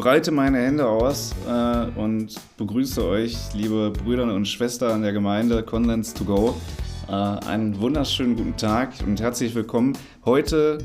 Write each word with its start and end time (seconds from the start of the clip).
breite 0.00 0.30
meine 0.30 0.56
Hände 0.56 0.88
aus 0.88 1.34
äh, 1.46 2.00
und 2.00 2.34
begrüße 2.56 3.06
euch, 3.06 3.36
liebe 3.52 3.90
Brüder 3.90 4.34
und 4.34 4.48
Schwestern 4.48 5.02
der 5.02 5.12
Gemeinde 5.12 5.62
Conlens 5.62 6.14
to 6.14 6.24
Go. 6.24 6.56
Äh, 7.06 7.12
einen 7.12 7.78
wunderschönen 7.78 8.34
guten 8.34 8.56
Tag 8.56 8.94
und 9.06 9.20
herzlich 9.20 9.54
willkommen. 9.54 9.92
Heute, 10.24 10.78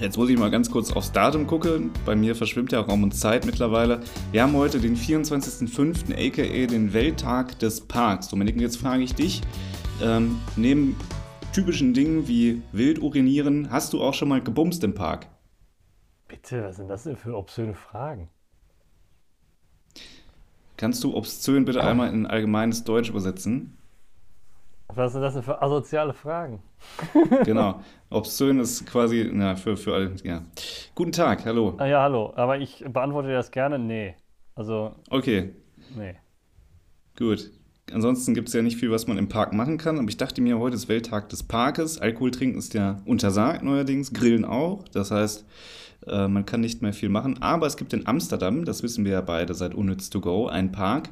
jetzt 0.00 0.16
muss 0.16 0.30
ich 0.30 0.38
mal 0.38 0.52
ganz 0.52 0.70
kurz 0.70 0.92
aufs 0.92 1.10
Datum 1.10 1.48
gucken. 1.48 1.90
Bei 2.06 2.14
mir 2.14 2.36
verschwimmt 2.36 2.70
ja 2.70 2.78
Raum 2.78 3.02
und 3.02 3.12
Zeit 3.12 3.44
mittlerweile. 3.44 3.98
Wir 4.30 4.44
haben 4.44 4.52
heute 4.52 4.78
den 4.78 4.96
24.05., 4.96 6.12
aka 6.14 6.66
den 6.68 6.92
Welttag 6.92 7.58
des 7.58 7.80
Parks. 7.80 8.28
Dominik, 8.28 8.60
jetzt 8.60 8.76
frage 8.76 9.02
ich 9.02 9.16
dich, 9.16 9.40
ähm, 10.00 10.38
neben 10.54 10.94
typischen 11.52 11.92
Dingen 11.92 12.28
wie 12.28 12.62
wild 12.70 13.02
urinieren, 13.02 13.68
hast 13.68 13.92
du 13.94 14.00
auch 14.00 14.14
schon 14.14 14.28
mal 14.28 14.40
gebumst 14.40 14.84
im 14.84 14.94
Park? 14.94 15.26
Bitte, 16.30 16.62
was 16.62 16.76
sind 16.76 16.88
das 16.88 17.02
denn 17.02 17.16
für 17.16 17.36
obszöne 17.36 17.74
Fragen? 17.74 18.28
Kannst 20.76 21.02
du 21.02 21.16
obszön 21.16 21.64
bitte 21.64 21.82
einmal 21.82 22.12
in 22.14 22.24
allgemeines 22.24 22.84
Deutsch 22.84 23.10
übersetzen? 23.10 23.76
Was 24.86 25.12
sind 25.12 25.22
das 25.22 25.34
denn 25.34 25.42
für 25.42 25.60
asoziale 25.60 26.14
Fragen? 26.14 26.62
genau. 27.44 27.80
Obszön 28.10 28.60
ist 28.60 28.86
quasi, 28.86 29.28
na, 29.32 29.56
für, 29.56 29.76
für 29.76 29.92
alle, 29.92 30.14
ja. 30.22 30.42
Guten 30.94 31.10
Tag, 31.10 31.44
hallo. 31.44 31.74
Ah, 31.78 31.86
ja, 31.86 32.00
hallo. 32.00 32.32
Aber 32.36 32.58
ich 32.58 32.84
beantworte 32.88 33.32
das 33.32 33.50
gerne. 33.50 33.80
Nee. 33.80 34.14
Also. 34.54 34.94
Okay. 35.10 35.50
Nee. 35.96 36.14
Gut. 37.18 37.50
Ansonsten 37.92 38.34
gibt 38.34 38.46
es 38.48 38.54
ja 38.54 38.62
nicht 38.62 38.76
viel, 38.76 38.92
was 38.92 39.08
man 39.08 39.18
im 39.18 39.28
Park 39.28 39.52
machen 39.52 39.78
kann. 39.78 39.98
Aber 39.98 40.08
ich 40.08 40.16
dachte 40.16 40.40
mir, 40.40 40.60
heute 40.60 40.76
ist 40.76 40.88
Welttag 40.88 41.28
des 41.28 41.42
Parkes. 41.42 41.98
Alkohol 41.98 42.30
trinken 42.30 42.56
ist 42.56 42.72
ja 42.74 43.02
untersagt 43.04 43.64
neuerdings, 43.64 44.12
Grillen 44.12 44.44
auch. 44.44 44.86
Das 44.88 45.10
heißt, 45.10 45.44
äh, 46.06 46.28
man 46.28 46.46
kann 46.46 46.60
nicht 46.60 46.82
mehr 46.82 46.92
viel 46.92 47.08
machen. 47.08 47.42
Aber 47.42 47.66
es 47.66 47.76
gibt 47.76 47.92
in 47.92 48.06
Amsterdam, 48.06 48.64
das 48.64 48.82
wissen 48.82 49.04
wir 49.04 49.12
ja 49.12 49.20
beide 49.20 49.54
seit 49.54 49.74
Unnütz 49.74 50.10
to 50.10 50.20
Go, 50.20 50.46
einen 50.46 50.72
Park, 50.72 51.10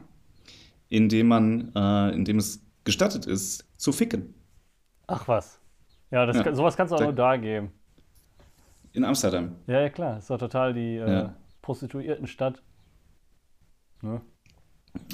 in 0.88 1.08
dem 1.08 1.28
man, 1.28 1.72
äh, 1.74 2.10
in 2.14 2.24
dem 2.24 2.38
es 2.38 2.64
gestattet 2.84 3.26
ist, 3.26 3.66
zu 3.76 3.92
ficken. 3.92 4.34
Ach 5.06 5.28
was. 5.28 5.60
Ja, 6.10 6.24
das 6.26 6.36
ja. 6.36 6.42
Kann, 6.42 6.54
sowas 6.54 6.76
kannst 6.76 6.92
du 6.92 6.96
auch 6.96 7.00
da, 7.00 7.04
nur 7.04 7.14
da 7.14 7.36
geben. 7.36 7.72
In 8.92 9.04
Amsterdam. 9.04 9.56
Ja, 9.66 9.80
ja, 9.80 9.90
klar. 9.90 10.18
Ist 10.18 10.30
doch 10.30 10.38
total 10.38 10.72
die 10.72 10.96
äh, 10.96 11.10
ja. 11.10 11.36
Prostituiertenstadt. 11.60 12.62
Ne? 14.02 14.20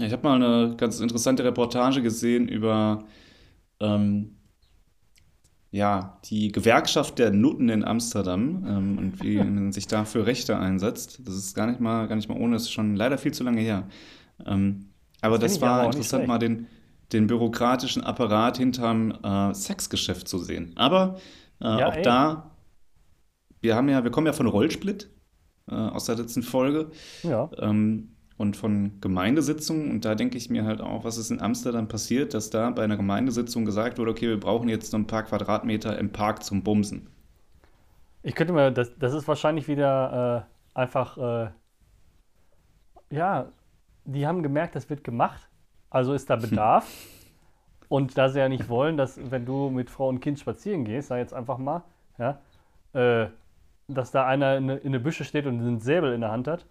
Ich 0.01 0.13
habe 0.13 0.23
mal 0.23 0.43
eine 0.43 0.77
ganz 0.77 1.01
interessante 1.01 1.45
Reportage 1.45 2.01
gesehen 2.01 2.49
über 2.49 3.05
ähm, 3.81 4.34
ja, 5.75 6.19
die 6.27 6.53
Gewerkschaft 6.53 7.19
der 7.19 7.33
Nutten 7.33 7.69
in 7.69 7.85
Amsterdam 7.85 8.65
ähm, 8.65 8.99
und 8.99 9.23
wie 9.25 9.39
man 9.39 9.73
sich 9.73 9.89
da 9.89 10.05
für 10.05 10.25
Rechte 10.25 10.57
einsetzt. 10.57 11.21
Das 11.25 11.35
ist 11.35 11.57
gar 11.57 11.67
nicht 11.67 11.81
mal, 11.81 12.07
gar 12.07 12.15
nicht 12.15 12.29
mal 12.29 12.39
ohne, 12.39 12.55
das 12.55 12.63
ist 12.63 12.73
schon 12.73 12.95
leider 12.95 13.19
viel 13.19 13.35
zu 13.35 13.43
lange 13.43 13.61
her. 13.61 13.89
Ähm, 14.47 14.91
aber 15.21 15.37
das, 15.37 15.55
das 15.55 15.63
war 15.63 15.81
aber 15.81 15.87
interessant, 15.87 16.29
mal 16.29 16.39
den, 16.39 16.69
den 17.13 17.27
bürokratischen 17.27 18.05
Apparat 18.05 18.57
hinterm 18.57 19.19
äh, 19.25 19.53
Sexgeschäft 19.53 20.29
zu 20.29 20.39
sehen. 20.39 20.71
Aber 20.77 21.17
äh, 21.61 21.65
ja, 21.65 21.89
auch 21.89 21.97
ey. 21.97 22.03
da, 22.03 22.53
wir 23.61 23.75
haben 23.75 23.89
ja, 23.89 24.05
wir 24.05 24.13
kommen 24.13 24.29
ja 24.29 24.33
von 24.33 24.47
Rollsplit 24.47 25.11
äh, 25.69 25.75
aus 25.75 26.05
der 26.05 26.15
letzten 26.15 26.45
Folge. 26.45 26.93
Ja. 27.25 27.51
Ähm, 27.59 28.14
und 28.37 28.57
von 28.57 29.01
Gemeindesitzungen. 29.01 29.91
Und 29.91 30.05
da 30.05 30.15
denke 30.15 30.37
ich 30.37 30.51
mir 30.51 30.65
halt 30.65 30.81
auch, 30.81 31.05
was 31.05 31.19
ist 31.19 31.31
in 31.31 31.41
Amsterdam 31.41 31.89
passiert, 31.89 32.35
dass 32.35 32.51
da 32.51 32.71
bei 32.71 32.83
einer 32.83 32.97
Gemeindesitzung 32.97 33.65
gesagt 33.65 33.99
wurde, 33.99 34.11
okay, 34.11 34.29
wir 34.29 34.41
brauchen 34.41 34.69
jetzt 34.69 34.91
so 34.91 34.97
ein 34.97 35.07
paar 35.07 35.23
Quadratmeter 35.23 35.99
im 35.99 36.11
Park 36.11 36.43
zum 36.45 36.63
Bumsen. 36.63 37.09
Ich 38.23 38.35
könnte 38.35 38.53
mir, 38.53 38.71
das, 38.71 38.97
das 38.99 39.13
ist 39.13 39.29
wahrscheinlich 39.29 39.69
wieder 39.69 40.47
äh, 40.75 40.79
einfach, 40.79 41.19
äh, 41.19 41.51
ja, 43.11 43.53
die 44.05 44.27
haben 44.27 44.43
gemerkt, 44.43 44.75
das 44.75 44.89
wird 44.91 45.05
gemacht, 45.05 45.49
also 45.91 46.13
ist 46.15 46.29
da 46.31 46.37
Bedarf. 46.37 46.87
und 47.89 48.17
da 48.19 48.29
sie 48.29 48.39
ja 48.41 48.49
nicht 48.49 48.69
wollen, 48.69 48.97
dass 48.97 49.21
wenn 49.31 49.45
du 49.47 49.71
mit 49.71 49.91
Frau 49.91 50.09
und 50.09 50.21
Kind 50.21 50.41
spazieren 50.41 50.85
gehst, 50.85 51.09
sag 51.09 51.19
jetzt 51.19 51.35
einfach 51.35 51.59
mal, 51.59 51.85
ja, 52.19 52.41
äh, 52.95 53.29
dass 53.89 54.11
da 54.11 54.27
einer 54.27 54.57
in, 54.57 54.69
in 54.71 54.87
eine 54.87 55.01
Büsche 55.01 55.25
steht 55.25 55.47
und 55.47 55.61
einen 55.61 55.81
Säbel 55.81 56.15
in 56.15 56.23
der 56.23 56.31
Hand 56.31 56.49
hat, 56.49 56.67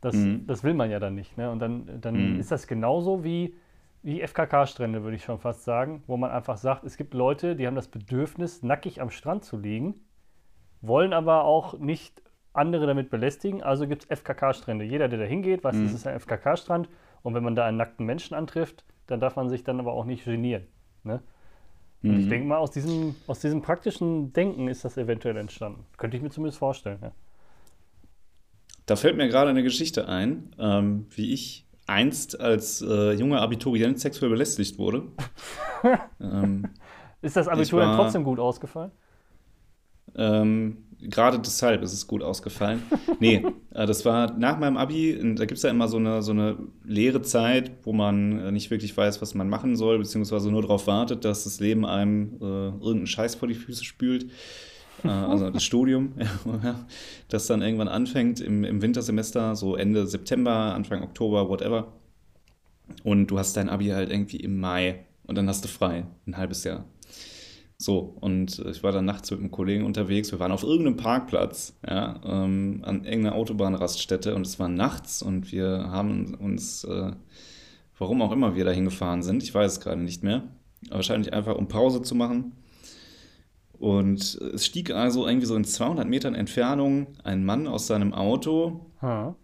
das, 0.00 0.14
mhm. 0.14 0.46
das 0.46 0.64
will 0.64 0.74
man 0.74 0.90
ja 0.90 0.98
dann 0.98 1.14
nicht. 1.14 1.36
Ne? 1.36 1.50
Und 1.50 1.58
dann, 1.58 2.00
dann 2.00 2.34
mhm. 2.34 2.40
ist 2.40 2.50
das 2.50 2.66
genauso 2.66 3.24
wie, 3.24 3.56
wie 4.02 4.20
FKK-Strände, 4.20 5.02
würde 5.02 5.16
ich 5.16 5.24
schon 5.24 5.38
fast 5.38 5.64
sagen, 5.64 6.02
wo 6.06 6.16
man 6.16 6.30
einfach 6.30 6.56
sagt, 6.58 6.84
es 6.84 6.96
gibt 6.96 7.14
Leute, 7.14 7.56
die 7.56 7.66
haben 7.66 7.74
das 7.74 7.88
Bedürfnis, 7.88 8.62
nackig 8.62 9.00
am 9.00 9.10
Strand 9.10 9.44
zu 9.44 9.56
liegen, 9.56 9.94
wollen 10.80 11.12
aber 11.12 11.44
auch 11.44 11.78
nicht 11.78 12.22
andere 12.52 12.86
damit 12.86 13.10
belästigen, 13.10 13.62
also 13.62 13.86
gibt 13.86 14.04
es 14.04 14.20
FKK-Strände. 14.20 14.84
Jeder, 14.84 15.08
der 15.08 15.18
da 15.18 15.24
hingeht, 15.24 15.62
weiß, 15.64 15.76
mhm. 15.76 15.84
das 15.84 15.92
ist 15.92 16.06
ein 16.06 16.18
FKK-Strand 16.18 16.88
und 17.22 17.34
wenn 17.34 17.42
man 17.42 17.54
da 17.54 17.66
einen 17.66 17.76
nackten 17.76 18.06
Menschen 18.06 18.34
antrifft, 18.34 18.84
dann 19.06 19.20
darf 19.20 19.36
man 19.36 19.48
sich 19.48 19.64
dann 19.64 19.78
aber 19.80 19.92
auch 19.92 20.04
nicht 20.04 20.24
genieren. 20.24 20.66
Ne? 21.04 21.22
Und 22.02 22.18
ich 22.20 22.26
mhm. 22.26 22.30
denke 22.30 22.48
mal, 22.48 22.58
aus 22.58 22.70
diesem, 22.70 23.16
aus 23.26 23.40
diesem 23.40 23.62
praktischen 23.62 24.32
Denken 24.32 24.68
ist 24.68 24.84
das 24.84 24.96
eventuell 24.96 25.36
entstanden. 25.36 25.84
Könnte 25.96 26.16
ich 26.16 26.22
mir 26.22 26.30
zumindest 26.30 26.58
vorstellen. 26.58 26.98
Ja. 27.02 27.12
Da 28.86 28.96
fällt 28.96 29.16
mir 29.16 29.28
gerade 29.28 29.50
eine 29.50 29.62
Geschichte 29.62 30.08
ein, 30.08 30.54
ähm, 30.58 31.06
wie 31.10 31.32
ich 31.32 31.66
einst 31.86 32.40
als 32.40 32.82
äh, 32.82 33.12
junger 33.12 33.40
Abiturient 33.40 33.98
sexuell 33.98 34.30
belästigt 34.30 34.78
wurde. 34.78 35.02
ähm, 36.20 36.68
Ist 37.22 37.36
das 37.36 37.48
Abitur 37.48 37.80
war, 37.80 37.96
trotzdem 37.96 38.24
gut 38.24 38.38
ausgefallen? 38.38 38.92
Ähm, 40.16 40.84
gerade 41.00 41.38
deshalb 41.38 41.82
ist 41.82 41.92
es 41.92 42.06
gut 42.06 42.22
ausgefallen. 42.22 42.82
nee, 43.20 43.44
äh, 43.74 43.86
das 43.86 44.04
war 44.04 44.36
nach 44.38 44.58
meinem 44.58 44.76
Abi, 44.76 45.18
da 45.36 45.44
gibt 45.44 45.58
es 45.58 45.62
ja 45.62 45.70
immer 45.70 45.88
so 45.88 45.96
eine, 45.96 46.22
so 46.22 46.32
eine 46.32 46.56
leere 46.84 47.22
Zeit, 47.22 47.72
wo 47.82 47.92
man 47.92 48.38
äh, 48.38 48.52
nicht 48.52 48.70
wirklich 48.70 48.96
weiß, 48.96 49.20
was 49.22 49.34
man 49.34 49.48
machen 49.48 49.76
soll, 49.76 49.98
beziehungsweise 49.98 50.50
nur 50.50 50.62
darauf 50.62 50.86
wartet, 50.86 51.24
dass 51.24 51.44
das 51.44 51.60
Leben 51.60 51.84
einem 51.84 52.36
äh, 52.40 52.44
irgendeinen 52.44 53.06
Scheiß 53.06 53.34
vor 53.36 53.48
die 53.48 53.54
Füße 53.54 53.84
spült. 53.84 54.30
Äh, 55.04 55.08
also 55.08 55.50
das 55.50 55.64
Studium, 55.64 56.14
das 57.28 57.46
dann 57.46 57.62
irgendwann 57.62 57.88
anfängt 57.88 58.40
im, 58.40 58.64
im 58.64 58.82
Wintersemester, 58.82 59.56
so 59.56 59.76
Ende 59.76 60.06
September, 60.06 60.74
Anfang 60.74 61.02
Oktober, 61.02 61.48
whatever. 61.48 61.92
Und 63.02 63.28
du 63.28 63.38
hast 63.38 63.56
dein 63.56 63.68
Abi 63.68 63.88
halt 63.88 64.10
irgendwie 64.10 64.38
im 64.38 64.60
Mai 64.60 65.04
und 65.24 65.36
dann 65.36 65.48
hast 65.48 65.64
du 65.64 65.68
frei, 65.68 66.06
ein 66.26 66.36
halbes 66.36 66.64
Jahr. 66.64 66.84
So, 67.78 68.16
und 68.20 68.58
ich 68.70 68.82
war 68.82 68.92
dann 68.92 69.04
nachts 69.04 69.30
mit 69.30 69.40
einem 69.40 69.50
Kollegen 69.50 69.84
unterwegs. 69.84 70.32
Wir 70.32 70.38
waren 70.38 70.52
auf 70.52 70.62
irgendeinem 70.62 70.96
Parkplatz, 70.96 71.76
ja, 71.86 72.20
ähm, 72.24 72.80
an 72.84 73.04
irgendeiner 73.04 73.34
Autobahnraststätte 73.34 74.34
und 74.34 74.46
es 74.46 74.58
war 74.58 74.68
nachts 74.68 75.20
und 75.20 75.52
wir 75.52 75.88
haben 75.90 76.34
uns, 76.34 76.84
äh, 76.84 77.12
warum 77.98 78.22
auch 78.22 78.32
immer 78.32 78.56
wir 78.56 78.64
da 78.64 78.70
hingefahren 78.70 79.22
sind, 79.22 79.42
ich 79.42 79.54
weiß 79.54 79.72
es 79.72 79.80
gerade 79.80 80.00
nicht 80.00 80.22
mehr, 80.22 80.44
wahrscheinlich 80.88 81.34
einfach 81.34 81.56
um 81.56 81.68
Pause 81.68 82.00
zu 82.00 82.14
machen 82.14 82.52
und 83.78 84.20
es 84.20 84.66
stieg 84.66 84.90
also 84.90 85.26
irgendwie 85.26 85.46
so 85.46 85.56
in 85.56 85.64
200 85.64 86.08
Metern 86.08 86.34
Entfernung 86.34 87.08
ein 87.24 87.44
Mann 87.44 87.66
aus 87.66 87.86
seinem 87.86 88.14
Auto 88.14 88.90
ha. 89.02 89.36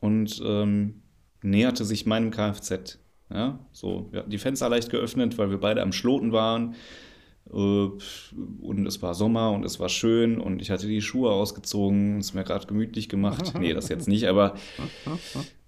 und 0.00 0.40
ähm, 0.44 1.02
näherte 1.42 1.84
sich 1.84 2.06
meinem 2.06 2.30
Kfz. 2.30 2.98
Ja, 3.30 3.58
so, 3.72 4.08
wir 4.10 4.20
hatten 4.20 4.30
die 4.30 4.38
Fenster 4.38 4.68
leicht 4.68 4.90
geöffnet, 4.90 5.38
weil 5.38 5.50
wir 5.50 5.58
beide 5.58 5.82
am 5.82 5.92
Schloten 5.92 6.32
waren. 6.32 6.74
Äh, 7.50 7.56
und 7.56 8.86
es 8.86 9.02
war 9.02 9.14
Sommer 9.14 9.50
und 9.52 9.64
es 9.64 9.80
war 9.80 9.88
schön 9.88 10.38
und 10.38 10.62
ich 10.62 10.70
hatte 10.70 10.86
die 10.86 11.02
Schuhe 11.02 11.30
ausgezogen, 11.30 12.18
es 12.18 12.34
mir 12.34 12.44
gerade 12.44 12.66
gemütlich 12.66 13.08
gemacht. 13.08 13.54
nee, 13.58 13.72
das 13.74 13.88
jetzt 13.88 14.08
nicht, 14.08 14.26
aber 14.26 14.54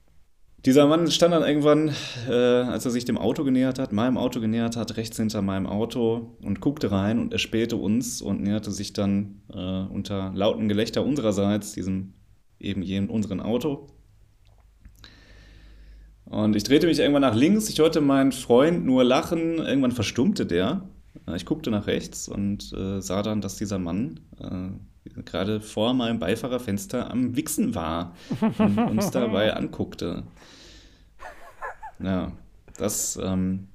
dieser 0.65 0.87
Mann 0.87 1.11
stand 1.11 1.35
dann 1.35 1.43
irgendwann, 1.43 1.95
äh, 2.29 2.33
als 2.33 2.87
er 2.87 2.91
sich 2.91 3.05
dem 3.05 3.19
Auto 3.19 3.45
genähert 3.45 3.79
hat, 3.79 3.93
meinem 3.93 4.17
Auto 4.17 4.41
genähert 4.41 4.77
hat, 4.77 4.97
rechts 4.97 5.17
hinter 5.19 5.43
meinem 5.43 5.67
Auto 5.67 6.37
und 6.43 6.61
guckte 6.61 6.91
rein 6.91 7.19
und 7.19 7.33
erspähte 7.33 7.77
uns 7.77 8.23
und 8.23 8.43
näherte 8.43 8.71
sich 8.71 8.95
dann 8.95 9.43
äh, 9.53 9.59
unter 9.59 10.33
lauten 10.35 10.69
Gelächter 10.69 11.05
unsererseits 11.05 11.73
diesem 11.73 12.15
eben 12.59 12.83
jenen 12.83 13.11
unseren 13.11 13.41
Auto. 13.41 13.89
Und 16.25 16.57
ich 16.57 16.65
drehte 16.65 16.87
mich 16.87 16.99
irgendwann 16.99 17.23
nach 17.23 17.35
links, 17.35 17.69
ich 17.69 17.79
hörte 17.79 18.01
meinen 18.01 18.33
Freund 18.33 18.87
nur 18.87 19.05
lachen, 19.05 19.59
irgendwann 19.59 19.93
verstummte 19.93 20.47
der. 20.47 20.89
Äh, 21.29 21.37
ich 21.37 21.45
guckte 21.45 21.71
nach 21.71 21.87
rechts 21.87 22.27
und 22.27 22.73
äh, 22.73 23.03
sah 23.03 23.23
dann, 23.23 23.43
dass 23.43 23.57
dieser 23.57 23.79
Mann 23.79 24.21
äh, 24.41 25.21
gerade 25.25 25.61
vor 25.61 25.93
meinem 25.95 26.19
Beifahrerfenster 26.19 27.11
am 27.11 27.37
Wichsen 27.37 27.75
war 27.75 28.15
und 28.59 28.79
uns 28.79 29.11
dabei 29.11 29.53
anguckte. 29.57 30.25
Ja, 32.03 32.33
das, 32.77 33.19
ähm, 33.23 33.69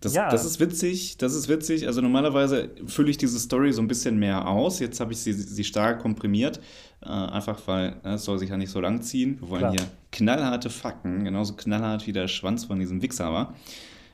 das, 0.00 0.14
ja. 0.14 0.30
das 0.30 0.44
ist 0.44 0.60
witzig, 0.60 1.16
das 1.18 1.34
ist 1.34 1.48
witzig. 1.48 1.86
Also 1.86 2.00
normalerweise 2.00 2.70
fülle 2.86 3.10
ich 3.10 3.16
diese 3.16 3.38
Story 3.38 3.72
so 3.72 3.82
ein 3.82 3.88
bisschen 3.88 4.18
mehr 4.18 4.46
aus. 4.48 4.78
Jetzt 4.78 5.00
habe 5.00 5.12
ich 5.12 5.18
sie, 5.18 5.32
sie 5.32 5.64
stark 5.64 6.00
komprimiert, 6.00 6.60
äh, 7.02 7.08
einfach 7.08 7.60
weil 7.66 7.96
äh, 8.04 8.14
es 8.14 8.24
soll 8.24 8.38
sich 8.38 8.50
ja 8.50 8.56
nicht 8.56 8.70
so 8.70 8.80
lang 8.80 9.02
ziehen. 9.02 9.40
Wir 9.40 9.48
wollen 9.48 9.60
Klar. 9.60 9.72
hier 9.72 9.86
knallharte 10.12 10.70
Fakten, 10.70 11.24
genauso 11.24 11.54
knallhart 11.54 12.06
wie 12.06 12.12
der 12.12 12.28
Schwanz 12.28 12.64
von 12.64 12.78
diesem 12.78 13.02
Wichser 13.02 13.32
war. 13.32 13.54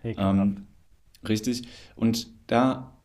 Ähm, 0.04 0.66
richtig. 1.28 1.68
Und 1.94 2.28
da 2.46 2.98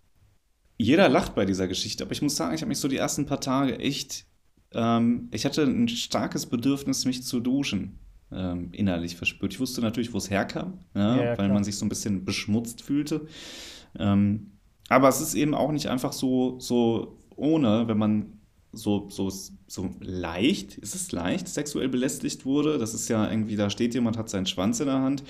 jeder 0.79 1.09
lacht 1.09 1.33
bei 1.33 1.45
dieser 1.45 1.67
Geschichte, 1.67 2.03
aber 2.03 2.11
ich 2.11 2.21
muss 2.21 2.35
sagen, 2.35 2.53
ich 2.53 2.61
habe 2.61 2.69
mich 2.69 2.79
so 2.79 2.87
die 2.87 2.97
ersten 2.97 3.25
paar 3.25 3.39
Tage 3.39 3.79
echt 3.79 4.21
äh, 4.21 4.27
ähm, 4.73 5.29
ich 5.31 5.45
hatte 5.45 5.63
ein 5.63 5.87
starkes 5.87 6.45
Bedürfnis, 6.45 7.05
mich 7.05 7.23
zu 7.23 7.39
duschen. 7.39 7.99
Ähm, 8.31 8.69
innerlich 8.73 9.15
verspürt. 9.15 9.53
Ich 9.53 9.59
wusste 9.61 9.79
natürlich, 9.81 10.13
wo 10.13 10.17
es 10.17 10.29
herkam, 10.29 10.79
ja, 10.93 11.15
Ja, 11.15 11.37
weil 11.37 11.49
klar. 11.49 11.49
man 11.49 11.63
sich 11.63 11.77
so 11.77 11.85
ein 11.85 11.89
bisschen 11.89 12.25
beschmutzt 12.25 12.81
fühlte. 12.81 13.25
Ähm, 13.97 14.51
aber 14.89 15.07
es 15.09 15.21
ist 15.21 15.33
eben 15.35 15.53
auch 15.53 15.71
nicht 15.71 15.87
einfach 15.87 16.13
so, 16.13 16.59
so 16.59 17.17
ohne, 17.35 17.87
wenn 17.87 17.97
man 17.97 18.33
so, 18.73 19.09
so, 19.09 19.29
so 19.29 19.89
leicht, 20.01 20.77
ist 20.77 20.95
es 20.95 21.11
leicht, 21.13 21.47
sexuell 21.47 21.89
belästigt 21.89 22.45
wurde. 22.45 22.77
Das 22.77 22.93
ist 22.93 23.07
ja 23.09 23.29
irgendwie, 23.29 23.55
da 23.55 23.69
steht 23.69 23.93
jemand, 23.93 24.17
hat 24.17 24.29
seinen 24.29 24.45
Schwanz 24.45 24.79
in 24.81 24.87
der 24.87 24.99
Hand. 25.01 25.23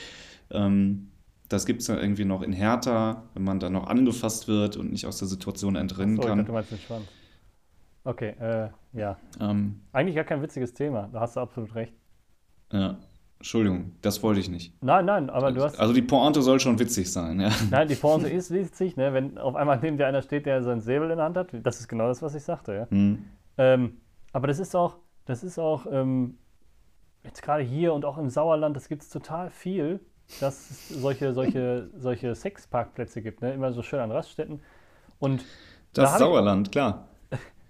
Ähm, 0.51 1.11
das 1.49 1.65
gibt 1.65 1.81
es 1.81 1.87
ja 1.87 1.97
irgendwie 1.99 2.25
noch 2.25 2.41
in 2.41 2.53
härter, 2.53 3.29
wenn 3.33 3.43
man 3.43 3.59
dann 3.59 3.73
noch 3.73 3.87
angefasst 3.87 4.47
wird 4.47 4.75
und 4.77 4.91
nicht 4.91 5.05
aus 5.05 5.19
der 5.19 5.27
Situation 5.27 5.75
entrinnen 5.75 6.17
So, 6.17 6.23
ich 6.23 6.27
kann. 6.27 6.39
dachte, 6.39 6.47
du 6.47 6.53
meinst 6.53 6.71
den 6.71 6.79
Schwanz. 6.79 7.07
Okay, 8.03 8.29
äh, 8.39 8.69
ja. 8.93 9.17
Ähm, 9.39 9.81
Eigentlich 9.91 10.15
gar 10.15 10.23
kein 10.23 10.41
witziges 10.41 10.73
Thema. 10.73 11.09
Da 11.11 11.19
hast 11.21 11.35
du 11.35 11.41
absolut 11.41 11.75
recht. 11.75 11.93
Ja, 12.71 12.97
Entschuldigung, 13.37 13.91
das 14.01 14.23
wollte 14.23 14.39
ich 14.39 14.49
nicht. 14.49 14.73
Nein, 14.81 15.05
nein, 15.05 15.29
aber 15.29 15.51
du 15.51 15.61
hast. 15.63 15.79
Also 15.79 15.93
die 15.93 16.01
Pointe 16.01 16.41
soll 16.41 16.59
schon 16.59 16.79
witzig 16.79 17.11
sein, 17.11 17.39
ja. 17.39 17.51
Nein, 17.69 17.87
die 17.87 17.95
Pointe 17.95 18.27
ist 18.29 18.51
witzig, 18.51 18.97
ne? 18.97 19.13
Wenn 19.13 19.37
auf 19.37 19.55
einmal 19.55 19.79
neben 19.81 19.97
dir 19.97 20.07
einer 20.07 20.21
steht, 20.21 20.45
der 20.45 20.63
seinen 20.63 20.81
Säbel 20.81 21.11
in 21.11 21.17
der 21.17 21.25
Hand 21.25 21.37
hat. 21.37 21.49
Das 21.63 21.79
ist 21.79 21.87
genau 21.87 22.07
das, 22.07 22.21
was 22.21 22.33
ich 22.35 22.43
sagte, 22.43 22.73
ja. 22.73 22.87
Hm. 22.89 23.23
Ähm, 23.57 23.97
aber 24.33 24.47
das 24.47 24.59
ist 24.59 24.75
auch, 24.75 24.97
das 25.25 25.43
ist 25.43 25.59
auch 25.59 25.85
ähm, 25.91 26.37
jetzt 27.23 27.41
gerade 27.43 27.63
hier 27.63 27.93
und 27.93 28.05
auch 28.05 28.17
im 28.17 28.29
Sauerland, 28.29 28.75
das 28.75 28.87
gibt 28.87 29.03
es 29.03 29.09
total 29.09 29.49
viel, 29.51 29.99
dass 30.39 30.69
es 30.71 30.89
solche, 30.89 31.33
solche, 31.33 31.89
solche 31.97 32.33
Sexparkplätze 32.33 33.21
gibt, 33.21 33.41
ne? 33.41 33.53
Immer 33.53 33.71
so 33.71 33.83
schön 33.83 33.99
an 33.99 34.11
Raststätten. 34.11 34.61
Und 35.19 35.41
Da 35.93 36.01
Das 36.03 36.13
ich- 36.13 36.17
Sauerland, 36.19 36.71
klar. 36.71 37.07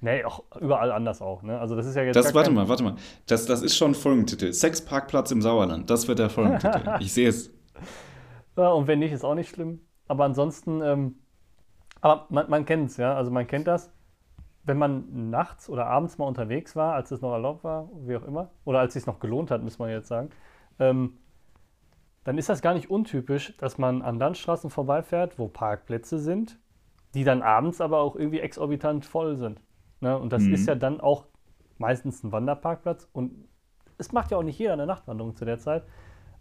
Nee, 0.01 0.23
auch 0.23 0.43
überall 0.59 0.91
anders 0.91 1.21
auch, 1.21 1.43
ne? 1.43 1.59
Also 1.59 1.75
das 1.75 1.85
ist 1.85 1.95
ja 1.95 2.03
jetzt 2.03 2.15
Das, 2.15 2.33
warte 2.33 2.51
mal, 2.51 2.67
warte 2.69 2.83
mal. 2.83 2.95
Das, 3.27 3.45
das 3.45 3.61
ist 3.61 3.75
schon 3.75 3.95
Folgentitel. 3.95 4.53
Sexparkplatz 4.53 5.31
im 5.31 5.41
Sauerland. 5.41 5.89
Das 5.89 6.07
wird 6.07 6.19
der 6.19 6.29
Folgentitel. 6.29 6.83
Ich 6.99 7.13
sehe 7.13 7.29
es. 7.29 7.51
Ja, 8.55 8.69
und 8.69 8.87
wenn 8.87 8.99
nicht, 8.99 9.11
ist 9.11 9.23
auch 9.23 9.35
nicht 9.35 9.49
schlimm. 9.49 9.81
Aber 10.07 10.25
ansonsten, 10.25 10.81
ähm, 10.81 11.15
aber 12.01 12.25
man, 12.29 12.49
man 12.49 12.65
kennt 12.65 12.89
es, 12.91 12.97
ja. 12.97 13.15
Also 13.15 13.31
man 13.31 13.47
kennt 13.47 13.67
das, 13.67 13.91
wenn 14.63 14.77
man 14.77 15.29
nachts 15.29 15.69
oder 15.69 15.87
abends 15.87 16.17
mal 16.17 16.25
unterwegs 16.25 16.75
war, 16.75 16.93
als 16.93 17.11
es 17.11 17.21
noch 17.21 17.31
erlaubt 17.31 17.63
war, 17.63 17.89
wie 18.05 18.15
auch 18.17 18.23
immer, 18.23 18.51
oder 18.65 18.79
als 18.79 18.89
es 18.95 19.03
sich 19.03 19.07
noch 19.07 19.19
gelohnt 19.19 19.49
hat, 19.49 19.63
muss 19.63 19.79
man 19.79 19.89
jetzt 19.89 20.07
sagen, 20.07 20.29
ähm, 20.79 21.17
dann 22.23 22.37
ist 22.37 22.49
das 22.49 22.61
gar 22.61 22.73
nicht 22.73 22.89
untypisch, 22.89 23.55
dass 23.57 23.77
man 23.77 24.01
an 24.01 24.19
Landstraßen 24.19 24.69
vorbeifährt, 24.69 25.39
wo 25.39 25.47
Parkplätze 25.47 26.19
sind, 26.19 26.59
die 27.13 27.23
dann 27.23 27.41
abends 27.41 27.79
aber 27.79 27.99
auch 27.99 28.17
irgendwie 28.17 28.41
exorbitant 28.41 29.05
voll 29.05 29.37
sind. 29.37 29.61
Ne? 30.01 30.17
Und 30.17 30.31
das 30.33 30.43
Mhm. 30.47 30.53
ist 30.53 30.67
ja 30.67 30.75
dann 30.75 30.99
auch 31.01 31.25
meistens 31.77 32.23
ein 32.23 32.31
Wanderparkplatz 32.31 33.07
und 33.13 33.31
es 33.97 34.11
macht 34.11 34.31
ja 34.31 34.37
auch 34.37 34.43
nicht 34.43 34.59
jeder 34.59 34.73
eine 34.73 34.85
Nachtwanderung 34.85 35.35
zu 35.35 35.45
der 35.45 35.59
Zeit. 35.59 35.83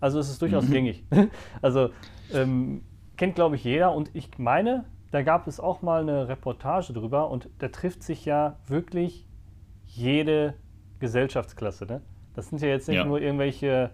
Also 0.01 0.19
es 0.19 0.29
ist 0.29 0.43
durchaus 0.43 0.71
gängig. 0.71 1.05
Also 1.63 1.91
ähm, 2.31 2.83
kennt, 3.17 3.35
glaube 3.35 3.57
ich, 3.57 3.65
jeder. 3.65 3.95
Und 3.95 4.11
ich 4.15 4.39
meine, 4.39 4.85
da 5.11 5.23
gab 5.23 5.47
es 5.47 5.59
auch 5.61 5.81
mal 5.83 6.03
eine 6.03 6.29
Reportage 6.29 6.93
drüber 6.93 7.31
und 7.31 7.49
da 7.59 7.69
trifft 7.69 8.03
sich 8.03 8.25
ja 8.27 8.59
wirklich 8.67 9.27
jede 9.85 10.55
Gesellschaftsklasse. 10.99 11.87
Ne? 11.87 12.03
Das 12.35 12.49
sind 12.49 12.61
ja 12.61 12.69
jetzt 12.69 12.89
nicht 12.89 12.99
Ja. 12.99 13.05
nur 13.05 13.21
irgendwelche, 13.21 13.91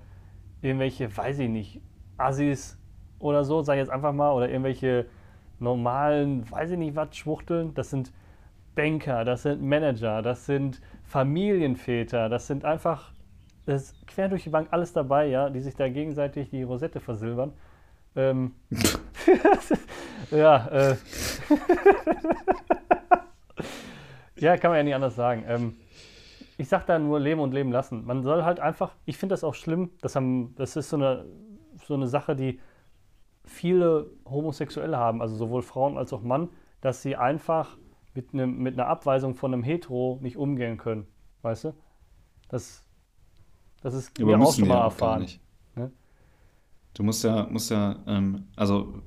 irgendwelche, 0.60 1.14
weiß 1.16 1.38
ich 1.40 1.48
nicht, 1.48 1.80
Assis 2.16 2.78
oder 3.18 3.44
so, 3.44 3.62
sag 3.62 3.74
ich 3.74 3.80
jetzt 3.80 3.90
einfach 3.90 4.12
mal, 4.12 4.32
oder 4.32 4.48
irgendwelche 4.48 5.06
normalen, 5.60 6.50
weiß 6.50 6.72
ich 6.72 6.78
nicht 6.78 6.96
was, 6.96 7.16
Schwuchteln. 7.16 7.74
Das 7.74 7.90
sind 7.90 8.12
Banker, 8.74 9.24
das 9.24 9.42
sind 9.42 9.62
Manager, 9.62 10.22
das 10.22 10.46
sind 10.46 10.80
Familienväter, 11.04 12.28
das 12.28 12.46
sind 12.46 12.64
einfach, 12.64 13.12
das 13.66 13.82
ist 13.82 14.06
quer 14.06 14.28
durch 14.28 14.44
die 14.44 14.50
Bank 14.50 14.68
alles 14.70 14.92
dabei, 14.92 15.26
ja, 15.26 15.50
die 15.50 15.60
sich 15.60 15.76
da 15.76 15.88
gegenseitig 15.88 16.50
die 16.50 16.62
Rosette 16.62 17.00
versilbern. 17.00 17.52
Ähm, 18.14 18.54
ja, 20.30 20.66
äh, 20.68 20.96
ja, 24.36 24.56
kann 24.56 24.70
man 24.70 24.78
ja 24.78 24.82
nicht 24.84 24.94
anders 24.94 25.16
sagen. 25.16 25.44
Ähm, 25.46 25.76
ich 26.58 26.68
sag 26.68 26.86
da 26.86 26.98
nur 26.98 27.18
leben 27.18 27.40
und 27.40 27.52
leben 27.52 27.72
lassen. 27.72 28.04
Man 28.04 28.22
soll 28.22 28.44
halt 28.44 28.60
einfach, 28.60 28.94
ich 29.04 29.16
finde 29.16 29.32
das 29.32 29.44
auch 29.44 29.54
schlimm, 29.54 29.90
das, 30.00 30.16
haben, 30.16 30.54
das 30.56 30.76
ist 30.76 30.90
so 30.90 30.96
eine, 30.96 31.24
so 31.86 31.94
eine 31.94 32.06
Sache, 32.06 32.36
die 32.36 32.60
viele 33.44 34.10
Homosexuelle 34.24 34.96
haben, 34.96 35.20
also 35.20 35.34
sowohl 35.34 35.62
Frauen 35.62 35.98
als 35.98 36.12
auch 36.12 36.22
Mann, 36.22 36.48
dass 36.80 37.02
sie 37.02 37.16
einfach 37.16 37.76
mit, 38.14 38.32
einem, 38.32 38.58
mit 38.58 38.74
einer 38.74 38.88
Abweisung 38.88 39.34
von 39.34 39.52
einem 39.52 39.62
Hetero 39.62 40.18
nicht 40.22 40.36
umgehen 40.36 40.76
können. 40.78 41.06
Weißt 41.42 41.64
du? 41.64 41.74
Das, 42.48 42.84
das 43.82 43.94
ist 43.94 44.20
Aber 44.20 44.36
mir 44.36 44.44
auch 44.44 44.54
schon 44.54 44.68
mal 44.68 44.76
ja 44.76 44.84
erfahren. 44.84 45.26
Ne? 45.74 45.90
Du 46.94 47.02
musst 47.02 47.24
ja, 47.24 47.46
musst 47.50 47.70
ja, 47.70 47.96
ähm, 48.06 48.44
also, 48.54 49.00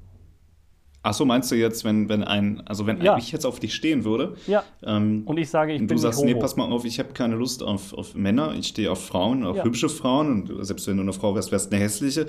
ach 1.03 1.13
so, 1.13 1.23
meinst 1.25 1.51
du 1.51 1.55
jetzt, 1.55 1.83
wenn, 1.83 2.09
wenn 2.09 2.23
ein, 2.23 2.61
also 2.65 2.87
wenn 2.87 2.99
Ja. 3.01 3.15
ich 3.17 3.31
jetzt 3.31 3.45
auf 3.45 3.59
dich 3.59 3.75
stehen 3.75 4.03
würde, 4.03 4.35
Ja, 4.47 4.63
ähm, 4.81 5.21
und 5.25 5.37
ich 5.37 5.49
sage, 5.49 5.73
ich 5.73 5.81
und 5.81 5.87
bin 5.87 5.97
du 5.97 6.01
sagst, 6.01 6.23
nee, 6.23 6.33
pass 6.33 6.55
mal 6.55 6.71
auf, 6.71 6.83
ich 6.83 6.97
habe 6.97 7.13
keine 7.13 7.35
Lust 7.35 7.61
auf, 7.61 7.93
auf 7.93 8.15
Männer, 8.15 8.55
ich 8.55 8.67
stehe 8.69 8.91
auf 8.91 9.05
Frauen, 9.05 9.45
auf 9.45 9.57
Ja. 9.57 9.63
hübsche 9.63 9.87
Frauen 9.89 10.31
und 10.49 10.65
selbst 10.65 10.87
wenn 10.87 10.97
du 10.97 11.03
eine 11.03 11.13
Frau 11.13 11.35
wärst, 11.35 11.51
wärst 11.51 11.71
du 11.71 11.75
eine 11.75 11.83
hässliche. 11.85 12.25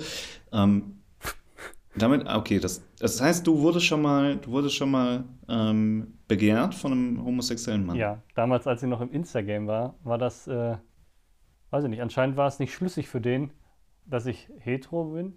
Ähm, 0.51 0.99
damit, 1.97 2.27
ah, 2.27 2.37
okay, 2.37 2.59
das, 2.59 2.83
das 2.99 3.21
heißt, 3.21 3.45
du 3.45 3.59
wurdest 3.59 3.85
schon 3.85 4.01
mal, 4.01 4.37
du 4.37 4.51
wurdest 4.51 4.75
schon 4.75 4.91
mal 4.91 5.23
ähm, 5.49 6.13
begehrt 6.27 6.75
von 6.75 6.91
einem 6.91 7.25
homosexuellen 7.25 7.85
Mann. 7.85 7.95
Ja, 7.95 8.21
damals, 8.35 8.67
als 8.67 8.83
ich 8.83 8.89
noch 8.89 9.01
im 9.01 9.11
Instagram 9.11 9.67
war, 9.67 9.95
war 10.03 10.17
das, 10.17 10.47
äh, 10.47 10.75
weiß 11.71 11.83
ich 11.83 11.89
nicht, 11.89 12.01
anscheinend 12.01 12.37
war 12.37 12.47
es 12.47 12.59
nicht 12.59 12.73
schlüssig 12.73 13.07
für 13.09 13.21
den, 13.21 13.51
dass 14.05 14.25
ich 14.25 14.49
hetero 14.59 15.05
bin. 15.05 15.33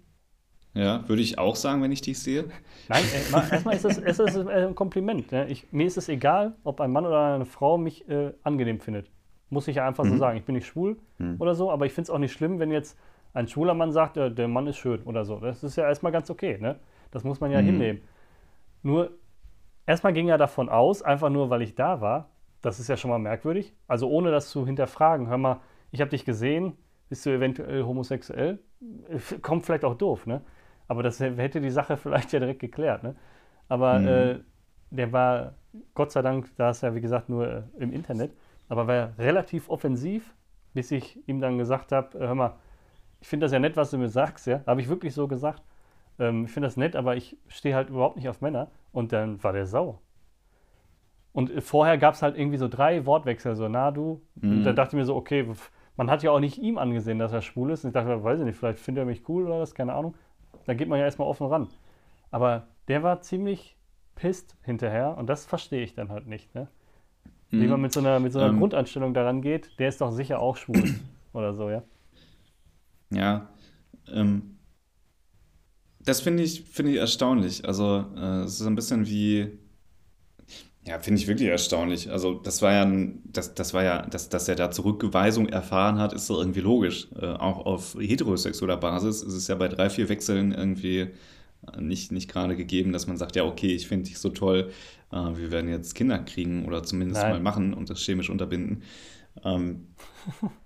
Ja, 0.73 1.07
würde 1.09 1.21
ich 1.21 1.37
auch 1.37 1.57
sagen, 1.57 1.81
wenn 1.83 1.91
ich 1.91 2.01
dich 2.01 2.17
sehe. 2.19 2.45
Nein, 2.87 3.03
äh, 3.03 3.31
ma- 3.31 3.45
erstmal 3.51 3.75
ist 3.75 3.83
es, 3.83 3.97
es 3.97 4.19
ist 4.19 4.35
äh, 4.37 4.67
ein 4.67 4.75
Kompliment. 4.75 5.29
Ne? 5.31 5.47
Ich, 5.49 5.67
mir 5.73 5.85
ist 5.85 5.97
es 5.97 6.07
egal, 6.07 6.55
ob 6.63 6.79
ein 6.79 6.91
Mann 6.91 7.05
oder 7.05 7.35
eine 7.35 7.45
Frau 7.45 7.77
mich 7.77 8.07
äh, 8.07 8.33
angenehm 8.43 8.79
findet. 8.79 9.11
Muss 9.49 9.67
ich 9.67 9.75
ja 9.75 9.85
einfach 9.87 10.05
so 10.05 10.13
Mhm. 10.13 10.17
sagen. 10.17 10.37
Ich 10.37 10.45
bin 10.45 10.55
nicht 10.55 10.67
schwul 10.67 10.97
Mhm. 11.17 11.35
oder 11.39 11.55
so, 11.55 11.69
aber 11.69 11.85
ich 11.85 11.91
finde 11.91 12.03
es 12.05 12.09
auch 12.09 12.19
nicht 12.19 12.31
schlimm, 12.31 12.59
wenn 12.59 12.71
jetzt 12.71 12.97
ein 13.33 13.47
schwuler 13.47 13.73
Mann 13.73 13.91
sagt, 13.91 14.17
äh, 14.17 14.31
der 14.31 14.47
Mann 14.47 14.67
ist 14.67 14.77
schön 14.77 15.03
oder 15.03 15.25
so. 15.25 15.39
Das 15.39 15.63
ist 15.63 15.75
ja 15.75 15.85
erstmal 15.87 16.11
ganz 16.11 16.29
okay. 16.29 16.57
Ne? 16.59 16.79
Das 17.11 17.23
muss 17.23 17.39
man 17.39 17.51
ja 17.51 17.59
Mhm. 17.59 17.65
hinnehmen. 17.65 18.01
Nur, 18.83 19.11
erstmal 19.85 20.13
ging 20.13 20.29
er 20.29 20.37
davon 20.37 20.69
aus, 20.69 21.01
einfach 21.01 21.29
nur, 21.29 21.49
weil 21.49 21.61
ich 21.61 21.75
da 21.75 22.01
war. 22.01 22.29
Das 22.61 22.79
ist 22.79 22.87
ja 22.89 22.97
schon 22.97 23.11
mal 23.11 23.19
merkwürdig. 23.19 23.73
Also 23.87 24.09
ohne 24.09 24.31
das 24.31 24.49
zu 24.49 24.65
hinterfragen. 24.65 25.27
Hör 25.29 25.37
mal, 25.37 25.61
ich 25.91 26.01
habe 26.01 26.11
dich 26.11 26.25
gesehen, 26.25 26.77
bist 27.09 27.25
du 27.25 27.31
eventuell 27.31 27.83
homosexuell? 27.83 28.59
Kommt 29.41 29.65
vielleicht 29.65 29.85
auch 29.85 29.95
doof, 29.95 30.25
ne? 30.25 30.41
Aber 30.87 31.03
das 31.03 31.19
hätte 31.19 31.61
die 31.61 31.69
Sache 31.71 31.97
vielleicht 31.97 32.33
ja 32.33 32.39
direkt 32.39 32.59
geklärt, 32.59 33.03
ne? 33.03 33.15
Aber 33.69 33.99
Mhm. 33.99 34.05
äh, 34.05 34.39
der 34.91 35.11
war, 35.13 35.55
Gott 35.93 36.11
sei 36.11 36.21
Dank, 36.21 36.49
da 36.57 36.71
ist 36.71 36.83
ja 36.83 36.93
wie 36.95 37.01
gesagt 37.01 37.29
nur 37.29 37.47
äh, 37.47 37.63
im 37.79 37.93
Internet, 37.93 38.33
aber 38.69 38.87
war 38.87 39.13
relativ 39.17 39.69
offensiv, 39.69 40.35
bis 40.73 40.91
ich 40.91 41.19
ihm 41.27 41.39
dann 41.41 41.57
gesagt 41.57 41.91
habe, 41.91 42.17
äh, 42.17 42.27
hör 42.27 42.35
mal, 42.35 42.53
ich 43.21 43.27
finde 43.27 43.45
das 43.45 43.53
ja 43.53 43.59
nett, 43.59 43.77
was 43.77 43.91
du 43.91 43.97
mir 43.97 44.09
sagst, 44.09 44.47
ja. 44.47 44.61
Habe 44.67 44.81
ich 44.81 44.89
wirklich 44.89 45.13
so 45.13 45.27
gesagt. 45.27 45.63
Ähm, 46.19 46.45
ich 46.45 46.51
finde 46.51 46.67
das 46.67 46.77
nett, 46.77 46.95
aber 46.95 47.15
ich 47.15 47.37
stehe 47.47 47.75
halt 47.75 47.89
überhaupt 47.89 48.17
nicht 48.17 48.29
auf 48.29 48.41
Männer. 48.41 48.69
Und 48.91 49.13
dann 49.13 49.43
war 49.43 49.53
der 49.53 49.65
sauer. 49.67 49.99
Und 51.33 51.49
äh, 51.51 51.61
vorher 51.61 51.97
gab 51.97 52.13
es 52.15 52.21
halt 52.21 52.37
irgendwie 52.37 52.57
so 52.57 52.67
drei 52.67 53.05
Wortwechsel, 53.05 53.55
so, 53.55 53.67
na 53.67 53.91
du. 53.91 54.21
Und 54.41 54.57
Mhm. 54.59 54.63
dann 54.63 54.75
dachte 54.75 54.95
ich 54.95 54.99
mir 54.99 55.05
so, 55.05 55.15
okay, 55.15 55.47
man 55.97 56.09
hat 56.09 56.23
ja 56.23 56.31
auch 56.31 56.39
nicht 56.39 56.57
ihm 56.57 56.77
angesehen, 56.77 57.19
dass 57.19 57.31
er 57.33 57.41
schwul 57.41 57.71
ist. 57.71 57.83
Und 57.83 57.89
ich 57.89 57.93
dachte, 57.93 58.23
weiß 58.23 58.39
ich 58.39 58.45
nicht, 58.45 58.57
vielleicht 58.57 58.79
findet 58.79 59.03
er 59.03 59.05
mich 59.05 59.27
cool 59.29 59.45
oder 59.47 59.59
was, 59.59 59.73
keine 59.75 59.93
Ahnung. 59.93 60.15
Da 60.65 60.73
geht 60.73 60.87
man 60.89 60.99
ja 60.99 61.05
erstmal 61.05 61.27
offen 61.27 61.47
ran. 61.47 61.67
Aber 62.31 62.67
der 62.87 63.03
war 63.03 63.21
ziemlich 63.21 63.77
pisst 64.15 64.55
hinterher 64.63 65.17
und 65.17 65.27
das 65.27 65.45
verstehe 65.45 65.83
ich 65.83 65.95
dann 65.95 66.09
halt 66.09 66.27
nicht, 66.27 66.53
ne? 66.55 66.67
Wie 67.51 67.67
man 67.67 67.81
mit 67.81 67.93
so 67.93 67.99
einer, 67.99 68.19
mit 68.19 68.31
so 68.33 68.39
einer 68.39 68.49
Ähm. 68.49 68.57
Grundeinstellung 68.59 69.13
daran 69.13 69.41
geht, 69.41 69.79
der 69.79 69.89
ist 69.89 70.01
doch 70.01 70.11
sicher 70.11 70.39
auch 70.39 70.57
schwul 70.57 70.83
oder 71.33 71.53
so, 71.53 71.69
ja. 71.69 71.83
Ja, 73.11 73.49
ähm, 74.11 74.57
das 75.99 76.21
finde 76.21 76.43
ich, 76.43 76.61
finde 76.63 76.93
ich 76.93 76.97
erstaunlich. 76.97 77.65
Also, 77.65 78.05
äh, 78.15 78.43
es 78.43 78.59
ist 78.59 78.65
ein 78.65 78.75
bisschen 78.75 79.05
wie, 79.07 79.59
ja, 80.85 80.97
finde 80.99 81.21
ich 81.21 81.27
wirklich 81.27 81.49
erstaunlich. 81.49 82.09
Also, 82.09 82.33
das 82.35 82.61
war 82.61 82.73
ja, 82.73 82.83
ein, 82.83 83.21
das, 83.25 83.53
das 83.53 83.73
war 83.73 83.83
ja, 83.83 84.01
dass, 84.03 84.29
dass 84.29 84.47
er 84.47 84.55
da 84.55 84.71
Zurückweisung 84.71 85.47
erfahren 85.49 85.99
hat, 85.99 86.13
ist 86.13 86.29
doch 86.29 86.39
irgendwie 86.39 86.61
logisch. 86.61 87.07
Äh, 87.19 87.27
auch 87.27 87.65
auf 87.65 87.95
heterosexueller 87.99 88.77
Basis 88.77 89.21
ist 89.21 89.33
es 89.33 89.47
ja 89.47 89.55
bei 89.55 89.67
drei, 89.67 89.89
vier 89.89 90.09
Wechseln 90.09 90.53
irgendwie 90.53 91.09
nicht, 91.79 92.11
nicht 92.11 92.29
gerade 92.29 92.55
gegeben, 92.55 92.91
dass 92.91 93.07
man 93.07 93.17
sagt, 93.17 93.35
ja, 93.35 93.43
okay, 93.45 93.75
ich 93.75 93.87
finde 93.87 94.09
dich 94.09 94.17
so 94.17 94.29
toll, 94.29 94.71
äh, 95.11 95.15
wir 95.15 95.51
werden 95.51 95.69
jetzt 95.69 95.93
Kinder 95.95 96.19
kriegen 96.19 96.65
oder 96.65 96.83
zumindest 96.83 97.21
Nein. 97.21 97.33
mal 97.33 97.39
machen 97.39 97.73
und 97.73 97.89
das 97.89 97.99
chemisch 97.99 98.29
unterbinden. 98.29 98.83
Ähm, 99.43 99.87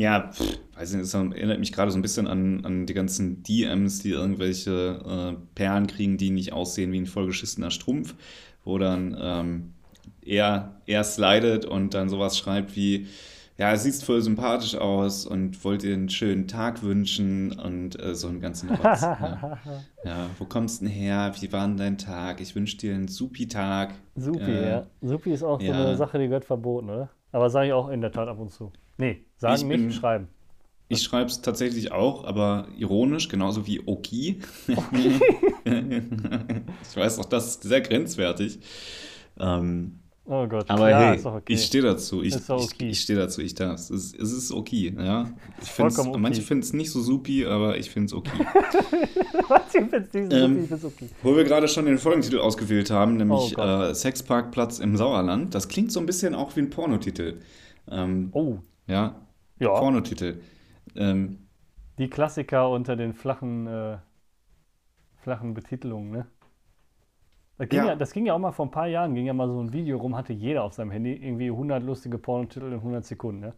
ja, 0.00 0.30
weiß 0.74 0.92
nicht, 0.92 1.02
das 1.02 1.14
erinnert 1.14 1.60
mich 1.60 1.72
gerade 1.72 1.90
so 1.90 1.98
ein 1.98 2.02
bisschen 2.02 2.26
an, 2.26 2.64
an 2.64 2.86
die 2.86 2.94
ganzen 2.94 3.42
DMs, 3.42 4.00
die 4.00 4.10
irgendwelche 4.10 5.36
äh, 5.36 5.40
Perlen 5.54 5.86
kriegen, 5.86 6.16
die 6.16 6.30
nicht 6.30 6.52
aussehen 6.52 6.92
wie 6.92 7.00
ein 7.00 7.06
vollgeschissener 7.06 7.70
Strumpf, 7.70 8.14
wo 8.64 8.78
dann 8.78 9.16
ähm, 9.20 9.72
er, 10.22 10.80
er 10.86 11.04
slidet 11.04 11.64
und 11.66 11.94
dann 11.94 12.08
sowas 12.08 12.38
schreibt 12.38 12.76
wie, 12.76 13.08
ja, 13.58 13.72
es 13.72 13.82
sieht 13.82 13.94
voll 13.96 14.22
sympathisch 14.22 14.74
aus 14.74 15.26
und 15.26 15.62
wollte 15.64 15.88
dir 15.88 15.94
einen 15.94 16.08
schönen 16.08 16.48
Tag 16.48 16.82
wünschen 16.82 17.52
und 17.60 18.02
äh, 18.02 18.14
so 18.14 18.28
einen 18.28 18.40
ganzen 18.40 18.70
Rotz. 18.70 19.02
ja. 19.02 19.58
ja. 20.04 20.30
wo 20.38 20.46
kommst 20.46 20.80
du 20.80 20.86
denn 20.86 20.94
her? 20.94 21.34
Wie 21.38 21.52
war 21.52 21.66
denn 21.66 21.76
dein 21.76 21.98
Tag? 21.98 22.40
Ich 22.40 22.54
wünsche 22.54 22.78
dir 22.78 22.94
einen 22.94 23.08
Supi-Tag. 23.08 23.92
Supi, 24.16 24.50
äh, 24.50 24.70
ja. 24.70 24.86
Supi 25.02 25.32
ist 25.32 25.42
auch 25.42 25.60
ja. 25.60 25.74
so 25.74 25.80
eine 25.80 25.96
Sache, 25.96 26.18
die 26.18 26.28
gehört 26.28 26.46
verboten, 26.46 26.88
oder? 26.88 27.10
Aber 27.32 27.50
sage 27.50 27.66
ich 27.66 27.72
auch 27.74 27.90
in 27.90 28.00
der 28.00 28.12
Tat 28.12 28.28
ab 28.28 28.38
und 28.38 28.50
zu. 28.50 28.72
Nee, 29.00 29.24
sagen 29.38 29.72
ich 29.72 29.78
nicht, 29.78 29.96
schreiben. 29.96 30.28
Ich 30.88 31.02
schreibe 31.02 31.30
es 31.30 31.40
tatsächlich 31.40 31.92
auch, 31.92 32.24
aber 32.24 32.68
ironisch, 32.76 33.28
genauso 33.28 33.66
wie 33.66 33.80
Oki. 33.86 34.40
Okay. 34.68 35.20
ich 36.82 36.96
weiß 36.96 37.18
auch, 37.18 37.24
das 37.24 37.46
ist 37.46 37.62
sehr 37.62 37.80
grenzwertig. 37.80 38.58
Ähm, 39.38 40.00
Oh 40.32 40.46
Gott. 40.46 40.70
Aber 40.70 40.90
ja, 40.90 41.12
hey, 41.12 41.20
okay. 41.24 41.52
ich 41.52 41.64
stehe 41.64 41.82
dazu. 41.82 42.22
Ich, 42.22 42.36
okay. 42.48 42.66
ich, 42.78 42.86
ich 42.90 43.00
stehe 43.00 43.18
dazu. 43.18 43.40
Ich 43.40 43.56
darf. 43.56 43.80
Es 43.80 43.90
ist, 43.90 44.16
es 44.16 44.30
ist 44.30 44.52
okay. 44.52 44.94
Ja? 44.96 45.28
Ich 45.60 45.76
okay. 45.76 46.18
Manche 46.18 46.42
finden 46.42 46.62
es 46.62 46.72
nicht 46.72 46.92
so 46.92 47.00
supi, 47.00 47.46
aber 47.46 47.78
ich 47.78 47.90
finde 47.90 48.06
es 48.06 48.12
okay. 48.12 48.30
manche 49.48 49.88
finden 49.88 49.94
es 49.94 50.14
nicht 50.14 50.30
so 50.30 50.36
ähm, 50.36 50.54
supi, 50.54 50.62
ich 50.62 50.68
finde 50.68 50.74
es 50.74 50.84
okay. 50.84 51.08
Wo 51.24 51.36
wir 51.36 51.42
gerade 51.42 51.66
schon 51.66 51.86
den 51.86 51.98
Folgentitel 51.98 52.38
ausgewählt 52.38 52.90
haben, 52.92 53.16
nämlich 53.16 53.58
oh 53.58 53.60
äh, 53.60 53.92
Sexparkplatz 53.92 54.78
im 54.78 54.96
Sauerland. 54.96 55.52
Das 55.52 55.66
klingt 55.66 55.90
so 55.90 55.98
ein 55.98 56.06
bisschen 56.06 56.36
auch 56.36 56.54
wie 56.54 56.60
ein 56.60 56.70
Pornotitel. 56.70 57.40
Ähm, 57.90 58.28
oh. 58.32 58.58
Ja. 58.90 59.14
ja. 59.58 59.68
Pornotitel. 59.68 60.40
Ähm, 60.96 61.46
Die 61.98 62.10
Klassiker 62.10 62.68
unter 62.70 62.96
den 62.96 63.14
flachen, 63.14 63.66
äh, 63.66 63.98
flachen 65.22 65.54
Betitelungen, 65.54 66.10
ne? 66.10 66.26
Das 67.58 67.68
ging, 67.68 67.78
ja. 67.78 67.86
ja. 67.88 67.94
das 67.94 68.12
ging 68.12 68.26
ja 68.26 68.34
auch 68.34 68.38
mal 68.38 68.52
vor 68.52 68.66
ein 68.66 68.70
paar 68.70 68.86
Jahren, 68.86 69.14
ging 69.14 69.26
ja 69.26 69.34
mal 69.34 69.46
so 69.46 69.62
ein 69.62 69.72
Video 69.72 69.98
rum, 69.98 70.16
hatte 70.16 70.32
jeder 70.32 70.64
auf 70.64 70.72
seinem 70.72 70.90
Handy 70.90 71.12
irgendwie 71.12 71.50
100 71.50 71.82
lustige 71.82 72.18
Pornotitel 72.18 72.66
in 72.66 72.74
100 72.74 73.04
Sekunden. 73.04 73.40
Ne? 73.40 73.54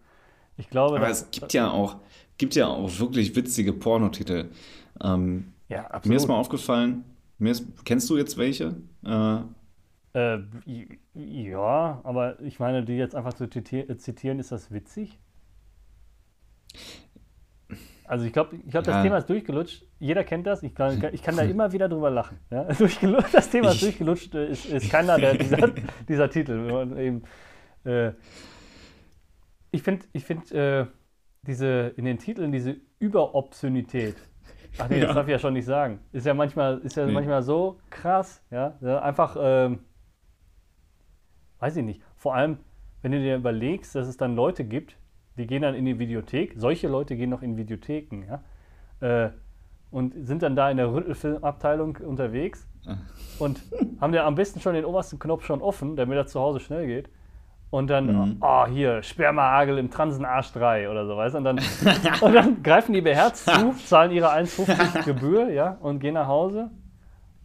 Ich 0.57 0.69
glaube, 0.69 0.97
Aber 0.97 1.09
das, 1.09 1.23
es 1.23 1.31
gibt 1.31 1.53
ja 1.53 1.71
auch, 1.71 1.97
gibt 2.37 2.55
ja 2.57 2.67
auch 2.67 2.99
wirklich 2.99 3.35
witzige 3.37 3.73
Pornotitel. 3.73 4.51
Ähm, 5.03 5.53
ja, 5.69 5.87
absolut. 5.87 6.07
Mir 6.07 6.17
ist 6.17 6.27
mal 6.27 6.37
aufgefallen, 6.37 7.05
mir 7.39 7.53
ist, 7.53 7.85
kennst 7.85 8.11
du 8.11 8.19
jetzt 8.19 8.37
welche? 8.37 8.77
Äh, 9.07 9.39
äh, 10.15 10.41
ja, 11.15 12.01
aber 12.05 12.41
ich 12.41 12.59
meine, 12.59 12.85
die 12.85 12.95
jetzt 12.95 13.15
einfach 13.15 13.35
zu 13.35 13.49
zitieren, 13.49 14.39
ist 14.39 14.53
das 14.53 14.71
witzig? 14.71 15.19
Also 18.12 18.26
ich 18.26 18.33
glaube, 18.35 18.57
ich 18.57 18.71
glaub, 18.71 18.85
das 18.85 18.97
ja. 18.97 19.02
Thema 19.02 19.17
ist 19.17 19.31
durchgelutscht. 19.31 19.87
Jeder 19.99 20.23
kennt 20.23 20.47
das. 20.47 20.62
Ich 20.62 20.75
kann, 20.75 21.02
ich 21.12 21.23
kann 21.23 21.35
da 21.35 21.43
immer 21.45 21.73
wieder 21.73 21.88
drüber 21.88 22.11
lachen. 22.11 22.38
Ja? 22.50 22.64
Das 23.33 23.49
Thema 23.49 23.71
ist 23.71 23.83
durchgelutscht, 23.83 24.35
äh, 24.35 24.49
ist, 24.50 24.67
ist 24.67 24.91
keiner 24.91 25.17
der, 25.17 25.35
dieser, 25.35 25.71
dieser 26.09 26.29
Titel. 26.29 26.95
Eben, 26.99 27.23
äh, 27.85 28.12
ich 29.71 29.83
finde, 29.83 30.05
ich 30.12 30.25
find, 30.25 30.52
äh, 30.52 30.85
diese, 31.47 31.95
in 31.97 32.05
den 32.05 32.19
Titeln 32.19 32.52
diese 32.52 32.76
Überobszönität, 32.99 34.17
ach 34.79 34.91
nee, 34.91 35.00
das 35.00 35.09
ja. 35.09 35.14
darf 35.14 35.26
ich 35.26 35.33
ja 35.33 35.38
schon 35.38 35.55
nicht 35.55 35.64
sagen, 35.64 36.00
ist 36.12 36.26
ja 36.26 36.35
manchmal, 36.35 36.79
ist 36.81 36.97
ja 36.97 37.07
nee. 37.07 37.12
manchmal 37.12 37.43
so 37.43 37.81
krass. 37.88 38.43
Ja? 38.50 38.76
Einfach, 39.00 39.37
ähm, 39.41 39.79
weiß 41.61 41.76
ich 41.76 41.85
nicht. 41.85 42.02
Vor 42.17 42.35
allem, 42.35 42.59
wenn 43.00 43.12
du 43.12 43.21
dir 43.21 43.37
überlegst, 43.37 43.95
dass 43.95 44.07
es 44.07 44.17
dann 44.19 44.37
Leute 44.37 44.64
gibt, 44.64 44.99
die 45.37 45.47
gehen 45.47 45.62
dann 45.62 45.75
in 45.75 45.85
die 45.85 45.99
Videothek. 45.99 46.55
Solche 46.57 46.89
Leute 46.89 47.17
gehen 47.17 47.31
noch 47.31 47.43
in 47.43 47.57
Videotheken, 47.57 48.25
ja. 48.29 48.43
Äh, 49.01 49.31
und 49.91 50.15
sind 50.27 50.43
dann 50.43 50.57
da 50.57 50.71
in 50.71 50.79
der 50.79 50.93
Rüttelfilmabteilung 50.93 51.99
unterwegs 51.99 52.67
und 53.39 53.62
haben 54.01 54.15
ja 54.15 54.27
am 54.27 54.35
besten 54.35 54.61
schon 54.61 54.75
den 54.75 54.85
obersten 54.85 55.19
Knopf 55.19 55.45
schon 55.45 55.62
offen, 55.62 55.97
damit 55.97 56.17
er 56.17 56.27
zu 56.27 56.41
Hause 56.41 56.61
schnell 56.61 56.87
geht. 56.87 57.09
Und 57.71 57.89
dann, 57.89 58.07
mhm. 58.07 58.37
oh, 58.41 58.67
hier, 58.67 59.03
Spermaagel 59.03 59.79
im 59.79 59.91
Transenarsch 59.91 60.53
3 60.53 60.91
oder 60.91 61.07
so, 61.07 61.17
weißt 61.17 61.35
du? 61.35 61.39
Und 61.39 61.45
dann, 61.45 61.61
und 62.21 62.35
dann 62.35 62.62
greifen 62.62 62.93
die 62.93 63.01
beherzt 63.01 63.47
zu, 63.47 63.73
zahlen 63.87 64.11
ihre 64.11 64.31
1,50 64.31 65.05
Gebühr, 65.05 65.51
ja, 65.51 65.79
und 65.81 66.01
gehen 66.01 66.15
nach 66.15 66.27
Hause. 66.27 66.71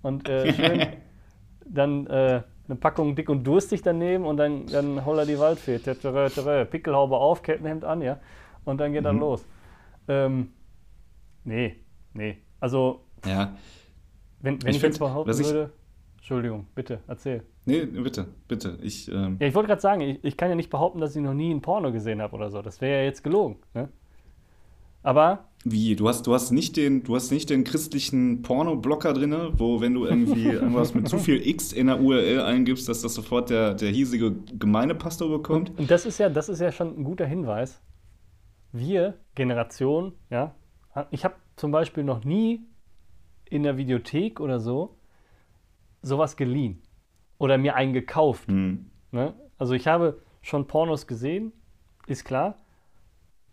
Und 0.01 0.27
äh, 0.27 0.51
schön 0.53 0.87
dann 1.65 2.07
äh, 2.07 2.41
eine 2.67 2.77
Packung 2.77 3.15
dick 3.15 3.29
und 3.29 3.45
durstig 3.45 3.81
daneben 3.81 4.25
und 4.25 4.37
dann, 4.37 4.65
dann 4.67 5.05
holla 5.05 5.25
die 5.25 5.39
Waldfee. 5.39 5.79
Tere, 5.79 6.29
tere, 6.29 6.65
Pickelhaube 6.65 7.15
auf, 7.15 7.41
Kettenhemd 7.41 7.85
an, 7.85 8.01
ja. 8.01 8.19
Und 8.65 8.79
dann 8.79 8.91
geht 8.91 9.01
mhm. 9.01 9.05
dann 9.05 9.19
los. 9.19 9.45
Ähm, 10.07 10.49
nee, 11.43 11.77
nee. 12.13 12.37
Also, 12.59 13.05
ja. 13.25 13.53
wenn, 14.41 14.61
wenn 14.61 14.69
ich, 14.69 14.75
ich 14.75 14.81
find, 14.81 14.93
jetzt 14.93 14.99
behaupten 14.99 15.37
würde. 15.37 15.71
Entschuldigung, 16.17 16.67
bitte, 16.75 16.99
erzähl. 17.07 17.43
Nee, 17.65 17.85
bitte, 17.85 18.27
bitte. 18.47 18.77
Ich, 18.81 19.09
ähm, 19.09 19.37
ja, 19.39 19.47
ich 19.47 19.55
wollte 19.55 19.67
gerade 19.67 19.81
sagen, 19.81 20.01
ich, 20.01 20.23
ich, 20.23 20.35
kann 20.35 20.49
ja 20.49 20.55
nicht 20.55 20.69
behaupten, 20.69 20.99
dass 20.99 21.15
ich 21.15 21.21
noch 21.21 21.33
nie 21.33 21.53
ein 21.53 21.61
Porno 21.61 21.91
gesehen 21.91 22.21
habe 22.21 22.35
oder 22.35 22.49
so. 22.49 22.61
Das 22.61 22.81
wäre 22.81 22.99
ja 22.99 23.05
jetzt 23.05 23.23
gelogen. 23.23 23.57
Ne? 23.73 23.89
Aber. 25.03 25.46
Wie? 25.63 25.95
Du 25.95 26.07
hast, 26.07 26.27
du 26.27 26.33
hast 26.33 26.51
nicht 26.51 26.77
den, 26.77 27.03
du 27.03 27.15
hast 27.15 27.31
nicht 27.31 27.49
den 27.49 27.63
christlichen 27.63 28.41
Porno-Blocker 28.41 29.13
drin, 29.13 29.35
wo 29.53 29.81
wenn 29.81 29.93
du 29.93 30.05
irgendwie 30.05 30.45
irgendwas 30.47 30.93
mit 30.93 31.09
zu 31.09 31.17
viel 31.17 31.45
X 31.45 31.73
in 31.73 31.87
der 31.87 31.99
URL 31.99 32.41
eingibst, 32.41 32.87
dass 32.87 33.01
das 33.01 33.13
sofort 33.13 33.49
der, 33.49 33.73
der 33.73 33.89
hiesige 33.89 34.35
Gemeindepastor 34.57 35.29
bekommt. 35.29 35.71
Und, 35.71 35.79
und 35.79 35.91
das 35.91 36.05
ist 36.05 36.19
ja, 36.19 36.29
das 36.29 36.49
ist 36.49 36.61
ja 36.61 36.71
schon 36.71 36.97
ein 36.97 37.03
guter 37.03 37.25
Hinweis. 37.25 37.81
Wir, 38.71 39.15
Generation, 39.35 40.13
ja, 40.29 40.55
ich 41.11 41.25
habe 41.25 41.35
zum 41.55 41.71
Beispiel 41.71 42.03
noch 42.03 42.23
nie 42.23 42.65
in 43.45 43.63
der 43.63 43.77
Videothek 43.77 44.39
oder 44.39 44.59
so 44.59 44.97
sowas 46.01 46.37
geliehen 46.37 46.81
oder 47.37 47.57
mir 47.57 47.75
einen 47.75 47.93
gekauft. 47.93 48.47
Hm. 48.47 48.89
Ne? 49.11 49.33
Also 49.57 49.73
ich 49.73 49.87
habe 49.87 50.21
schon 50.41 50.67
Pornos 50.67 51.07
gesehen, 51.07 51.51
ist 52.07 52.23
klar. 52.23 52.57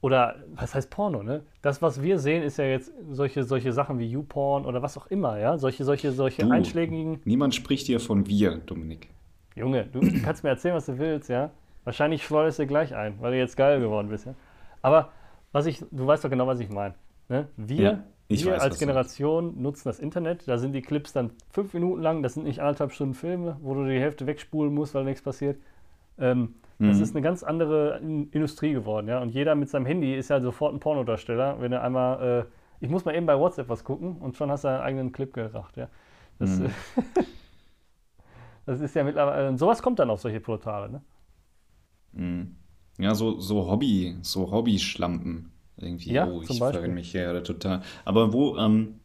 Oder 0.04 0.34
was 0.54 0.74
heißt 0.74 0.90
Porno, 0.90 1.22
ne? 1.22 1.44
Das, 1.62 1.80
was 1.80 2.02
wir 2.02 2.18
sehen, 2.18 2.42
ist 2.42 2.58
ja 2.58 2.66
jetzt 2.66 2.92
solche, 3.10 3.42
solche 3.42 3.72
Sachen 3.72 3.98
wie 3.98 4.06
YouPorn 4.06 4.66
oder 4.66 4.82
was 4.82 4.98
auch 4.98 5.06
immer, 5.06 5.38
ja? 5.38 5.56
Solche, 5.56 5.82
solche, 5.82 6.12
solche 6.12 6.42
du, 6.42 6.50
einschlägigen. 6.50 7.22
Niemand 7.24 7.54
spricht 7.54 7.86
hier 7.86 7.98
von 8.00 8.26
wir, 8.26 8.58
Dominik. 8.66 9.08
Junge, 9.56 9.86
du 9.86 10.00
kannst 10.22 10.44
mir 10.44 10.50
erzählen, 10.50 10.74
was 10.74 10.84
du 10.84 10.98
willst, 10.98 11.30
ja? 11.30 11.52
Wahrscheinlich 11.84 12.22
schleuderst 12.22 12.58
du 12.58 12.66
gleich 12.66 12.94
ein, 12.94 13.18
weil 13.22 13.32
du 13.32 13.38
jetzt 13.38 13.56
geil 13.56 13.80
geworden 13.80 14.10
bist, 14.10 14.26
ja? 14.26 14.34
Aber 14.82 15.10
was 15.52 15.64
ich, 15.64 15.82
du 15.90 16.06
weißt 16.06 16.22
doch 16.22 16.28
genau, 16.28 16.46
was 16.46 16.60
ich 16.60 16.68
meine. 16.68 16.92
Ne? 17.30 17.48
Wir, 17.56 17.82
ja, 17.82 18.04
wir 18.28 18.52
weiß, 18.52 18.60
als 18.60 18.78
Generation 18.78 19.62
nutzen 19.62 19.88
das 19.88 20.00
Internet, 20.00 20.46
da 20.46 20.58
sind 20.58 20.74
die 20.74 20.82
Clips 20.82 21.14
dann 21.14 21.30
fünf 21.48 21.72
Minuten 21.72 22.02
lang, 22.02 22.22
das 22.22 22.34
sind 22.34 22.44
nicht 22.44 22.60
anderthalb 22.60 22.92
Stunden 22.92 23.14
Filme, 23.14 23.56
wo 23.62 23.72
du 23.72 23.86
die 23.86 23.98
Hälfte 23.98 24.26
wegspulen 24.26 24.74
musst, 24.74 24.92
weil 24.92 25.04
nichts 25.04 25.22
passiert. 25.22 25.56
Ähm, 26.18 26.56
das 26.78 26.96
mhm. 26.96 27.02
ist 27.02 27.14
eine 27.14 27.22
ganz 27.22 27.42
andere 27.42 27.98
Industrie 27.98 28.72
geworden, 28.72 29.08
ja. 29.08 29.20
Und 29.20 29.30
jeder 29.30 29.54
mit 29.54 29.68
seinem 29.68 29.86
Handy 29.86 30.14
ist 30.14 30.28
ja 30.28 30.40
sofort 30.40 30.74
ein 30.74 30.80
Pornodarsteller, 30.80 31.60
wenn 31.60 31.72
er 31.72 31.82
einmal, 31.82 32.46
äh, 32.80 32.84
ich 32.84 32.90
muss 32.90 33.04
mal 33.04 33.14
eben 33.14 33.26
bei 33.26 33.38
WhatsApp 33.38 33.68
was 33.68 33.84
gucken 33.84 34.16
und 34.16 34.36
schon 34.36 34.50
hast 34.50 34.64
du 34.64 34.68
einen 34.68 34.80
eigenen 34.80 35.12
Clip 35.12 35.32
geracht, 35.32 35.76
ja. 35.76 35.88
Das, 36.38 36.58
mhm. 36.58 36.70
das 38.66 38.80
ist 38.80 38.94
ja 38.94 39.04
mittlerweile, 39.04 39.56
sowas 39.56 39.82
kommt 39.82 40.00
dann 40.00 40.10
auf 40.10 40.20
solche 40.20 40.40
Portale, 40.40 40.90
ne? 40.90 41.02
Mhm. 42.12 42.56
Ja, 42.98 43.14
so, 43.14 43.40
so 43.40 43.68
Hobby, 43.68 44.16
so 44.22 44.50
Hobby-Schlampen 44.50 45.50
irgendwie. 45.76 46.12
Ja, 46.12 46.28
oh, 46.28 46.42
ich 46.42 46.58
verrenne 46.58 46.94
mich 46.94 47.10
hier 47.10 47.42
total. 47.42 47.82
Aber 48.04 48.32
wo, 48.32 48.56
ähm, 48.56 49.00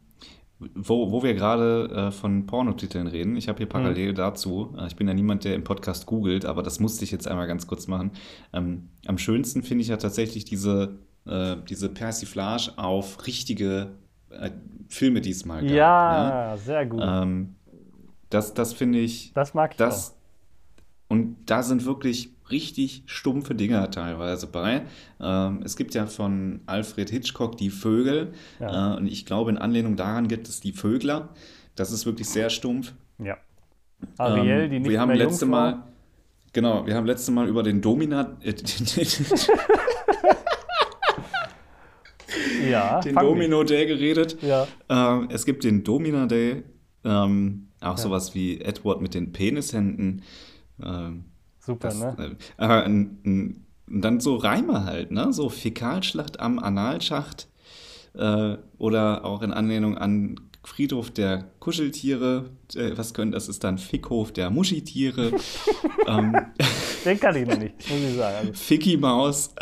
wo, 0.74 1.10
wo 1.10 1.22
wir 1.22 1.34
gerade 1.34 2.08
äh, 2.08 2.10
von 2.10 2.46
Pornotiteln 2.46 3.06
reden, 3.06 3.36
ich 3.36 3.48
habe 3.48 3.58
hier 3.58 3.68
parallel 3.68 4.10
mhm. 4.12 4.16
dazu, 4.16 4.74
äh, 4.78 4.86
ich 4.86 4.96
bin 4.96 5.08
ja 5.08 5.14
niemand, 5.14 5.44
der 5.44 5.54
im 5.54 5.64
Podcast 5.64 6.06
googelt, 6.06 6.44
aber 6.44 6.62
das 6.62 6.80
musste 6.80 7.04
ich 7.04 7.10
jetzt 7.10 7.26
einmal 7.26 7.46
ganz 7.46 7.66
kurz 7.66 7.86
machen. 7.86 8.12
Ähm, 8.52 8.90
am 9.06 9.18
schönsten 9.18 9.62
finde 9.62 9.82
ich 9.82 9.88
ja 9.88 9.96
tatsächlich 9.96 10.44
diese, 10.44 10.98
äh, 11.26 11.56
diese 11.68 11.88
Persiflage 11.88 12.72
auf 12.76 13.26
richtige 13.26 13.92
äh, 14.30 14.50
Filme 14.88 15.20
diesmal. 15.20 15.62
Gab, 15.62 15.70
ja, 15.70 16.50
ne? 16.52 16.58
sehr 16.58 16.86
gut. 16.86 17.02
Ähm, 17.04 17.54
das 18.28 18.54
das 18.54 18.72
finde 18.72 18.98
ich. 18.98 19.32
Das 19.32 19.54
mag 19.54 19.72
ich 19.72 19.76
das, 19.78 20.10
auch. 20.10 20.14
Und 21.10 21.36
da 21.46 21.64
sind 21.64 21.86
wirklich 21.86 22.30
richtig 22.52 23.02
stumpfe 23.06 23.56
Dinger 23.56 23.90
teilweise 23.90 24.46
bei. 24.46 24.82
Ähm, 25.20 25.60
es 25.64 25.76
gibt 25.76 25.92
ja 25.94 26.06
von 26.06 26.60
Alfred 26.66 27.10
Hitchcock 27.10 27.56
die 27.56 27.70
Vögel. 27.70 28.32
Ja. 28.60 28.94
Äh, 28.94 28.98
und 28.98 29.08
ich 29.08 29.26
glaube, 29.26 29.50
in 29.50 29.58
Anlehnung 29.58 29.96
daran 29.96 30.28
gibt 30.28 30.48
es 30.48 30.60
die 30.60 30.72
Vögler. 30.72 31.30
Das 31.74 31.90
ist 31.90 32.06
wirklich 32.06 32.28
sehr 32.28 32.48
stumpf. 32.48 32.92
Ja. 33.18 33.38
Ariel, 34.18 34.62
ähm, 34.62 34.70
die 34.70 34.78
nicht 34.78 34.88
wir 34.88 35.00
haben 35.00 35.10
letzte 35.10 35.46
Mal, 35.46 35.82
Genau, 36.52 36.86
wir 36.86 36.94
haben 36.94 37.06
letzte 37.06 37.32
Mal 37.32 37.48
über 37.48 37.64
den 37.64 37.80
Domina. 37.80 38.36
Äh, 38.42 38.54
ja, 42.70 43.00
den 43.00 43.16
Domino 43.16 43.64
Day 43.64 43.86
geredet. 43.86 44.40
Ja. 44.42 44.68
Ähm, 44.88 45.26
es 45.32 45.44
gibt 45.44 45.64
den 45.64 45.82
Domina 45.82 46.26
Day. 46.26 46.62
Ähm, 47.02 47.66
auch 47.80 47.96
ja. 47.96 47.98
sowas 48.02 48.36
wie 48.36 48.60
Edward 48.60 49.00
mit 49.00 49.14
den 49.14 49.32
Penishänden. 49.32 50.22
Ähm, 50.84 51.24
Super, 51.58 51.88
das, 51.88 51.98
ne? 51.98 52.36
Äh, 52.58 52.90
äh, 52.90 53.54
dann 53.86 54.20
so 54.20 54.36
Reime 54.36 54.84
halt, 54.84 55.10
ne? 55.10 55.32
So 55.32 55.48
Fäkalschlacht 55.48 56.40
am 56.40 56.58
Analschacht 56.58 57.48
äh, 58.14 58.56
oder 58.78 59.24
auch 59.24 59.42
in 59.42 59.52
Anlehnung 59.52 59.98
an 59.98 60.40
Friedhof 60.64 61.10
der 61.10 61.50
Kuscheltiere. 61.58 62.50
Äh, 62.74 62.92
was 62.96 63.14
können 63.14 63.32
das? 63.32 63.48
Ist 63.48 63.64
dann 63.64 63.78
Fickhof 63.78 64.32
der 64.32 64.50
Muschitiere. 64.50 65.32
ähm, 66.06 66.36
Den 67.04 67.18
kann 67.20 67.36
ich 67.36 67.46
noch 67.46 67.58
nicht, 67.58 67.74
muss 67.90 68.00
ich 68.00 68.16
sagen. 68.16 68.48
Also. 68.48 68.52
Ficky 68.54 68.96
Maus. 68.96 69.54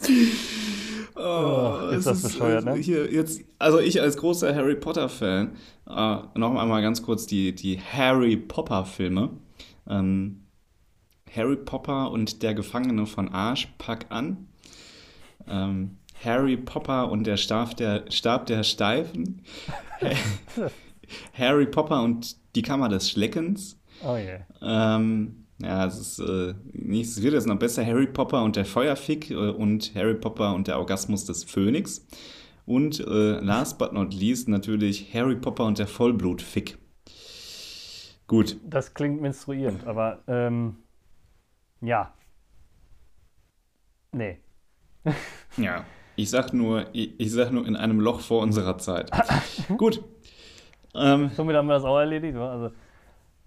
Oh, 1.22 1.90
ist 1.90 2.06
das 2.06 2.22
bescheuert, 2.22 2.64
ne? 2.64 2.74
Hier 2.74 3.12
jetzt, 3.12 3.42
also 3.58 3.78
ich 3.78 4.00
als 4.00 4.16
großer 4.16 4.54
Harry 4.54 4.74
Potter-Fan, 4.74 5.52
äh, 5.86 6.16
noch 6.34 6.54
einmal 6.54 6.82
ganz 6.82 7.02
kurz 7.02 7.26
die, 7.26 7.54
die 7.54 7.78
Harry 7.80 8.36
Potter-Filme. 8.36 9.30
Ähm, 9.88 10.46
Harry 11.34 11.56
Potter 11.56 12.10
und 12.10 12.42
der 12.42 12.54
Gefangene 12.54 13.06
von 13.06 13.28
Arsch, 13.28 13.68
pack 13.78 14.06
an. 14.08 14.48
Ähm, 15.46 15.98
Harry 16.24 16.56
Potter 16.56 17.10
und 17.10 17.26
der 17.26 17.36
Stab 17.36 17.76
der, 17.76 18.04
Stab 18.10 18.46
der 18.46 18.62
Steifen. 18.62 19.42
Harry 21.34 21.66
Potter 21.66 22.02
und 22.02 22.36
die 22.54 22.62
Kammer 22.62 22.88
des 22.88 23.10
Schleckens. 23.10 23.78
Oh 24.02 24.16
je. 24.16 24.38
Ähm, 24.62 25.39
ja, 25.62 25.86
es 25.86 25.98
ist 25.98 26.18
äh, 26.20 26.54
nicht, 26.72 27.10
es 27.10 27.22
wird 27.22 27.34
jetzt 27.34 27.46
noch 27.46 27.58
besser. 27.58 27.84
Harry 27.84 28.06
Potter 28.06 28.42
und 28.42 28.56
der 28.56 28.64
Feuerfick 28.64 29.30
äh, 29.30 29.34
und 29.34 29.94
Harry 29.94 30.14
Potter 30.14 30.54
und 30.54 30.68
der 30.68 30.78
Orgasmus 30.78 31.26
des 31.26 31.44
Phönix. 31.44 32.06
Und 32.64 33.00
äh, 33.00 33.40
last 33.40 33.78
but 33.78 33.92
not 33.92 34.14
least 34.14 34.48
natürlich 34.48 35.12
Harry 35.12 35.36
Potter 35.36 35.64
und 35.64 35.78
der 35.78 35.86
Vollblutfick. 35.86 36.78
Gut. 38.26 38.56
Das 38.64 38.94
klingt 38.94 39.20
menstruierend, 39.20 39.86
aber 39.86 40.22
ähm, 40.28 40.76
ja. 41.80 42.14
Nee. 44.12 44.38
ja, 45.56 45.84
ich 46.16 46.30
sag 46.30 46.52
nur, 46.52 46.86
ich, 46.92 47.18
ich, 47.18 47.32
sag 47.32 47.50
nur 47.50 47.66
in 47.66 47.76
einem 47.76 48.00
Loch 48.00 48.20
vor 48.20 48.42
unserer 48.42 48.78
Zeit. 48.78 49.10
Gut. 49.76 50.02
Ähm, 50.94 51.30
Somit 51.34 51.56
haben 51.56 51.66
wir 51.66 51.74
das 51.74 51.84
auch 51.84 51.98
erledigt. 51.98 52.36
Also 52.36 52.70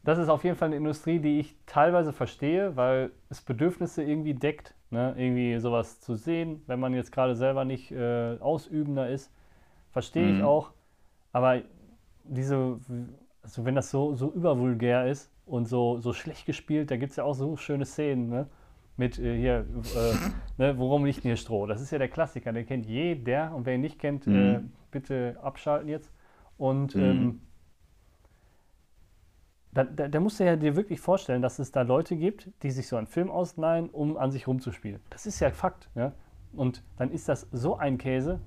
das 0.03 0.19
ist 0.19 0.29
auf 0.29 0.43
jeden 0.43 0.57
Fall 0.57 0.67
eine 0.67 0.75
Industrie, 0.75 1.19
die 1.19 1.39
ich 1.39 1.55
teilweise 1.65 2.11
verstehe, 2.11 2.75
weil 2.75 3.11
es 3.29 3.41
Bedürfnisse 3.41 4.03
irgendwie 4.03 4.33
deckt, 4.33 4.75
ne? 4.89 5.13
irgendwie 5.17 5.57
sowas 5.59 6.01
zu 6.01 6.15
sehen, 6.15 6.61
wenn 6.67 6.79
man 6.79 6.93
jetzt 6.93 7.11
gerade 7.11 7.35
selber 7.35 7.63
nicht 7.63 7.91
äh, 7.91 8.37
Ausübender 8.39 9.09
ist, 9.09 9.31
verstehe 9.91 10.27
mhm. 10.27 10.37
ich 10.37 10.43
auch. 10.43 10.71
Aber 11.31 11.61
diese, 12.25 12.79
also 13.41 13.65
wenn 13.65 13.75
das 13.75 13.89
so, 13.91 14.13
so 14.15 14.31
übervulgär 14.31 15.07
ist 15.07 15.31
und 15.45 15.67
so, 15.67 15.99
so 15.99 16.11
schlecht 16.11 16.45
gespielt, 16.45 16.91
da 16.91 16.97
gibt 16.97 17.11
es 17.11 17.15
ja 17.15 17.23
auch 17.23 17.33
so 17.33 17.55
schöne 17.55 17.85
Szenen, 17.85 18.29
ne? 18.29 18.47
Mit 18.95 19.17
äh, 19.17 19.37
hier, 19.37 19.65
äh, 19.95 20.15
ne? 20.61 20.77
worum 20.77 21.05
liegt 21.05 21.23
hier 21.23 21.37
Stroh? 21.37 21.65
Das 21.65 21.81
ist 21.81 21.91
ja 21.91 21.97
der 21.97 22.09
Klassiker, 22.09 22.51
den 22.51 22.65
kennt 22.65 22.85
jeder 22.85 23.55
und 23.55 23.65
wer 23.65 23.75
ihn 23.75 23.81
nicht 23.81 23.99
kennt, 23.99 24.27
mhm. 24.27 24.35
Äh, 24.35 24.59
bitte 24.91 25.37
abschalten 25.41 25.89
jetzt. 25.89 26.11
Und 26.57 26.93
mhm. 26.93 27.01
ähm, 27.01 27.41
da, 29.73 29.83
da, 29.83 30.07
da, 30.07 30.19
musst 30.19 30.39
du 30.39 30.45
ja 30.45 30.55
dir 30.55 30.75
wirklich 30.75 30.99
vorstellen, 30.99 31.41
dass 31.41 31.59
es 31.59 31.71
da 31.71 31.81
Leute 31.81 32.15
gibt, 32.15 32.49
die 32.61 32.71
sich 32.71 32.87
so 32.87 32.95
einen 32.95 33.07
Film 33.07 33.31
ausleihen, 33.31 33.89
um 33.89 34.17
an 34.17 34.31
sich 34.31 34.47
rumzuspielen. 34.47 34.99
Das 35.09 35.25
ist 35.25 35.39
ja 35.39 35.49
Fakt. 35.51 35.89
Ja? 35.95 36.13
Und 36.53 36.83
dann 36.97 37.11
ist 37.11 37.27
das 37.27 37.47
so 37.51 37.77
ein 37.77 37.97
Käse, 37.97 38.39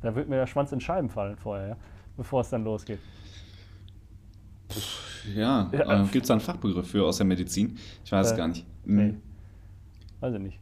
da 0.00 0.14
wird 0.14 0.28
mir 0.28 0.36
der 0.36 0.46
Schwanz 0.46 0.72
in 0.72 0.80
Scheiben 0.80 1.10
fallen 1.10 1.36
vorher, 1.36 1.68
ja? 1.68 1.76
bevor 2.16 2.40
es 2.40 2.50
dann 2.50 2.64
losgeht. 2.64 2.98
Ja, 5.34 5.70
ja. 5.72 6.02
Äh, 6.02 6.06
gibt 6.06 6.24
es 6.24 6.28
da 6.28 6.34
einen 6.34 6.40
Fachbegriff 6.40 6.90
für 6.90 7.04
aus 7.04 7.18
der 7.18 7.26
Medizin? 7.26 7.78
Ich 8.04 8.10
weiß 8.10 8.26
es 8.28 8.32
äh, 8.32 8.36
gar 8.36 8.48
nicht. 8.48 8.66
Hm. 8.84 8.96
Nee. 8.96 9.14
Weiß 10.20 10.34
ich 10.34 10.40
nicht. 10.40 10.58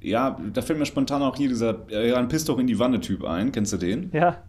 Ja, 0.00 0.38
da 0.52 0.62
fällt 0.62 0.78
mir 0.78 0.86
spontan 0.86 1.22
auch 1.22 1.36
hier 1.36 1.48
dieser 1.48 1.88
ja, 1.88 2.16
ein 2.16 2.28
Piss 2.28 2.44
doch 2.44 2.58
in 2.58 2.66
die 2.66 2.78
Wanne-Typ 2.78 3.24
ein. 3.24 3.52
Kennst 3.52 3.72
du 3.72 3.76
den? 3.76 4.10
Ja. 4.12 4.42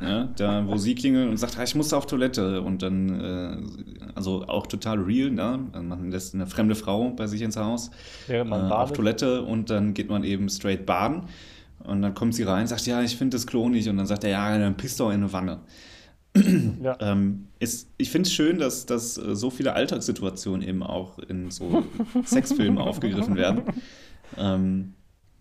Ja. 0.00 0.28
da, 0.36 0.66
wo 0.66 0.76
sie 0.76 0.94
klingelt 0.94 1.28
und 1.28 1.36
sagt, 1.36 1.58
ah, 1.58 1.62
ich 1.64 1.74
muss 1.74 1.92
auf 1.92 2.06
Toilette. 2.06 2.62
Und 2.62 2.82
dann, 2.82 3.20
äh, 3.20 3.56
also 4.14 4.44
auch 4.46 4.66
total 4.66 5.00
real, 5.00 5.30
ne? 5.30 5.58
Man 5.72 6.10
lässt 6.10 6.34
eine 6.34 6.46
fremde 6.46 6.74
Frau 6.74 7.10
bei 7.10 7.26
sich 7.26 7.42
ins 7.42 7.56
Haus 7.56 7.90
äh, 8.28 8.40
auf 8.42 8.92
Toilette 8.92 9.42
und 9.42 9.70
dann 9.70 9.94
geht 9.94 10.08
man 10.08 10.24
eben 10.24 10.48
straight 10.48 10.86
baden. 10.86 11.24
Und 11.84 12.02
dann 12.02 12.14
kommt 12.14 12.34
sie 12.34 12.44
rein, 12.44 12.66
sagt, 12.66 12.86
ja, 12.86 13.02
ich 13.02 13.16
finde 13.16 13.36
das 13.36 13.46
Klo 13.46 13.68
nicht. 13.68 13.88
Und 13.88 13.98
dann 13.98 14.06
sagt 14.06 14.24
er, 14.24 14.30
ja, 14.30 14.58
dann 14.58 14.76
pisst 14.76 15.00
doch 15.00 15.10
in 15.10 15.16
eine 15.16 15.32
Wanne. 15.32 15.60
Ja. 16.82 16.96
ähm, 17.00 17.46
ist, 17.58 17.90
ich 17.96 18.10
finde 18.10 18.26
es 18.28 18.34
schön, 18.34 18.58
dass, 18.58 18.86
dass 18.86 19.18
äh, 19.18 19.36
so 19.36 19.50
viele 19.50 19.74
Alltagssituationen 19.74 20.66
eben 20.66 20.82
auch 20.82 21.18
in 21.18 21.50
so 21.50 21.84
Sexfilmen 22.24 22.78
aufgegriffen 22.78 23.36
werden. 23.36 23.62
Ähm, 24.36 24.94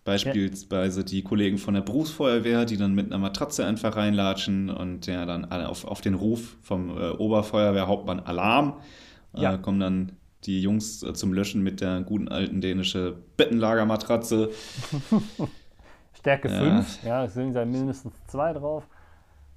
Beispielsweise 0.06 1.00
ja. 1.02 1.06
die 1.06 1.24
Kollegen 1.24 1.58
von 1.58 1.76
der 1.76 1.82
Berufsfeuerwehr, 1.82 2.66
die 2.66 2.76
dann 2.76 2.94
mit 2.94 3.08
einer 3.08 3.20
Matratze 3.20 3.66
einfach 3.66 3.96
reinlatschen 3.96 4.70
und 4.70 5.08
ja 5.08 5.26
dann 5.26 5.46
auf, 5.46 5.86
auf 5.86 6.02
den 6.02 6.14
Ruf 6.14 6.58
vom 6.62 6.90
äh, 6.90 7.12
Oberfeuerwehrhauptmann 7.12 8.20
Alarm 8.20 8.82
äh, 9.34 9.44
ja. 9.44 9.54
äh, 9.54 9.58
kommen 9.58 9.80
dann 9.80 10.12
die 10.44 10.62
Jungs 10.62 11.04
äh, 11.04 11.14
zum 11.14 11.32
Löschen 11.32 11.64
mit 11.64 11.80
der 11.80 12.02
guten 12.02 12.28
alten 12.28 12.60
dänische 12.60 13.16
Bettenlagermatratze. 13.38 14.50
Stärke 16.20 16.50
5, 16.50 17.04
ja. 17.04 17.10
ja, 17.10 17.26
es 17.26 17.34
sind 17.34 17.56
ja 17.56 17.64
mindestens 17.64 18.14
zwei 18.28 18.52
drauf. 18.52 18.84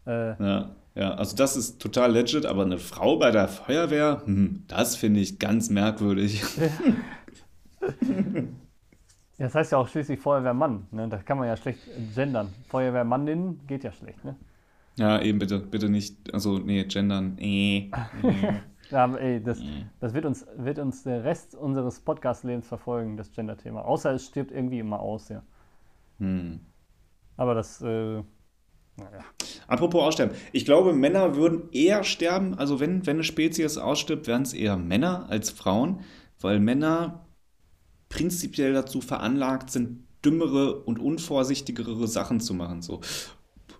Äh, 0.07 0.41
ja, 0.43 0.71
ja, 0.95 1.15
also 1.15 1.37
das 1.37 1.57
ist 1.57 1.81
total 1.81 2.13
legit, 2.13 2.47
aber 2.47 2.63
eine 2.63 2.79
Frau 2.79 3.19
bei 3.19 3.33
der 3.33 3.49
Feuerwehr, 3.49 4.23
hm, 4.25 4.63
das 4.69 4.95
finde 4.95 5.21
ich 5.21 5.41
ganz 5.41 5.71
merkwürdig. 5.71 6.43
Ja, 6.57 7.89
das 9.39 9.55
heißt 9.55 9.73
ja 9.73 9.79
auch 9.79 9.89
schließlich 9.89 10.19
Feuerwehrmann. 10.19 10.87
Ne? 10.91 11.09
Das 11.09 11.25
kann 11.25 11.39
man 11.39 11.47
ja 11.49 11.57
schlecht 11.57 11.81
gendern. 12.15 12.53
Feuerwehrmannin 12.69 13.61
geht 13.67 13.85
ja 13.85 13.93
schlecht. 13.93 14.25
Ne? 14.25 14.37
Ja, 14.97 15.21
eben 15.21 15.39
bitte, 15.39 15.59
bitte 15.59 15.91
nicht. 15.91 16.33
Also, 16.33 16.59
nee, 16.59 16.85
gendern. 16.85 17.37
Äh. 17.39 17.91
ja, 18.91 19.15
ey, 19.17 19.43
das, 19.43 19.61
das 20.01 20.15
wird, 20.15 20.25
uns, 20.25 20.47
wird 20.57 20.79
uns 20.79 21.03
der 21.03 21.25
Rest 21.25 21.55
unseres 21.55 22.01
Podcast-Lebens 22.01 22.67
verfolgen, 22.67 23.19
das 23.19 23.31
Gender-Thema. 23.31 23.85
Außer 23.85 24.13
es 24.15 24.27
stirbt 24.27 24.53
irgendwie 24.53 24.79
immer 24.79 25.01
aus, 25.01 25.29
ja. 25.29 25.43
Hm. 26.19 26.61
Aber 27.37 27.55
das, 27.55 27.83
äh, 27.83 28.23
naja. 28.97 29.21
Apropos 29.69 30.03
Aussterben. 30.03 30.35
Ich 30.53 30.65
glaube, 30.65 30.95
Männer 30.95 31.37
würden 31.37 31.69
eher 31.73 32.03
sterben. 32.05 32.55
Also, 32.55 32.81
wenn, 32.81 33.05
wenn 33.05 33.17
eine 33.17 33.25
Spezies 33.25 33.77
ausstirbt, 33.77 34.27
wären 34.27 34.43
es 34.43 34.55
eher 34.55 34.79
Männer 34.79 35.27
als 35.29 35.51
Frauen. 35.51 36.01
Weil 36.41 36.59
Männer 36.59 37.26
prinzipiell 38.09 38.73
dazu 38.73 39.01
veranlagt 39.01 39.71
sind, 39.71 40.05
dümmere 40.25 40.81
und 40.81 40.99
unvorsichtigere 40.99 42.07
Sachen 42.09 42.41
zu 42.41 42.55
machen. 42.55 42.83
So. 42.83 43.01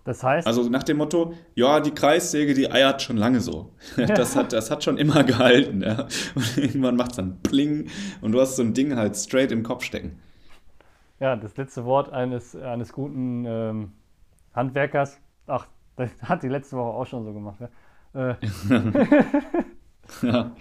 Das 0.05 0.23
heißt. 0.23 0.47
Also 0.47 0.69
nach 0.69 0.85
dem 0.85 0.99
Motto, 0.99 1.35
ja, 1.55 1.81
die 1.81 1.91
Kreissäge, 1.91 2.55
die 2.55 2.71
eiert 2.71 3.03
schon 3.03 3.17
lange 3.17 3.41
so. 3.41 3.73
Das 3.97 4.37
hat, 4.37 4.53
das 4.53 4.71
hat 4.71 4.85
schon 4.85 4.99
immer 4.99 5.25
gehalten. 5.25 5.83
Ja. 5.83 6.07
Und 6.35 6.57
irgendwann 6.57 6.97
macht 6.97 7.11
es 7.11 7.17
dann 7.17 7.43
Pling 7.43 7.89
und 8.21 8.33
du 8.33 8.41
hast 8.41 8.57
so 8.57 8.63
ein 8.63 8.73
Ding 8.73 8.97
halt 8.97 9.17
straight 9.17 9.51
im 9.51 9.65
Kopf 9.65 9.83
stecken. 9.83 10.19
Ja, 11.19 11.35
das 11.35 11.57
letzte 11.57 11.85
Wort 11.85 12.13
eines, 12.13 12.55
eines 12.55 12.93
guten 12.93 13.45
ähm, 13.47 13.93
Handwerkers. 14.55 15.21
Ach, 15.49 15.67
das 15.97 16.11
hat 16.23 16.43
die 16.45 16.49
letzte 16.49 16.77
Woche 16.77 16.97
auch 16.97 17.07
schon 17.07 17.25
so 17.25 17.33
gemacht. 17.33 17.59
Ja. 18.15 18.31
Äh. 18.31 18.37
ja. 20.23 20.53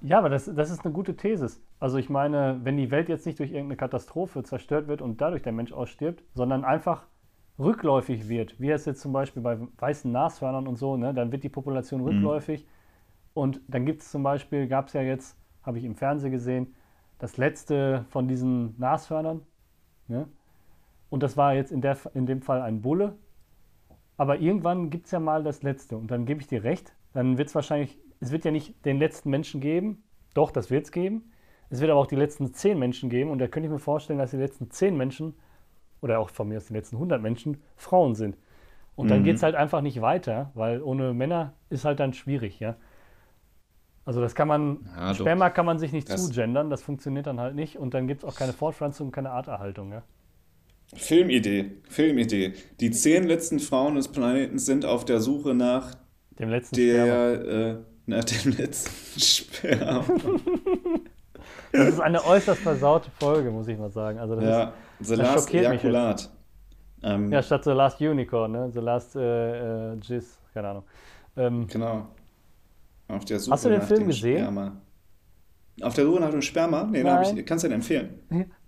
Ja, 0.00 0.18
aber 0.18 0.28
das, 0.28 0.44
das 0.54 0.70
ist 0.70 0.84
eine 0.84 0.92
gute 0.92 1.16
These. 1.16 1.50
Also 1.80 1.98
ich 1.98 2.08
meine, 2.08 2.60
wenn 2.64 2.76
die 2.76 2.90
Welt 2.90 3.08
jetzt 3.08 3.26
nicht 3.26 3.38
durch 3.38 3.50
irgendeine 3.50 3.76
Katastrophe 3.76 4.42
zerstört 4.42 4.88
wird 4.88 5.00
und 5.00 5.20
dadurch 5.20 5.42
der 5.42 5.52
Mensch 5.52 5.72
ausstirbt, 5.72 6.24
sondern 6.34 6.64
einfach 6.64 7.06
rückläufig 7.58 8.28
wird, 8.28 8.60
wie 8.60 8.70
es 8.70 8.84
jetzt 8.84 9.00
zum 9.00 9.12
Beispiel 9.12 9.42
bei 9.42 9.58
weißen 9.78 10.10
Nashörnern 10.10 10.66
und 10.66 10.76
so, 10.76 10.96
ne, 10.96 11.14
dann 11.14 11.32
wird 11.32 11.44
die 11.44 11.48
Population 11.48 12.00
mhm. 12.00 12.08
rückläufig. 12.08 12.64
Mhm. 12.64 12.68
Und 13.34 13.60
dann 13.68 13.86
gibt 13.86 14.02
es 14.02 14.10
zum 14.10 14.22
Beispiel, 14.22 14.66
gab 14.66 14.88
es 14.88 14.92
ja 14.92 15.02
jetzt, 15.02 15.36
habe 15.62 15.78
ich 15.78 15.84
im 15.84 15.94
Fernsehen 15.94 16.32
gesehen, 16.32 16.74
das 17.18 17.36
letzte 17.36 18.04
von 18.10 18.28
diesen 18.28 18.78
Nashörnern. 18.78 19.42
Ne? 20.08 20.28
Und 21.10 21.22
das 21.22 21.36
war 21.36 21.54
jetzt 21.54 21.72
in, 21.72 21.80
der, 21.80 21.96
in 22.14 22.26
dem 22.26 22.42
Fall 22.42 22.62
ein 22.62 22.80
Bulle. 22.80 23.16
Aber 24.16 24.40
irgendwann 24.40 24.90
gibt 24.90 25.06
es 25.06 25.12
ja 25.12 25.20
mal 25.20 25.44
das 25.44 25.62
letzte. 25.62 25.96
Und 25.96 26.10
dann 26.10 26.26
gebe 26.26 26.40
ich 26.40 26.48
dir 26.48 26.64
recht, 26.64 26.92
dann 27.12 27.38
wird 27.38 27.48
es 27.48 27.54
wahrscheinlich 27.54 27.98
es 28.20 28.32
wird 28.32 28.44
ja 28.44 28.50
nicht 28.50 28.84
den 28.84 28.98
letzten 28.98 29.30
Menschen 29.30 29.60
geben, 29.60 30.02
doch, 30.34 30.50
das 30.50 30.70
wird 30.70 30.84
es 30.84 30.92
geben. 30.92 31.30
Es 31.70 31.80
wird 31.80 31.90
aber 31.90 32.00
auch 32.00 32.06
die 32.06 32.16
letzten 32.16 32.52
zehn 32.54 32.78
Menschen 32.78 33.10
geben 33.10 33.30
und 33.30 33.38
da 33.38 33.48
könnte 33.48 33.66
ich 33.66 33.72
mir 33.72 33.78
vorstellen, 33.78 34.18
dass 34.18 34.30
die 34.30 34.36
letzten 34.38 34.70
zehn 34.70 34.96
Menschen 34.96 35.34
oder 36.00 36.20
auch 36.20 36.30
von 36.30 36.48
mir 36.48 36.56
aus 36.56 36.66
die 36.66 36.74
letzten 36.74 36.96
100 36.96 37.20
Menschen 37.20 37.58
Frauen 37.76 38.14
sind. 38.14 38.36
Und 38.96 39.06
mhm. 39.06 39.10
dann 39.10 39.24
geht 39.24 39.36
es 39.36 39.42
halt 39.42 39.54
einfach 39.54 39.80
nicht 39.80 40.00
weiter, 40.00 40.50
weil 40.54 40.82
ohne 40.82 41.12
Männer 41.12 41.54
ist 41.70 41.84
halt 41.84 42.00
dann 42.00 42.12
schwierig, 42.14 42.58
ja. 42.60 42.76
Also 44.04 44.22
das 44.22 44.34
kann 44.34 44.48
man, 44.48 44.88
ja, 44.96 45.14
Sperma 45.14 45.50
kann 45.50 45.66
man 45.66 45.78
sich 45.78 45.92
nicht 45.92 46.08
zugendern, 46.08 46.70
das 46.70 46.82
funktioniert 46.82 47.26
dann 47.26 47.38
halt 47.38 47.54
nicht 47.54 47.76
und 47.76 47.92
dann 47.92 48.08
gibt 48.08 48.22
es 48.22 48.28
auch 48.28 48.34
keine 48.34 48.54
Fortpflanzung, 48.54 49.10
keine 49.10 49.30
Arterhaltung, 49.30 49.92
ja. 49.92 50.02
Filmidee, 50.94 51.72
Filmidee. 51.88 52.54
Die 52.80 52.90
zehn 52.90 53.24
letzten 53.24 53.60
Frauen 53.60 53.96
des 53.96 54.08
Planeten 54.08 54.58
sind 54.58 54.86
auf 54.86 55.04
der 55.04 55.20
Suche 55.20 55.54
nach 55.54 55.94
dem 56.38 56.48
letzten 56.48 56.76
der, 56.76 57.42
äh, 57.44 57.76
nach 58.06 58.24
dem 58.24 58.52
letzten 58.52 59.20
Sperma. 59.20 60.04
Das 61.72 61.88
ist 61.88 62.00
eine 62.00 62.24
äußerst 62.24 62.60
versaute 62.60 63.10
Folge, 63.18 63.50
muss 63.50 63.68
ich 63.68 63.78
mal 63.78 63.90
sagen. 63.90 64.18
Also 64.18 64.36
das 64.36 64.44
ja, 64.44 64.72
ist, 65.00 65.08
The 65.08 65.16
das 65.16 65.34
Last 65.34 65.54
Ejakulat. 65.54 66.30
Ähm, 67.02 67.30
Ja, 67.32 67.42
statt 67.42 67.64
The 67.64 67.70
Last 67.70 68.00
Unicorn, 68.00 68.52
ne? 68.52 68.70
The 68.72 68.80
Last 68.80 69.16
äh, 69.16 69.92
äh, 69.92 69.96
Jizz, 70.00 70.40
keine 70.52 70.68
Ahnung. 70.68 70.84
Ähm, 71.36 71.66
Genau. 71.68 72.06
Auf 73.08 73.24
der 73.24 73.38
Suche 73.38 73.52
Hast 73.52 73.64
du 73.64 73.68
den 73.70 73.78
nach 73.78 73.86
Film 73.86 74.00
dem 74.00 74.08
gesehen? 74.08 74.38
Sperma. 74.38 74.72
Auf 75.82 75.94
der 75.94 76.04
Suche 76.04 76.20
nach 76.20 76.30
dem 76.30 76.42
Sperma? 76.42 76.84
Nee, 76.84 77.02
Nein. 77.02 77.38
ich, 77.38 77.46
kannst 77.46 77.64
du 77.64 77.68
den 77.68 77.76
empfehlen? 77.76 78.20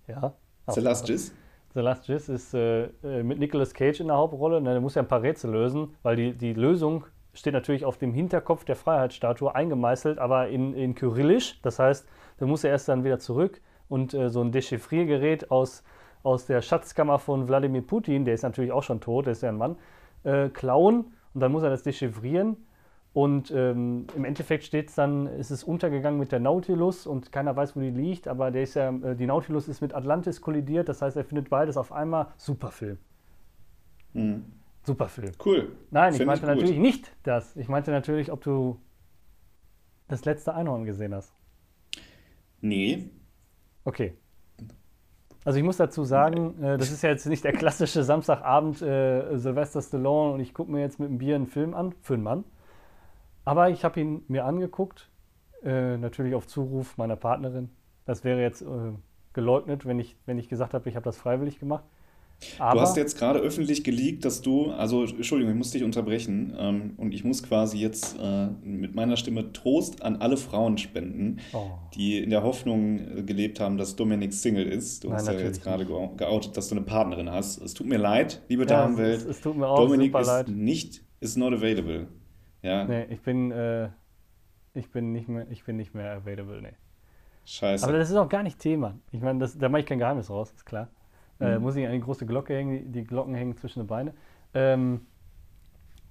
ja. 0.07 0.33
The 0.69 0.81
Last 0.81 1.09
Jizz? 1.09 1.33
The 1.75 1.81
Last 1.81 2.07
Jizz 2.09 2.29
ist 2.29 2.55
äh, 2.55 2.85
äh, 3.03 3.23
mit 3.23 3.39
Nicolas 3.39 3.75
Cage 3.75 4.01
in 4.01 4.07
der 4.09 4.17
Hauptrolle. 4.17 4.61
Ne, 4.61 4.71
der 4.73 4.81
muss 4.81 4.95
ja 4.95 5.03
ein 5.03 5.09
paar 5.09 5.23
Rätsel 5.23 5.51
lösen, 5.51 5.95
weil 6.03 6.17
die, 6.17 6.33
die 6.37 6.53
Lösung 6.55 7.05
steht 7.33 7.53
natürlich 7.55 7.85
auf 7.85 7.99
dem 7.99 8.13
Hinterkopf 8.13 8.65
der 8.65 8.77
Freiheitsstatue 8.77 9.55
eingemeißelt, 9.55 10.19
aber 10.19 10.49
in, 10.49 10.75
in 10.75 10.95
Kyrillisch. 10.95 11.61
Das 11.63 11.79
heißt, 11.79 12.07
da 12.41 12.47
muss 12.47 12.65
er 12.65 12.71
erst 12.71 12.89
dann 12.89 13.05
wieder 13.05 13.19
zurück 13.19 13.61
und 13.89 14.15
äh, 14.15 14.31
so 14.31 14.41
ein 14.41 14.51
Dechiffriergerät 14.51 15.51
aus, 15.51 15.85
aus 16.23 16.47
der 16.47 16.63
Schatzkammer 16.63 17.19
von 17.19 17.47
Wladimir 17.49 17.83
Putin, 17.83 18.25
der 18.25 18.35
ist 18.35 18.43
natürlich 18.43 18.73
auch 18.73 18.83
schon 18.83 19.01
tot, 19.01 19.27
der 19.27 19.33
ist 19.33 19.43
ja 19.43 19.51
ein 19.51 19.59
Mann, 19.59 19.77
äh, 20.25 20.49
klauen 20.49 21.13
und 21.35 21.41
dann 21.41 21.53
muss 21.53 21.63
er 21.63 21.71
das 21.71 21.83
dechiffrieren. 21.83 22.57
Und 23.13 23.51
ähm, 23.51 24.07
im 24.15 24.25
Endeffekt 24.25 24.63
steht 24.63 24.89
es 24.89 24.95
dann, 24.95 25.27
ist 25.27 25.51
es 25.51 25.65
untergegangen 25.65 26.19
mit 26.19 26.31
der 26.31 26.39
Nautilus 26.39 27.09
und 27.09 27.33
keiner 27.33 27.57
weiß, 27.57 27.75
wo 27.75 27.81
die 27.81 27.91
liegt, 27.91 28.29
aber 28.29 28.53
der 28.53 28.63
ist 28.63 28.75
ja, 28.75 28.91
äh, 28.91 29.17
die 29.17 29.27
Nautilus 29.27 29.69
ist 29.69 29.81
mit 29.81 29.95
Atlantis 29.95 30.41
kollidiert, 30.41 30.89
das 30.89 31.03
heißt, 31.03 31.17
er 31.17 31.25
findet 31.25 31.51
beides 31.51 31.77
auf 31.77 31.93
einmal. 31.93 32.29
Super 32.37 32.71
Film. 32.71 32.99
Hm. 34.15 34.45
Super 34.85 35.09
Film. 35.09 35.33
Cool. 35.45 35.73
Nein, 35.91 36.13
ich 36.13 36.19
Find 36.19 36.29
meinte 36.29 36.47
gut. 36.47 36.55
natürlich 36.55 36.79
nicht 36.79 37.13
das. 37.23 37.55
Ich 37.57 37.69
meinte 37.69 37.91
natürlich, 37.91 38.33
ob 38.33 38.41
du 38.43 38.81
das 40.09 40.25
letzte 40.25 40.55
Einhorn 40.55 40.85
gesehen 40.85 41.15
hast. 41.15 41.35
Nee. 42.61 43.11
Okay. 43.85 44.15
Also 45.45 45.59
ich 45.59 45.65
muss 45.65 45.79
dazu 45.79 46.05
sagen, 46.05 46.63
äh, 46.63 46.77
das 46.77 46.91
ist 46.91 47.03
ja 47.03 47.11
jetzt 47.11 47.27
nicht 47.27 47.45
der 47.45 47.53
klassische 47.53 48.05
Samstagabend 48.05 48.83
äh, 48.83 49.39
Sylvester 49.39 49.81
Stallone 49.81 50.35
und 50.35 50.41
ich 50.41 50.53
gucke 50.53 50.71
mir 50.71 50.81
jetzt 50.81 51.01
mit 51.01 51.09
einem 51.09 51.19
Bier 51.19 51.35
einen 51.35 51.47
Film 51.47 51.75
an, 51.75 51.95
für 52.03 52.15
einen 52.15 52.23
Mann. 52.23 52.45
Aber 53.45 53.71
ich 53.71 53.85
habe 53.85 54.01
ihn 54.01 54.23
mir 54.29 54.45
angeguckt, 54.45 55.11
äh, 55.63 55.97
natürlich 55.97 56.35
auf 56.35 56.47
Zuruf 56.47 56.99
meiner 56.99 57.17
Partnerin. 57.17 57.71
Das 58.05 58.23
wäre 58.23 58.41
jetzt 58.41 58.63
äh, 58.63 58.93
geleugnet, 59.33 59.87
wenn 59.87 59.99
ich, 59.99 60.17
wenn 60.27 60.39
ich 60.39 60.49
gesagt 60.49 60.75
habe, 60.75 60.89
ich 60.89 60.97
habe 60.97 61.05
das 61.05 61.17
freiwillig 61.17 61.59
gemacht. 61.59 61.85
Aber 62.59 62.75
Du 62.75 62.81
hast 62.81 62.97
jetzt 62.97 63.19
gerade 63.19 63.39
öffentlich 63.39 63.85
geleakt, 63.85 64.25
dass 64.25 64.41
du, 64.41 64.71
also 64.71 65.05
Entschuldigung, 65.05 65.53
ich 65.53 65.59
muss 65.59 65.71
dich 65.73 65.85
unterbrechen 65.85 66.55
ähm, 66.59 66.95
und 66.97 67.13
ich 67.13 67.23
muss 67.23 67.43
quasi 67.43 67.79
jetzt 67.79 68.17
äh, 68.19 68.47
mit 68.63 68.95
meiner 68.95 69.17
Stimme 69.19 69.53
Trost 69.53 70.03
an 70.03 70.17
alle 70.17 70.37
Frauen 70.39 70.79
spenden, 70.79 71.39
Oh. 71.53 71.71
die 71.95 72.19
in 72.19 72.31
der 72.31 72.43
Hoffnung 72.43 72.99
äh, 73.19 73.23
gelebt 73.25 73.61
haben, 73.61 73.77
dass 73.77 73.95
Dominik 73.95 74.33
Single 74.33 74.67
ist. 74.67 75.05
Du 75.05 75.09
Nein, 75.09 75.19
hast 75.19 75.27
ja 75.27 75.35
jetzt 75.35 75.63
gerade 75.63 75.85
geou- 75.85 76.17
geoutet, 76.17 76.57
dass 76.57 76.69
du 76.69 76.77
eine 76.77 76.85
Partnerin 76.85 77.31
hast. 77.31 77.61
Es 77.61 77.75
tut 77.75 77.87
mir 77.87 77.99
leid, 77.99 78.41
liebe 78.49 78.63
Ja, 78.63 78.69
Damenwelt. 78.69 79.19
es, 79.21 79.25
es 79.27 79.41
tut 79.43 79.57
mir 79.57 79.67
auch 79.69 79.79
Dominik 79.79 80.09
super 80.13 80.21
ist 80.23 80.27
leid. 80.29 80.49
nicht, 80.49 81.03
ist 81.21 81.37
not 81.37 81.53
available. 81.53 82.09
Ja, 82.63 82.85
Nee, 82.85 83.05
ich 83.11 83.21
bin, 83.21 83.51
äh, 83.51 83.89
ich 84.73 84.91
bin 84.91 85.13
nicht 85.13 85.29
mehr, 85.29 85.47
ich 85.51 85.65
bin 85.65 85.77
nicht 85.77 85.95
mehr 85.95 86.13
available, 86.13 86.63
nee. 86.63 86.73
scheiße. 87.45 87.85
Aber 87.87 87.99
das 87.99 88.09
ist 88.09 88.17
auch 88.17 88.29
gar 88.29 88.43
nicht 88.43 88.59
Thema. 88.59 88.99
Ich 89.13 89.21
meine, 89.21 89.41
das- 89.41 89.59
da 89.59 89.69
mache 89.69 89.81
ich 89.81 89.87
kein 89.87 89.99
Geheimnis 89.99 90.31
raus, 90.31 90.53
ist 90.57 90.65
klar. 90.65 90.89
Äh, 91.41 91.57
Mhm. 91.57 91.63
muss 91.63 91.77
ich 91.77 91.87
an 91.87 91.93
die 91.93 92.01
große 92.01 92.27
Glocke 92.27 92.55
hängen, 92.55 92.93
die, 92.93 93.05
Glocken 93.05 93.35
hängen 93.35 93.57
zwischen 93.57 93.81
die 93.81 93.87
Beine. 93.87 94.15
Ähm, 94.55 95.07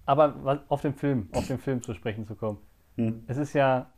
aber 0.06 0.64
auf 0.70 0.82
den 0.82 0.94
Film, 0.94 1.30
auf 1.34 1.48
den 1.48 1.60
Film 1.60 1.84
zu 1.84 1.94
sprechen 1.94 2.26
zu 2.26 2.36
kommen. 2.36 2.58
Hm. 2.98 3.24
Es 3.28 3.38
ist 3.38 3.54
ja, 3.54 3.92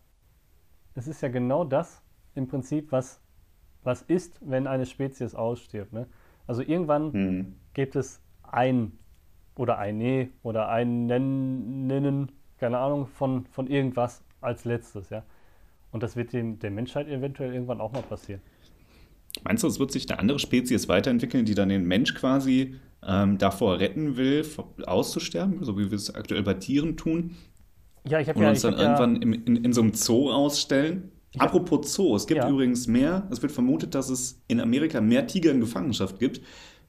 es 0.95 1.07
ist 1.07 1.21
ja 1.21 1.29
genau 1.29 1.63
das 1.63 2.01
im 2.35 2.47
Prinzip, 2.47 2.91
was, 2.91 3.21
was 3.83 4.01
ist, 4.03 4.39
wenn 4.41 4.67
eine 4.67 4.85
Spezies 4.85 5.35
ausstirbt. 5.35 5.93
Ne? 5.93 6.07
Also 6.47 6.61
irgendwann 6.61 7.13
Hm. 7.13 7.55
gibt 7.73 7.95
es 7.95 8.21
ein 8.43 8.91
oder 9.55 9.77
eine 9.77 10.29
oder 10.43 10.69
ein 10.69 11.05
Nennen, 11.05 11.87
Nennen, 11.87 12.31
keine 12.57 12.77
Ahnung, 12.79 13.07
von, 13.07 13.45
von 13.45 13.67
irgendwas 13.67 14.23
als 14.41 14.65
letztes, 14.65 15.09
ja. 15.09 15.23
Und 15.91 16.03
das 16.03 16.15
wird 16.15 16.33
dem, 16.33 16.59
der 16.59 16.71
Menschheit 16.71 17.07
eventuell 17.07 17.53
irgendwann 17.53 17.81
auch 17.81 17.91
mal 17.91 18.01
passieren. 18.03 18.41
Meinst 19.43 19.63
du, 19.63 19.67
es 19.67 19.79
wird 19.79 19.91
sich 19.91 20.09
eine 20.09 20.19
andere 20.19 20.39
Spezies 20.39 20.87
weiterentwickeln, 20.89 21.45
die 21.45 21.55
dann 21.55 21.69
den 21.69 21.85
Mensch 21.85 22.13
quasi 22.15 22.75
ähm, 23.05 23.37
davor 23.37 23.79
retten 23.79 24.17
will, 24.17 24.45
auszusterben, 24.85 25.63
so 25.63 25.77
wie 25.77 25.89
wir 25.89 25.95
es 25.95 26.13
aktuell 26.13 26.43
bei 26.43 26.53
Tieren 26.55 26.97
tun, 26.97 27.35
Ja, 28.07 28.19
ich 28.19 28.27
habe 28.29 28.37
und 28.39 28.43
ja, 28.43 28.49
uns 28.49 28.57
ich 28.59 28.63
dann 28.63 28.73
hab 28.73 28.79
ja, 28.79 28.85
irgendwann 28.85 29.21
im, 29.21 29.33
in, 29.33 29.55
in 29.65 29.73
so 29.73 29.81
einem 29.81 29.93
Zoo 29.93 30.31
ausstellen? 30.31 31.11
hab- 31.39 31.49
Apropos 31.55 31.93
Zoo, 31.93 32.15
es 32.15 32.27
gibt 32.27 32.43
Ja. 32.43 32.49
übrigens 32.49 32.87
mehr, 32.87 33.27
es 33.31 33.41
wird 33.41 33.51
vermutet, 33.51 33.95
dass 33.95 34.09
es 34.09 34.41
in 34.47 34.59
Amerika 34.59 35.01
mehr 35.01 35.27
Tiger 35.27 35.51
in 35.51 35.59
Gefangenschaft 35.61 36.19
gibt, 36.19 36.41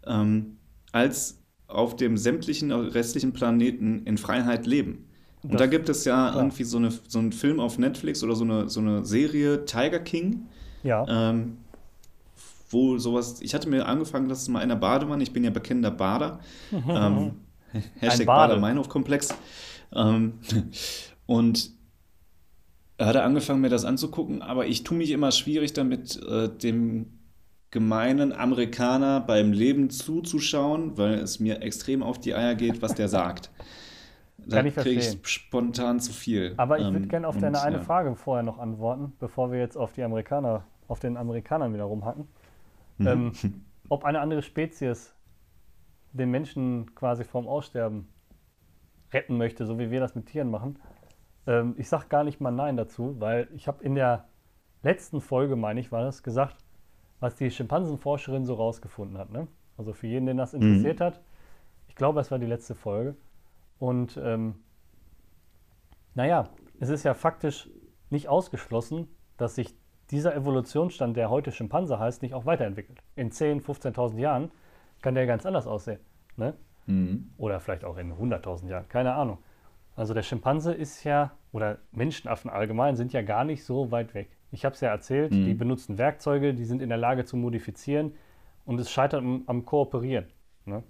ähm, 0.06 0.56
als 0.90 1.38
auf 1.68 1.96
dem 1.96 2.16
sämtlichen 2.16 2.70
restlichen 2.72 3.32
Planeten 3.32 4.02
in 4.04 4.18
Freiheit 4.18 4.66
leben. 4.66 5.06
Und 5.42 5.54
Das- 5.54 5.60
da 5.60 5.66
gibt 5.66 5.88
es 5.88 6.04
ja 6.04 6.30
klar. 6.30 6.42
irgendwie 6.42 6.64
so, 6.64 6.76
eine, 6.76 6.90
so 7.08 7.18
einen 7.18 7.32
Film 7.32 7.60
auf 7.60 7.78
Netflix 7.78 8.22
oder 8.22 8.34
so 8.34 8.44
eine, 8.44 8.68
so 8.68 8.80
eine 8.80 9.04
Serie 9.04 9.64
Tiger 9.64 10.00
King. 10.00 10.46
ja, 10.82 11.06
Ähm, 11.08 11.58
wo 12.72 12.98
sowas, 12.98 13.40
ich 13.40 13.54
hatte 13.54 13.68
mir 13.68 13.86
angefangen, 13.86 14.28
das 14.28 14.48
mal 14.48 14.62
in 14.62 14.68
der 14.70 14.76
Badewanne, 14.76 15.22
ich 15.22 15.32
bin 15.32 15.44
ja 15.44 15.50
bekennender 15.50 15.90
Bader. 15.90 16.40
ähm, 16.72 17.36
Hashtag 18.00 18.26
Bade. 18.26 18.54
Bader-Meinhof-Komplex. 18.54 19.34
Ähm, 19.94 20.40
und 21.26 21.70
er 22.98 23.06
hatte 23.06 23.22
angefangen, 23.22 23.60
mir 23.60 23.68
das 23.70 23.84
anzugucken, 23.84 24.42
aber 24.42 24.66
ich 24.66 24.84
tue 24.84 24.96
mich 24.98 25.10
immer 25.10 25.32
schwierig 25.32 25.72
damit, 25.72 26.16
äh, 26.22 26.48
dem 26.48 27.18
gemeinen 27.70 28.32
Amerikaner 28.32 29.20
beim 29.20 29.52
Leben 29.52 29.90
zuzuschauen, 29.90 30.98
weil 30.98 31.14
es 31.14 31.40
mir 31.40 31.62
extrem 31.62 32.02
auf 32.02 32.18
die 32.20 32.34
Eier 32.34 32.54
geht, 32.54 32.82
was 32.82 32.94
der 32.94 33.08
sagt. 33.08 33.50
Da 34.44 34.58
Kann 34.58 34.66
ich 34.66 34.76
kriege 34.76 35.00
ich 35.00 35.18
spontan 35.22 36.00
zu 36.00 36.12
viel. 36.12 36.54
aber 36.56 36.80
ich 36.80 36.92
würde 36.92 37.06
Ähm, 37.06 37.08
gerne 37.08 37.28
auf 37.28 37.36
und, 37.36 37.42
deine 37.42 37.60
eine 37.62 37.76
ja. 37.76 37.80
Frage 37.80 38.16
vorher 38.16 38.42
noch 38.42 38.58
antworten, 38.58 39.12
bevor 39.18 39.52
wir 39.52 39.58
jetzt 39.58 39.76
auf 39.76 39.92
die 39.92 40.02
Amerikaner, 40.02 40.64
auf 40.88 41.00
den 41.00 41.16
Amerikanern 41.16 41.72
wieder 41.74 41.84
rumhacken. 41.84 42.28
Mhm. 43.02 43.08
Ähm, 43.08 43.32
ob 43.88 44.04
eine 44.04 44.20
andere 44.20 44.42
Spezies 44.42 45.14
den 46.12 46.30
Menschen 46.30 46.94
quasi 46.94 47.24
vorm 47.24 47.46
Aussterben 47.46 48.08
retten 49.12 49.36
möchte, 49.36 49.66
so 49.66 49.78
wie 49.78 49.90
wir 49.90 50.00
das 50.00 50.14
mit 50.14 50.26
Tieren 50.26 50.50
machen. 50.50 50.78
Ähm, 51.46 51.74
ich 51.78 51.88
sage 51.88 52.06
gar 52.08 52.24
nicht 52.24 52.40
mal 52.40 52.50
Nein 52.50 52.76
dazu, 52.76 53.16
weil 53.18 53.48
ich 53.54 53.68
habe 53.68 53.82
in 53.84 53.94
der 53.94 54.28
letzten 54.82 55.20
Folge, 55.20 55.56
meine 55.56 55.80
ich, 55.80 55.92
war 55.92 56.02
das, 56.02 56.22
gesagt, 56.22 56.56
was 57.20 57.36
die 57.36 57.50
Schimpansenforscherin 57.50 58.44
so 58.44 58.54
rausgefunden 58.54 59.18
hat. 59.18 59.30
Ne? 59.30 59.46
Also 59.76 59.92
für 59.92 60.06
jeden, 60.06 60.26
den 60.26 60.36
das 60.36 60.54
interessiert 60.54 61.00
hat. 61.00 61.20
Ich 61.88 61.94
glaube, 61.94 62.20
es 62.20 62.30
war 62.30 62.38
die 62.38 62.46
letzte 62.46 62.74
Folge. 62.74 63.16
Und 63.78 64.18
ähm, 64.22 64.56
naja, 66.14 66.48
es 66.80 66.88
ist 66.88 67.04
ja 67.04 67.14
faktisch 67.14 67.70
nicht 68.10 68.28
ausgeschlossen, 68.28 69.08
dass 69.36 69.54
sich 69.54 69.74
dieser 70.12 70.34
Evolutionsstand, 70.36 71.16
der 71.16 71.30
heute 71.30 71.50
Schimpanse 71.52 71.98
heißt, 71.98 72.22
nicht 72.22 72.34
auch 72.34 72.46
weiterentwickelt. 72.46 73.02
In 73.16 73.30
10.000, 73.30 73.62
15.000 73.94 74.18
Jahren 74.18 74.50
kann 75.00 75.14
der 75.14 75.26
ganz 75.26 75.44
anders 75.46 75.66
aussehen. 75.66 75.98
Ne? 76.36 76.54
Mhm. 76.86 77.30
Oder 77.38 77.58
vielleicht 77.60 77.84
auch 77.84 77.96
in 77.96 78.12
100.000 78.12 78.68
Jahren, 78.68 78.88
keine 78.88 79.14
Ahnung. 79.14 79.38
Also 79.96 80.14
der 80.14 80.22
Schimpanse 80.22 80.72
ist 80.72 81.04
ja, 81.04 81.32
oder 81.52 81.78
Menschenaffen 81.90 82.50
allgemein, 82.50 82.96
sind 82.96 83.12
ja 83.12 83.22
gar 83.22 83.44
nicht 83.44 83.64
so 83.64 83.90
weit 83.90 84.14
weg. 84.14 84.30
Ich 84.50 84.64
habe 84.64 84.74
es 84.74 84.80
ja 84.80 84.90
erzählt, 84.90 85.32
Mhm. 85.32 85.44
die 85.46 85.54
benutzen 85.54 85.98
Werkzeuge, 85.98 86.54
die 86.54 86.64
sind 86.64 86.82
in 86.82 86.88
der 86.88 86.98
Lage 86.98 87.24
zu 87.24 87.36
modifizieren 87.36 88.12
und 88.64 88.78
es 88.80 88.90
scheitert 88.90 89.20
am, 89.22 89.42
am 89.46 89.64
Kooperieren 89.64 90.26
ne? 90.66 90.82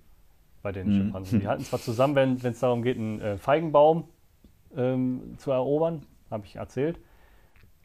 bei 0.63 0.73
den 0.73 0.89
Mhm. 0.89 0.93
Schimpansen. 0.95 1.41
Die 1.41 1.49
halten 1.49 1.65
zwar 1.65 1.79
zusammen, 1.81 2.43
wenn 2.43 2.53
es 2.53 2.61
darum 2.61 2.83
geht, 2.83 2.97
einen 2.97 3.21
äh, 3.21 3.37
Feigenbaum 3.39 4.05
ähm, 4.77 5.35
zu 5.39 5.51
erobern, 5.51 6.03
habe 6.31 6.45
ich 6.47 6.57
erzählt. 6.57 6.99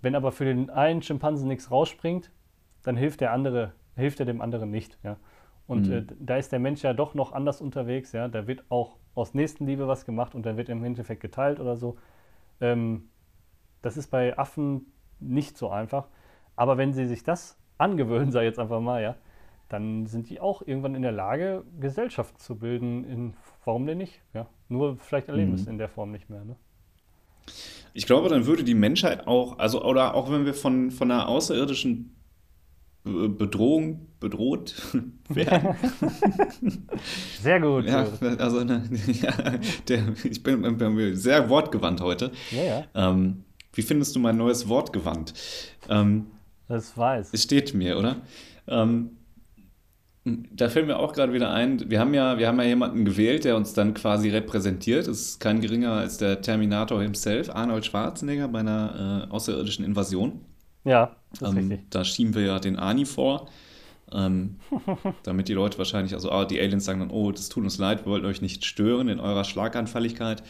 Wenn 0.02 0.16
aber 0.16 0.32
für 0.32 0.46
den 0.46 0.70
einen 0.70 1.02
Schimpansen 1.02 1.48
nichts 1.48 1.72
rausspringt, 1.72 2.32
dann 2.84 2.96
hilft 2.98 3.22
der 3.22 3.32
andere, 3.32 3.74
hilft 3.96 4.20
er 4.20 4.26
dem 4.26 4.42
anderen 4.42 4.70
nicht. 4.70 4.98
Ja? 5.04 5.18
Und 5.68 5.88
Mhm. 5.88 5.94
äh, 5.94 6.04
da 6.20 6.38
ist 6.38 6.52
der 6.52 6.60
Mensch 6.60 6.84
ja 6.84 6.94
doch 6.94 7.14
noch 7.14 7.32
anders 7.34 7.62
unterwegs. 7.62 8.12
Ja? 8.12 8.28
Da 8.28 8.48
wird 8.48 8.64
auch 8.70 8.98
aus 9.16 9.34
Nächstenliebe 9.34 9.88
was 9.88 10.06
gemacht 10.06 10.36
und 10.36 10.46
dann 10.46 10.58
wird 10.58 10.70
im 10.70 10.84
Endeffekt 10.84 11.22
geteilt 11.22 11.60
oder 11.60 11.76
so. 11.76 11.98
Ähm, 12.62 13.10
das 13.82 13.98
ist 13.98 14.08
bei 14.10 14.38
Affen 14.38 14.92
nicht 15.20 15.58
so 15.58 15.70
einfach. 15.70 16.08
Aber 16.56 16.78
wenn 16.78 16.94
sie 16.94 17.06
sich 17.08 17.24
das 17.24 17.58
angewöhnen, 17.78 18.32
sei 18.32 18.46
jetzt 18.46 18.60
einfach 18.60 18.80
mal, 18.82 19.02
ja, 19.02 19.16
dann 19.70 20.06
sind 20.06 20.30
die 20.30 20.40
auch 20.40 20.62
irgendwann 20.66 20.96
in 20.96 21.02
der 21.02 21.12
Lage, 21.12 21.64
Gesellschaft 21.80 22.40
zu 22.40 22.58
bilden. 22.58 23.04
In, 23.04 23.34
warum 23.66 23.86
denn 23.88 23.98
nicht? 23.98 24.22
Ja? 24.34 24.48
Nur 24.70 24.98
vielleicht 24.98 25.28
erleben 25.30 25.52
wir 25.52 25.56
es 25.56 25.66
Mhm. 25.66 25.74
in 25.74 25.78
der 25.78 25.90
Form 25.90 26.12
nicht 26.12 26.30
mehr. 26.30 26.46
Ne? 26.46 26.56
Ich 27.98 28.06
glaube, 28.06 28.30
dann 28.30 28.46
würde 28.46 28.64
die 28.64 28.76
Menschheit 28.76 29.26
auch, 29.26 29.58
also 29.58 29.84
oder 29.84 30.14
auch 30.14 30.32
wenn 30.32 30.46
wir 30.46 30.54
von, 30.54 30.92
von 30.92 31.10
einer 31.12 31.28
außerirdischen 31.28 32.16
Be- 33.04 33.28
Bedrohung 33.28 34.10
bedroht 34.20 34.76
werden. 35.30 35.76
Sehr 37.42 37.60
gut. 37.60 37.86
ja, 37.86 38.08
also 38.38 38.64
ne, 38.64 38.84
ja, 39.22 39.34
der, 39.88 40.14
ich 40.24 40.44
bin, 40.44 40.62
bin 40.78 41.16
sehr 41.16 41.50
wortgewandt 41.50 42.02
heute. 42.02 42.32
ja, 42.52 42.64
ja, 42.64 42.84
Ähm, 42.94 43.44
wie 43.74 43.82
findest 43.82 44.16
du 44.16 44.20
mein 44.20 44.38
neues 44.38 44.68
Wortgewand? 44.70 45.34
Ähm, 45.90 46.28
das 46.68 46.96
weiß. 46.96 47.30
es 47.32 47.44
steht 47.44 47.74
mir, 47.74 47.98
oder? 47.98 48.18
Ähm, 48.68 49.12
Da 50.52 50.70
fällt 50.70 50.88
mir 50.88 50.98
auch 50.98 51.14
gerade 51.14 51.34
wieder 51.34 51.52
ein, 51.52 51.90
wir 51.90 52.00
haben 52.00 52.14
ja, 52.14 52.38
wir 52.38 52.48
haben 52.48 52.60
ja 52.60 52.66
jemanden 52.66 53.06
gewählt, 53.06 53.46
der 53.46 53.56
uns 53.56 53.74
dann 53.74 53.94
quasi 53.94 54.30
repräsentiert. 54.30 55.08
Das 55.08 55.20
ist 55.20 55.40
kein 55.40 55.62
geringer 55.62 55.94
als 55.94 56.18
der 56.18 56.42
Terminator 56.42 57.02
himself, 57.02 57.50
Arnold 57.50 57.86
Schwarzenegger 57.86 58.48
bei 58.48 58.60
einer 58.60 59.28
äh, 59.30 59.32
außerirdischen 59.34 59.86
Invasion. 59.86 60.42
Ja, 60.84 61.16
das 61.32 61.50
ist 61.50 61.56
Ähm, 61.56 61.56
richtig. 61.56 61.82
da 61.90 62.06
schieben 62.06 62.36
wir 62.36 62.44
ja 62.44 62.60
den 62.60 62.78
Ani 62.78 63.06
vor, 63.06 63.50
ähm, 64.14 64.58
damit 65.24 65.50
die 65.50 65.54
Leute 65.54 65.78
wahrscheinlich, 65.80 66.14
also 66.14 66.32
ah, 66.32 66.46
die 66.46 66.60
Aliens 66.62 66.86
sagen 66.86 67.00
dann, 67.02 67.12
oh, 67.12 67.32
das 67.32 67.50
tut 67.50 67.64
uns 67.64 67.78
leid, 67.80 68.06
wir 68.06 68.12
wollten 68.12 68.26
euch 68.28 68.42
nicht 68.42 68.66
stören 68.66 69.10
in 69.10 69.20
eurer 69.20 69.44
Schlaganfälligkeit. 69.46 70.44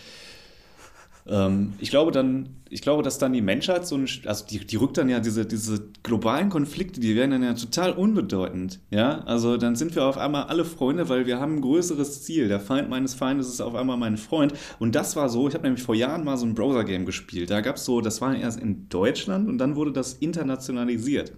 Ähm, 1.29 1.73
ich 1.79 1.89
glaube 1.89 2.11
dann, 2.11 2.49
ich 2.69 2.81
glaube, 2.81 3.03
dass 3.03 3.17
dann 3.17 3.33
die 3.33 3.41
Menschheit 3.41 3.85
so 3.87 3.95
ein, 3.95 4.07
also 4.25 4.45
die, 4.45 4.65
die 4.65 4.75
rückt 4.75 4.97
dann 4.97 5.09
ja 5.09 5.19
diese, 5.19 5.45
diese 5.45 5.87
globalen 6.03 6.49
Konflikte, 6.49 6.99
die 6.99 7.15
werden 7.15 7.31
dann 7.31 7.43
ja 7.43 7.53
total 7.53 7.93
unbedeutend, 7.93 8.79
ja. 8.89 9.19
Also 9.25 9.57
dann 9.57 9.75
sind 9.75 9.95
wir 9.95 10.05
auf 10.05 10.17
einmal 10.17 10.43
alle 10.43 10.65
Freunde, 10.65 11.09
weil 11.09 11.25
wir 11.25 11.39
haben 11.39 11.55
ein 11.57 11.61
größeres 11.61 12.23
Ziel. 12.23 12.47
Der 12.47 12.59
Feind 12.59 12.89
meines 12.89 13.13
Feindes 13.13 13.47
ist 13.47 13.61
auf 13.61 13.75
einmal 13.75 13.97
mein 13.97 14.17
Freund. 14.17 14.53
Und 14.79 14.95
das 14.95 15.15
war 15.15 15.29
so, 15.29 15.47
ich 15.47 15.53
habe 15.53 15.63
nämlich 15.63 15.83
vor 15.83 15.95
Jahren 15.95 16.23
mal 16.23 16.37
so 16.37 16.45
ein 16.45 16.55
Browser-Game 16.55 17.05
gespielt. 17.05 17.49
Da 17.49 17.61
gab 17.61 17.77
es 17.77 17.85
so, 17.85 18.01
das 18.01 18.21
war 18.21 18.35
erst 18.35 18.59
in 18.59 18.89
Deutschland 18.89 19.47
und 19.47 19.57
dann 19.57 19.75
wurde 19.75 19.91
das 19.91 20.13
internationalisiert. 20.13 21.33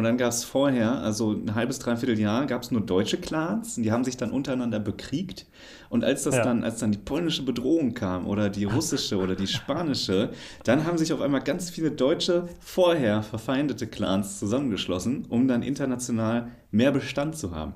Und 0.00 0.04
dann 0.04 0.16
gab 0.16 0.30
es 0.30 0.44
vorher, 0.44 0.92
also 1.02 1.32
ein 1.32 1.54
halbes, 1.54 1.78
dreiviertel 1.78 2.18
Jahr, 2.18 2.46
gab 2.46 2.62
es 2.62 2.70
nur 2.70 2.80
deutsche 2.80 3.18
Clans 3.18 3.76
und 3.76 3.82
die 3.82 3.92
haben 3.92 4.02
sich 4.02 4.16
dann 4.16 4.30
untereinander 4.30 4.80
bekriegt. 4.80 5.44
Und 5.90 6.04
als 6.04 6.22
das 6.22 6.36
Ja. 6.36 6.42
dann, 6.42 6.64
als 6.64 6.78
dann 6.78 6.90
die 6.90 6.96
polnische 6.96 7.42
Bedrohung 7.44 7.92
kam 7.92 8.26
oder 8.26 8.48
die 8.48 8.64
russische 8.64 9.18
oder 9.18 9.34
die 9.36 9.46
spanische, 9.46 10.30
dann 10.64 10.86
haben 10.86 10.96
sich 10.96 11.12
auf 11.12 11.20
einmal 11.20 11.42
ganz 11.42 11.68
viele 11.68 11.90
deutsche, 11.90 12.48
vorher 12.60 13.22
verfeindete 13.22 13.86
Clans 13.88 14.38
zusammengeschlossen, 14.38 15.26
um 15.28 15.46
dann 15.48 15.62
international 15.62 16.48
mehr 16.70 16.92
Bestand 16.92 17.36
zu 17.36 17.54
haben. 17.54 17.74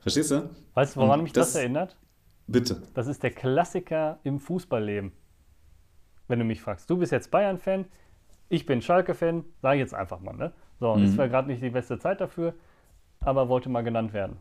Verstehst 0.00 0.32
du? 0.32 0.50
Weißt 0.74 0.96
du, 0.96 1.00
woran 1.02 1.20
Und 1.20 1.22
mich 1.22 1.32
das, 1.32 1.52
das- 1.52 1.60
erinnert? 1.60 1.96
Bitte. 2.48 2.82
Das 2.94 3.06
ist 3.06 3.22
der 3.22 3.30
Klassiker 3.30 4.18
im 4.24 4.40
Fußballleben. 4.40 5.12
Wenn 6.26 6.40
du 6.40 6.44
mich 6.44 6.60
fragst. 6.60 6.90
Du 6.90 6.96
bist 6.96 7.12
jetzt 7.12 7.30
Bayern-Fan, 7.30 7.84
ich 8.48 8.66
bin 8.66 8.82
Schalke-Fan, 8.82 9.44
sage 9.62 9.76
ich 9.76 9.80
jetzt 9.82 9.94
einfach 9.94 10.18
mal. 10.18 10.34
Ne? 10.34 10.52
So, 10.80 10.96
Mhm. 10.96 11.04
ist 11.04 11.14
zwar 11.14 11.28
gerade 11.28 11.48
nicht 11.48 11.62
die 11.62 11.70
beste 11.70 11.98
Zeit 11.98 12.20
dafür, 12.20 12.54
aber 13.20 13.48
wollte 13.48 13.68
mal 13.68 13.82
genannt 13.82 14.12
werden. 14.12 14.38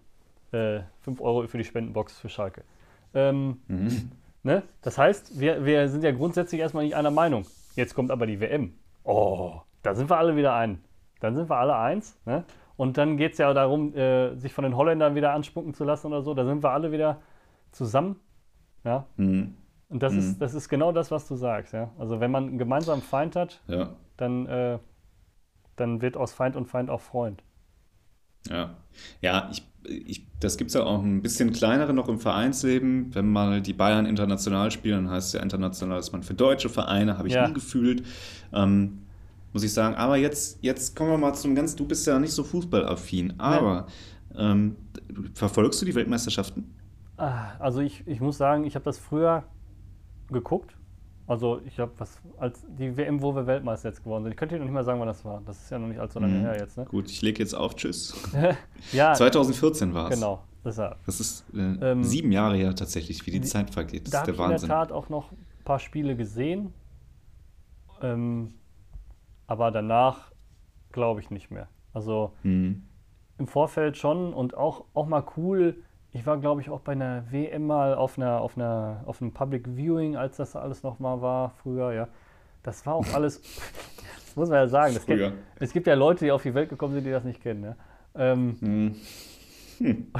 Äh, 0.52 0.80
5 1.02 1.21
Euro 1.21 1.45
für 1.47 1.58
die 1.58 1.63
Spendenbox 1.63 2.17
für 2.19 2.30
Schalke. 2.30 2.63
Ähm, 3.13 3.60
Mhm. 3.67 4.12
ne? 4.43 4.63
Das 4.82 4.97
heißt, 4.97 5.39
wir, 5.39 5.65
wir 5.65 5.88
sind 5.89 6.04
ja 6.04 6.12
grundsätzlich 6.12 6.60
erstmal 6.62 6.86
nicht 6.86 6.95
einer 6.95 7.12
Meinung. 7.12 7.45
Jetzt 7.75 7.93
kommt 7.93 8.10
aber 8.10 8.25
die 8.25 8.39
WM. 8.39 8.73
Oh, 9.04 9.62
da 9.84 9.93
sind 9.93 10.10
wir 10.10 10.17
alle 10.17 10.36
wieder 10.36 10.54
ein. 10.56 10.82
Dann 11.19 11.36
sind 11.36 11.49
wir 11.49 11.58
alle 11.58 11.75
eins. 11.75 12.17
Ne? 12.25 12.43
Und 12.78 12.97
dann 12.97 13.17
geht 13.17 13.34
es 13.34 13.38
ja 13.38 13.54
darum, 13.54 13.93
äh, 13.93 14.36
sich 14.38 14.54
von 14.54 14.63
den 14.63 14.75
Holländern 14.78 15.13
wieder 15.15 15.34
anspucken 15.34 15.73
zu 15.73 15.84
lassen 15.84 16.08
oder 16.08 16.21
so. 16.21 16.34
Da 16.34 16.45
sind 16.45 16.63
wir 16.63 16.71
alle 16.71 16.91
wieder 16.91 17.17
zusammen. 17.71 18.15
Ja? 18.86 19.06
Mhm. 19.17 19.56
Und 19.89 20.02
das, 20.04 20.13
Mhm. 20.13 20.19
ist, 20.19 20.41
das 20.41 20.54
ist 20.54 20.69
genau 20.69 20.91
das, 20.93 21.12
was 21.12 21.28
du 21.28 21.36
sagst. 21.36 21.73
Ja? 21.73 21.89
Also 21.99 22.19
wenn 22.21 22.32
man 22.32 22.47
einen 22.47 22.58
gemeinsamen 22.58 23.02
Feind 23.02 23.36
hat, 23.36 23.62
Ja. 23.67 23.89
dann, 24.17 24.45
äh, 24.47 24.80
dann 25.80 26.02
wird 26.02 26.18
aus 26.18 26.34
Feind 26.34 26.56
und 26.56 26.68
Feind 26.68 26.89
auch 26.89 27.02
Freund. 27.02 27.44
Ja, 28.50 28.76
ja 29.22 29.50
ich, 29.52 29.63
ich, 29.86 30.28
das 30.39 30.58
gibt 30.58 30.70
es 30.70 30.76
ja 30.76 30.84
auch 30.84 31.02
ein 31.04 31.22
bisschen 31.22 31.52
kleinere 31.52 31.94
noch 31.94 32.08
im 32.10 32.20
Vereinsleben. 32.20 33.13
Wenn 33.13 33.32
mal 33.32 33.62
die 33.62 33.74
Bayern 33.74 34.06
international 34.06 34.72
spielen, 34.72 35.06
dann 35.06 35.13
heißt 35.13 35.28
es 35.30 35.34
ja 35.34 35.42
international, 35.42 35.98
dass 35.98 36.12
man 36.12 36.24
für 36.24 36.34
deutsche 36.34 36.70
Vereine, 36.70 37.18
habe 37.18 37.28
ich 37.28 37.39
Ja. 37.39 37.39
nie 37.39 37.54
gefühlt. 37.54 38.06
Ähm, 38.54 39.00
muss 39.52 39.63
ich 39.63 39.74
sagen. 39.74 39.96
Aber 39.96 40.18
jetzt, 40.18 40.60
jetzt 40.62 40.96
kommen 40.96 41.12
wir 41.12 41.18
mal 41.18 41.34
zum 41.34 41.56
ganz, 41.56 41.76
du 41.76 41.86
bist 41.86 42.06
ja 42.08 42.20
nicht 42.20 42.34
so 42.34 42.44
fußballaffin, 42.44 43.34
aber 43.39 43.88
ähm, 44.36 44.76
verfolgst 45.34 45.82
du 45.82 45.86
die 45.86 45.96
Weltmeisterschaften? 45.96 46.76
Ah, 47.18 47.56
Also 47.60 47.82
ich, 47.82 48.08
ich 48.08 48.20
muss 48.22 48.38
sagen, 48.38 48.63
ich 48.63 48.74
habe 48.76 48.86
das 48.86 48.98
früher 48.98 49.44
geguckt. 50.32 50.79
Also 51.30 51.62
ich 51.63 51.80
habe 51.80 51.92
was, 52.00 52.20
als 52.39 52.65
die 52.68 52.98
WM, 52.98 53.22
wo 53.22 53.36
wir 53.36 53.46
Weltmeister 53.46 53.89
jetzt 53.89 54.04
geworden 54.04 54.24
sind. 54.24 54.32
Ich 54.32 54.38
könnte 54.38 54.56
dir 54.56 54.60
noch 54.60 54.65
nicht 54.65 54.74
mal 54.74 54.84
sagen, 54.84 55.00
wann 55.00 55.08
das 55.08 55.24
war. 55.24 55.42
Das 55.46 55.62
ist 55.62 55.70
ja 55.70 55.78
noch 55.78 55.88
nicht 55.88 56.00
allzu 56.00 56.20
lange 56.20 56.34
Mhm. 56.39 56.42
her 56.42 56.58
jetzt. 56.58 56.76
Ne? 56.76 56.86
Gut, 56.86 57.08
ich 57.12 57.22
lege 57.22 57.39
jetzt 57.39 57.54
auf, 57.54 57.76
tschüss. 57.76 58.15
Ja, 58.92 59.13
2014 59.13 59.94
war 59.94 60.10
es. 60.10 60.15
genau. 60.15 60.42
Deshalb. 60.65 60.98
Das 61.06 61.20
ist 61.20 61.46
äh, 61.54 61.92
Ähm, 61.92 62.04
sieben 62.04 62.32
Jahre 62.32 62.58
her 62.58 62.76
tatsächlich, 62.76 63.26
wie 63.28 63.32
die 63.32 63.42
Zeit 63.42 63.70
vergeht. 63.70 64.06
Das 64.08 64.12
Da 64.12 64.18
ist 64.24 64.28
habe 64.28 64.32
der 64.32 64.34
ich 64.34 64.39
in 64.39 64.44
der 64.50 64.52
Wahnsinn. 64.54 64.70
Tat 64.70 64.92
auch 64.92 65.10
noch 65.10 65.32
ein 65.32 65.38
paar 65.65 65.80
Spiele 65.80 66.15
gesehen. 66.15 66.74
Ähm, 68.02 68.56
aber 69.48 69.70
danach 69.72 70.32
glaube 70.92 71.20
ich 71.22 71.30
nicht 71.30 71.52
mehr. 71.52 71.68
Also 71.94 72.34
Mhm. 72.44 72.84
im 73.38 73.48
Vorfeld 73.48 73.98
schon 73.98 74.34
und 74.34 74.58
auch, 74.58 74.86
auch 74.96 75.06
mal 75.06 75.24
cool. 75.38 75.76
Ich 76.12 76.26
war, 76.26 76.38
glaube 76.38 76.62
ich, 76.62 76.69
auch 76.69 76.80
bei 76.80 76.93
einer 76.93 77.24
WM 77.32 77.67
mal 77.67 77.93
auf 77.93 78.17
einer, 78.17 78.41
auf 78.41 78.58
einer, 78.58 79.04
auf 79.06 79.22
einem 79.22 79.32
Public 79.32 79.67
Viewing, 79.67 80.15
als 80.15 80.38
das 80.38 80.56
alles 80.56 80.82
noch 80.84 81.00
mal 81.00 81.22
war, 81.22 81.52
früher, 81.62 81.93
ja. 81.93 82.08
Das 82.63 82.86
war 82.86 82.95
auch 82.95 83.13
alles, 83.13 83.41
das 84.26 84.36
muss 84.36 84.50
man 84.50 84.58
ja 84.58 84.67
sagen. 84.67 84.98
Kennt, 85.06 85.34
es 85.60 85.72
gibt 85.72 85.88
ja 85.88 85.93
Leute, 85.93 86.26
die 86.26 86.32
auf 86.32 86.43
die 86.43 86.54
Welt 86.54 86.69
gekommen 86.69 86.95
sind, 86.95 87.06
die 87.06 87.12
das 87.12 87.24
nicht 87.24 87.41
kennen. 87.41 87.63
Ja. 87.63 87.76
Ähm, 88.15 88.58
Mhm. 89.80 90.12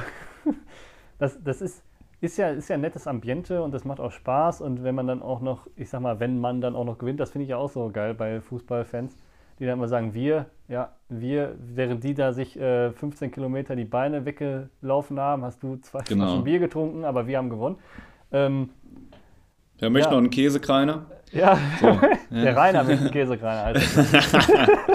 das, 1.18 1.42
das 1.42 1.60
ist, 1.60 1.82
ist, 2.20 2.36
ja, 2.38 2.50
ist 2.50 2.68
ja 2.68 2.74
ein 2.74 2.80
nettes 2.80 3.06
Ambiente 3.06 3.62
und 3.62 3.72
das 3.72 3.84
macht 3.84 4.00
auch 4.00 4.12
Spaß. 4.12 4.60
Und 4.60 4.82
wenn 4.82 4.94
man 4.94 5.06
dann 5.06 5.22
auch 5.22 5.40
noch, 5.40 5.66
ich 5.76 5.88
sag 5.90 6.00
mal, 6.00 6.20
wenn 6.20 6.38
man 6.38 6.60
dann 6.60 6.74
auch 6.76 6.84
noch 6.84 6.98
gewinnt, 6.98 7.20
das 7.20 7.30
finde 7.30 7.44
ich 7.44 7.50
ja 7.50 7.56
auch 7.56 7.70
so 7.70 7.90
geil 7.90 8.14
bei 8.14 8.40
Fußballfans, 8.40 9.16
die 9.60 9.66
dann 9.66 9.74
immer 9.78 9.88
sagen, 9.88 10.14
wir, 10.14 10.46
ja, 10.68 10.92
wir, 11.08 11.54
während 11.58 12.02
die 12.02 12.14
da 12.14 12.32
sich 12.32 12.58
äh, 12.58 12.90
15 12.92 13.30
Kilometer 13.30 13.76
die 13.76 13.84
Beine 13.84 14.24
weggelaufen 14.24 15.20
haben, 15.20 15.44
hast 15.44 15.62
du 15.62 15.76
zwei 15.76 16.00
Genau. 16.08 16.24
Flaschen 16.26 16.44
Bier 16.44 16.58
getrunken, 16.58 17.04
aber 17.04 17.26
wir 17.26 17.38
haben 17.38 17.50
gewonnen. 17.50 17.76
Ähm, 18.32 18.70
Wer 19.78 19.90
möchte 19.90 20.08
Ja. 20.08 20.12
noch 20.12 20.18
einen 20.18 20.30
Käsekreiner? 20.30 21.06
ja, 21.32 21.58
So. 21.80 21.98
der 22.30 22.56
Rainer 22.56 22.84
mit 22.84 23.00
dem 23.00 23.10
Käsekreiner. 23.10 23.64
Also, 23.64 24.02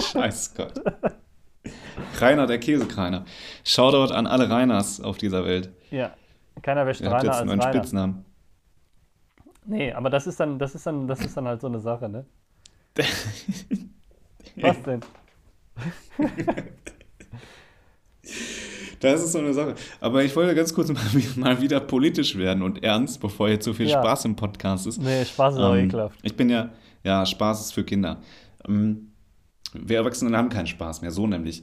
Scheiß 0.00 0.54
Gott. 0.54 0.74
Rainer, 2.20 2.46
der 2.46 2.58
Käsekreiner. 2.58 3.24
Shoutout 3.64 4.12
an 4.12 4.26
alle 4.26 4.48
Reiners 4.50 5.00
auf 5.00 5.16
dieser 5.18 5.44
Welt. 5.44 5.70
ja, 5.90 6.10
keiner 6.62 6.86
wäscht 6.86 7.00
Ihr 7.02 7.10
habt 7.10 7.22
Rainer 7.22 7.24
jetzt 7.24 7.32
als 7.34 7.40
einen 7.42 7.48
neuen 7.48 7.60
Rainer. 7.60 7.72
Spitznamen. 7.74 8.24
Nee, 9.66 9.92
aber 9.92 10.10
das 10.10 10.26
ist 10.26 10.38
dann, 10.40 10.58
das 10.58 10.74
ist 10.74 10.86
dann, 10.86 11.06
das 11.08 11.20
ist 11.20 11.36
dann 11.36 11.46
halt 11.46 11.60
so 11.60 11.66
eine 11.66 11.80
Sache, 11.80 12.08
ne? 12.08 12.24
Was 14.56 14.82
denn? 14.84 15.00
Das 19.00 19.22
ist 19.22 19.32
so 19.32 19.38
eine 19.38 19.52
Sache. 19.54 19.74
Aber 20.00 20.24
ich 20.24 20.34
wollte 20.34 20.54
ganz 20.54 20.72
kurz 20.74 20.88
mal, 20.90 21.02
mal 21.36 21.60
wieder 21.60 21.80
politisch 21.80 22.36
werden 22.36 22.62
und 22.62 22.82
ernst, 22.82 23.20
bevor 23.20 23.48
hier 23.48 23.60
zu 23.60 23.74
viel 23.74 23.88
Ja. 23.88 24.00
Spaß 24.02 24.24
im 24.24 24.36
Podcast 24.36 24.86
ist. 24.86 25.00
Nee, 25.00 25.24
Spaß 25.24 25.54
ist 25.54 25.60
auch 25.60 25.74
Ähm, 25.74 25.86
ekelhaft. 25.86 26.18
Ich 26.22 26.34
bin 26.34 26.48
ja, 26.48 26.70
ja, 27.04 27.24
Spaß 27.26 27.60
ist 27.60 27.72
für 27.72 27.84
Kinder. 27.84 28.20
Ähm, 28.66 29.12
wir 29.74 29.98
Erwachsenen 29.98 30.34
haben 30.36 30.48
keinen 30.48 30.66
Spaß 30.66 31.02
mehr, 31.02 31.10
so 31.10 31.26
nämlich. 31.26 31.62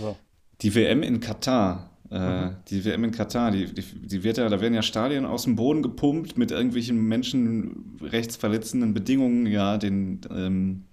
So. 0.00 0.16
Die 0.62 0.74
WM 0.74 1.02
in 1.02 1.20
Katar, 1.20 1.90
äh, 2.10 2.46
Mhm. 2.46 2.56
die 2.68 2.84
WM 2.84 3.04
in 3.04 3.10
Katar, 3.10 3.50
die, 3.50 3.66
die, 3.72 3.82
die 3.82 4.24
wird 4.24 4.38
ja, 4.38 4.48
da 4.48 4.60
werden 4.60 4.74
ja 4.74 4.82
Stadien 4.82 5.26
aus 5.26 5.44
dem 5.44 5.56
Boden 5.56 5.82
gepumpt 5.82 6.38
mit 6.38 6.50
irgendwelchen 6.50 7.00
menschenrechtsverletzenden 7.06 8.94
Bedingungen, 8.94 9.46
ja, 9.46 9.76
den, 9.76 10.20
ähm, 10.34 10.84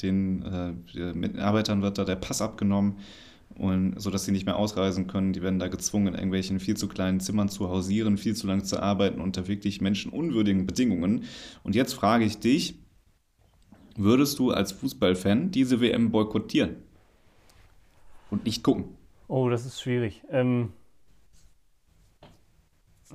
den 0.00 0.42
äh, 0.42 1.12
Mitarbeitern 1.12 1.82
wird 1.82 1.98
da 1.98 2.04
der 2.04 2.16
Pass 2.16 2.40
abgenommen 2.40 2.98
und 3.56 4.00
so 4.00 4.16
sie 4.16 4.32
nicht 4.32 4.46
mehr 4.46 4.56
ausreisen 4.56 5.06
können. 5.06 5.32
Die 5.32 5.42
werden 5.42 5.58
da 5.58 5.68
gezwungen, 5.68 6.08
in 6.08 6.14
irgendwelchen 6.14 6.60
viel 6.60 6.76
zu 6.76 6.88
kleinen 6.88 7.20
Zimmern 7.20 7.48
zu 7.48 7.68
hausieren, 7.68 8.16
viel 8.16 8.34
zu 8.34 8.46
lange 8.46 8.62
zu 8.62 8.80
arbeiten 8.80 9.20
unter 9.20 9.48
wirklich 9.48 9.80
menschenunwürdigen 9.80 10.66
Bedingungen. 10.66 11.24
Und 11.62 11.74
jetzt 11.74 11.92
frage 11.92 12.24
ich 12.24 12.38
dich, 12.38 12.78
würdest 13.96 14.38
du 14.38 14.50
als 14.50 14.72
Fußballfan 14.72 15.50
diese 15.50 15.80
WM 15.80 16.10
boykottieren 16.10 16.76
und 18.30 18.44
nicht 18.46 18.62
gucken? 18.62 18.84
Oh, 19.28 19.48
das 19.48 19.66
ist 19.66 19.80
schwierig. 19.80 20.22
Ähm, 20.30 20.72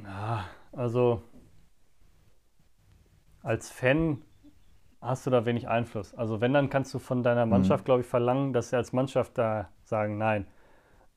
na, 0.01 0.45
also 0.71 1.23
als 3.41 3.69
Fan 3.69 4.21
hast 5.01 5.25
du 5.25 5.29
da 5.31 5.45
wenig 5.45 5.67
Einfluss. 5.67 6.13
Also 6.15 6.41
wenn, 6.41 6.53
dann 6.53 6.69
kannst 6.69 6.93
du 6.93 6.99
von 6.99 7.23
deiner 7.23 7.45
Mannschaft, 7.45 7.86
glaube 7.86 8.01
ich, 8.01 8.07
verlangen, 8.07 8.53
dass 8.53 8.69
sie 8.71 8.75
als 8.77 8.93
Mannschaft 8.93 9.38
da 9.38 9.69
sagen, 9.83 10.17
nein. 10.17 10.47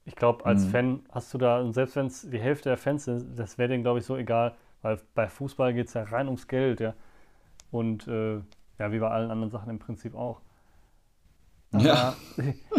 Ich 0.04 0.16
glaube, 0.16 0.46
als 0.46 0.64
Mhm. 0.64 0.70
Fan 0.70 1.00
hast 1.12 1.32
du 1.34 1.38
da, 1.38 1.60
und 1.60 1.72
selbst 1.74 1.96
wenn 1.96 2.06
es 2.06 2.28
die 2.30 2.40
Hälfte 2.40 2.70
der 2.70 2.78
Fans 2.78 3.04
sind, 3.06 3.38
das 3.38 3.58
wäre 3.58 3.68
denen, 3.70 3.82
glaube 3.84 4.00
ich, 4.00 4.06
so 4.06 4.16
egal, 4.16 4.56
weil 4.82 5.00
bei 5.14 5.28
Fußball 5.28 5.74
geht 5.74 5.88
es 5.88 5.94
ja 5.94 6.04
rein 6.04 6.26
ums 6.28 6.48
Geld, 6.48 6.80
ja. 6.80 6.94
Und 7.72 8.08
äh, 8.08 8.36
ja, 8.78 8.92
wie 8.92 8.98
bei 9.00 9.10
allen 9.10 9.30
anderen 9.30 9.50
Sachen 9.50 9.70
im 9.70 9.78
Prinzip 9.80 10.14
auch. 10.16 10.40
Ja. 11.72 12.14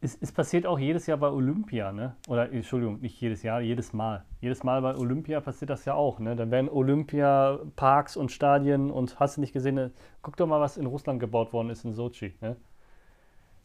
Es, 0.00 0.16
es 0.20 0.30
passiert 0.30 0.64
auch 0.64 0.78
jedes 0.78 1.06
Jahr 1.06 1.18
bei 1.18 1.28
Olympia, 1.28 1.92
ne? 1.92 2.14
Oder 2.28 2.52
Entschuldigung, 2.52 3.00
nicht 3.00 3.20
jedes 3.20 3.42
Jahr, 3.42 3.60
jedes 3.60 3.92
Mal. 3.92 4.24
Jedes 4.40 4.62
Mal 4.62 4.80
bei 4.80 4.94
Olympia 4.94 5.40
passiert 5.40 5.70
das 5.70 5.84
ja 5.84 5.94
auch, 5.94 6.20
ne? 6.20 6.36
Dann 6.36 6.52
werden 6.52 6.68
Olympiaparks 6.68 8.16
und 8.16 8.30
Stadien 8.30 8.92
und 8.92 9.18
hast 9.18 9.36
du 9.36 9.40
nicht 9.40 9.52
gesehen, 9.52 9.74
ne? 9.74 9.90
guck 10.22 10.36
doch 10.36 10.46
mal, 10.46 10.60
was 10.60 10.76
in 10.76 10.86
Russland 10.86 11.18
gebaut 11.18 11.52
worden 11.52 11.70
ist 11.70 11.84
in 11.84 11.92
Sochi, 11.92 12.34
ne? 12.40 12.56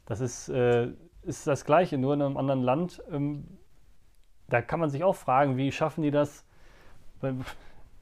Das 0.05 0.21
ist, 0.21 0.49
äh, 0.49 0.89
ist 1.21 1.45
das 1.45 1.65
Gleiche, 1.65 1.97
nur 1.97 2.15
in 2.15 2.21
einem 2.21 2.37
anderen 2.37 2.61
Land. 2.61 3.01
Ähm, 3.11 3.45
da 4.49 4.61
kann 4.61 4.79
man 4.79 4.89
sich 4.89 5.03
auch 5.03 5.15
fragen, 5.15 5.57
wie 5.57 5.71
schaffen 5.71 6.01
die 6.01 6.11
das, 6.11 6.45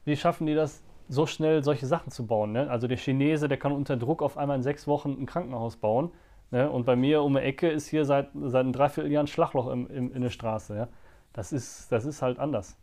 wie 0.04 0.16
schaffen 0.16 0.46
die 0.46 0.54
das, 0.54 0.82
so 1.08 1.26
schnell 1.26 1.62
solche 1.62 1.86
Sachen 1.86 2.10
zu 2.10 2.26
bauen. 2.26 2.52
Ne? 2.52 2.70
Also 2.70 2.88
der 2.88 2.96
Chinese, 2.96 3.48
der 3.48 3.58
kann 3.58 3.72
unter 3.72 3.96
Druck 3.96 4.22
auf 4.22 4.38
einmal 4.38 4.56
in 4.56 4.62
sechs 4.62 4.86
Wochen 4.86 5.10
ein 5.10 5.26
Krankenhaus 5.26 5.76
bauen. 5.76 6.10
Ne? 6.52 6.70
Und 6.70 6.84
bei 6.84 6.94
mir 6.94 7.22
um 7.22 7.34
die 7.34 7.40
Ecke 7.40 7.68
ist 7.68 7.88
hier 7.88 8.04
seit, 8.04 8.28
seit 8.34 8.60
einem 8.60 8.72
Dreivierteljahr 8.72 9.24
ein 9.24 9.26
Schlagloch 9.26 9.68
im, 9.68 9.88
im, 9.88 10.12
in 10.12 10.22
der 10.22 10.30
Straße. 10.30 10.76
Ja? 10.76 10.88
Das, 11.32 11.52
ist, 11.52 11.90
das 11.90 12.04
ist 12.04 12.22
halt 12.22 12.38
anders. 12.38 12.76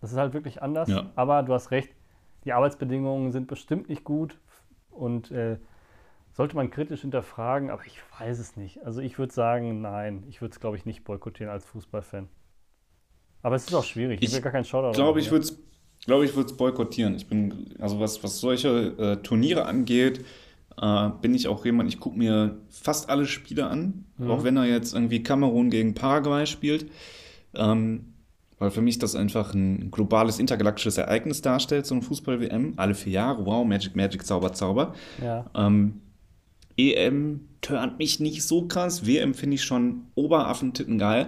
Das 0.00 0.12
ist 0.12 0.18
halt 0.18 0.34
wirklich 0.34 0.62
anders. 0.62 0.88
Ja. 0.88 1.10
Aber 1.16 1.42
du 1.42 1.54
hast 1.54 1.70
recht, 1.70 1.90
die 2.44 2.52
Arbeitsbedingungen 2.52 3.32
sind 3.32 3.48
bestimmt 3.48 3.88
nicht 3.88 4.04
gut 4.04 4.38
und 4.90 5.30
äh, 5.30 5.56
sollte 6.32 6.54
man 6.54 6.70
kritisch 6.70 7.00
hinterfragen, 7.00 7.70
aber 7.70 7.84
ich 7.86 7.98
weiß 8.18 8.38
es 8.38 8.56
nicht. 8.56 8.84
Also 8.84 9.00
ich 9.00 9.18
würde 9.18 9.32
sagen, 9.32 9.80
nein, 9.80 10.24
ich 10.28 10.40
würde 10.40 10.52
es, 10.52 10.60
glaube 10.60 10.76
ich, 10.76 10.84
nicht 10.84 11.04
boykottieren 11.04 11.50
als 11.50 11.64
Fußballfan. 11.64 12.28
Aber 13.42 13.56
es 13.56 13.66
ist 13.66 13.74
auch 13.74 13.84
schwierig. 13.84 14.20
Ich, 14.22 14.28
ich 14.28 14.34
will 14.34 14.42
gar 14.42 14.52
keinen 14.52 14.64
Shoutout. 14.64 14.92
Glaube 14.92 15.20
ich 15.20 15.30
glaube, 16.06 16.24
ich 16.26 16.36
würde 16.36 16.50
es 16.50 16.56
boykottieren. 16.56 17.14
Ich 17.14 17.26
bin, 17.26 17.74
also 17.78 17.98
was, 18.00 18.22
was 18.22 18.38
solche 18.38 18.68
äh, 18.98 19.16
Turniere 19.22 19.64
angeht, 19.64 20.24
äh, 20.80 21.10
bin 21.20 21.34
ich 21.34 21.48
auch 21.48 21.64
jemand, 21.64 21.88
ich 21.88 22.00
gucke 22.00 22.18
mir 22.18 22.58
fast 22.70 23.10
alle 23.10 23.26
Spiele 23.26 23.66
an, 23.66 24.04
mhm. 24.18 24.30
auch 24.30 24.44
wenn 24.44 24.56
er 24.56 24.66
jetzt 24.66 24.94
irgendwie 24.94 25.22
Kamerun 25.22 25.70
gegen 25.70 25.94
Paraguay 25.94 26.46
spielt. 26.46 26.86
Ähm, 27.54 28.14
weil 28.58 28.70
für 28.70 28.80
mich 28.80 28.98
das 28.98 29.16
einfach 29.16 29.52
ein 29.52 29.90
globales, 29.90 30.38
intergalaktisches 30.38 30.96
Ereignis 30.96 31.42
darstellt, 31.42 31.86
so 31.86 31.94
ein 31.94 32.02
Fußball-WM. 32.02 32.74
Alle 32.76 32.94
vier 32.94 33.12
Jahre, 33.12 33.44
wow, 33.44 33.66
Magic, 33.66 33.96
Magic, 33.96 34.24
Zauber, 34.24 34.52
Zauber. 34.52 34.94
Ja. 35.22 35.50
Ähm, 35.54 36.00
EM 36.76 37.48
turnt 37.60 37.98
mich 37.98 38.20
nicht 38.20 38.42
so 38.42 38.66
krass. 38.66 39.06
WM 39.06 39.34
finde 39.34 39.56
ich 39.56 39.64
schon 39.64 40.06
Oberaffentitten 40.14 40.98
geil. 40.98 41.26